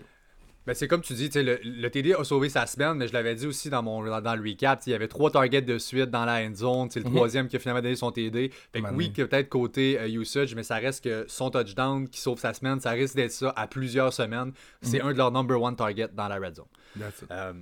Ben, 0.68 0.74
c'est 0.74 0.90
comme 0.90 1.00
tu 1.00 1.14
dis, 1.14 1.30
le, 1.34 1.60
le 1.64 1.90
TD 1.90 2.14
a 2.14 2.26
sauvé 2.26 2.50
sa 2.50 2.66
semaine, 2.66 2.96
mais 2.96 3.08
je 3.08 3.14
l'avais 3.14 3.36
dit 3.36 3.48
aussi 3.48 3.70
dans 3.70 3.82
mon 3.82 4.04
dans, 4.20 4.36
le 4.36 4.42
recap. 4.42 4.82
Il 4.86 4.90
y 4.90 4.94
avait 4.94 5.08
trois 5.08 5.32
targets 5.32 5.62
de 5.62 5.78
suite 5.78 6.10
dans 6.10 6.26
la 6.26 6.46
end 6.46 6.54
zone. 6.54 6.90
C'est 6.92 7.00
le 7.00 7.10
mhm. 7.10 7.16
troisième 7.16 7.48
qui 7.48 7.56
a 7.56 7.60
finalement 7.60 7.82
donné 7.82 7.96
son 7.96 8.12
TD. 8.12 8.52
Fait 8.74 8.82
que 8.82 8.94
oui, 8.94 9.10
peut-être 9.10 9.48
côté 9.48 9.98
euh, 9.98 10.10
usage, 10.10 10.56
mais 10.56 10.64
ça 10.64 10.76
reste 10.76 11.06
que 11.06 11.24
son 11.30 11.52
touchdown 11.52 12.10
qui 12.10 12.20
sauve 12.20 12.38
sa 12.38 12.54
semaine, 12.54 12.82
ça 12.82 12.92
risque 12.92 13.16
d'être 13.16 13.32
ça 13.32 13.54
à 13.56 13.66
plusieurs 13.66 14.12
semaines. 14.12 14.52
C'est 14.82 15.02
mhm. 15.02 15.08
un 15.08 15.14
de 15.14 15.18
leurs 15.18 15.32
number 15.32 15.62
one 15.62 15.78
targets 15.78 16.10
dans 16.14 16.28
la 16.28 16.36
red 16.36 16.56
zone. 16.56 16.66
Euh, 17.32 17.54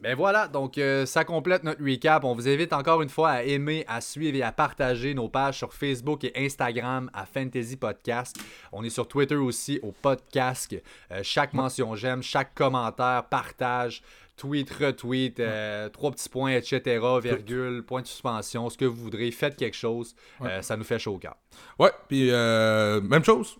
ben 0.00 0.16
voilà, 0.16 0.48
donc 0.48 0.76
euh, 0.76 1.06
ça 1.06 1.24
complète 1.24 1.62
notre 1.62 1.82
recap. 1.82 2.24
On 2.24 2.34
vous 2.34 2.48
invite 2.48 2.72
encore 2.72 3.00
une 3.00 3.08
fois 3.08 3.30
à 3.30 3.42
aimer, 3.44 3.84
à 3.86 4.00
suivre 4.00 4.36
et 4.36 4.42
à 4.42 4.50
partager 4.50 5.14
nos 5.14 5.28
pages 5.28 5.58
sur 5.58 5.72
Facebook 5.72 6.24
et 6.24 6.32
Instagram 6.36 7.08
à 7.14 7.24
Fantasy 7.26 7.76
Podcast. 7.76 8.36
On 8.72 8.82
est 8.82 8.90
sur 8.90 9.06
Twitter 9.06 9.36
aussi 9.36 9.78
au 9.84 9.92
podcast. 9.92 10.74
Euh, 11.12 11.20
chaque 11.22 11.54
mention 11.54 11.94
j'aime, 11.94 12.24
chaque 12.24 12.54
commentaire, 12.54 13.26
partage, 13.30 14.02
tweet, 14.36 14.68
retweet, 14.68 15.38
euh, 15.38 15.88
trois 15.90 16.10
petits 16.10 16.28
points, 16.28 16.50
etc., 16.50 17.00
virgule, 17.22 17.84
point 17.86 18.02
de 18.02 18.08
suspension, 18.08 18.68
ce 18.70 18.76
que 18.76 18.84
vous 18.84 19.00
voudrez, 19.00 19.30
faites 19.30 19.56
quelque 19.56 19.76
chose. 19.76 20.16
ça 20.60 20.76
nous 20.76 20.84
fait 20.84 20.98
chaud 20.98 21.14
au 21.14 21.18
cœur. 21.18 21.36
Ouais, 21.78 21.92
puis 22.08 22.32
même 22.32 23.24
chose. 23.24 23.56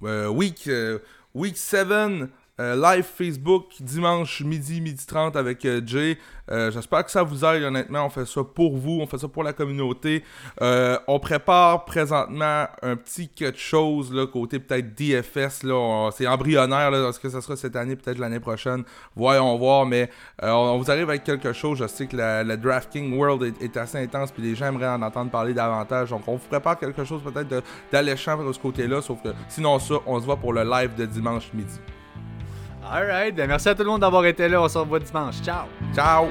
week, 0.00 0.70
week 1.34 1.58
7 1.58 1.88
Euh, 2.60 2.76
live 2.76 3.02
Facebook 3.04 3.64
dimanche 3.80 4.40
midi, 4.42 4.80
midi 4.80 5.04
30 5.04 5.34
avec 5.34 5.64
euh, 5.64 5.80
Jay. 5.84 6.16
Euh, 6.52 6.70
j'espère 6.70 7.04
que 7.04 7.10
ça 7.10 7.24
vous 7.24 7.44
aide, 7.44 7.64
honnêtement. 7.64 8.06
On 8.06 8.10
fait 8.10 8.26
ça 8.26 8.44
pour 8.44 8.76
vous, 8.76 9.00
on 9.00 9.08
fait 9.08 9.18
ça 9.18 9.26
pour 9.26 9.42
la 9.42 9.52
communauté. 9.52 10.22
on 10.60 11.18
prépare 11.18 11.84
présentement 11.84 12.66
un 12.80 12.94
petit 12.94 13.28
quelque 13.28 13.58
chose, 13.58 14.12
là, 14.12 14.28
côté 14.28 14.60
peut-être 14.60 14.94
DFS. 14.94 15.64
Là, 15.64 16.10
c'est 16.12 16.28
embryonnaire. 16.28 16.94
Est-ce 16.94 17.18
que 17.18 17.28
ça 17.28 17.40
sera 17.40 17.56
cette 17.56 17.74
année, 17.74 17.96
peut-être 17.96 18.18
l'année 18.18 18.38
prochaine? 18.38 18.84
Voyons 19.16 19.58
voir. 19.58 19.84
Mais 19.84 20.08
on, 20.40 20.78
vous 20.78 20.88
arrive 20.92 21.08
avec 21.08 21.24
quelque 21.24 21.52
chose. 21.52 21.78
Je 21.78 21.88
sais 21.88 22.06
que 22.06 22.16
la, 22.16 22.56
DraftKing 22.56 23.18
World 23.18 23.52
est, 23.60 23.76
assez 23.76 23.98
intense, 23.98 24.30
puis 24.30 24.44
les 24.44 24.54
gens 24.54 24.66
aimeraient 24.66 24.86
en 24.86 25.02
entendre 25.02 25.32
parler 25.32 25.54
davantage. 25.54 26.10
Donc, 26.10 26.22
on 26.28 26.36
vous 26.36 26.48
prépare 26.48 26.78
quelque 26.78 27.02
chose 27.02 27.20
peut-être 27.20 27.64
d'alléchant 27.90 28.44
de 28.44 28.52
ce 28.52 28.60
côté-là. 28.60 29.02
Sauf 29.02 29.20
que 29.24 29.30
sinon, 29.48 29.80
ça, 29.80 29.94
on 30.06 30.20
se 30.20 30.24
voit 30.24 30.36
pour 30.36 30.52
le 30.52 30.62
live 30.62 30.94
de 30.94 31.04
dimanche 31.04 31.50
midi. 31.52 31.80
Alright, 32.90 33.34
ben 33.34 33.48
merci 33.48 33.68
à 33.68 33.74
tout 33.74 33.82
le 33.82 33.88
monde 33.88 34.00
d'avoir 34.00 34.24
été 34.26 34.48
là. 34.48 34.62
On 34.62 34.68
se 34.68 34.78
revoit 34.78 35.00
dimanche. 35.00 35.40
Ciao. 35.42 35.66
Ciao. 35.94 36.28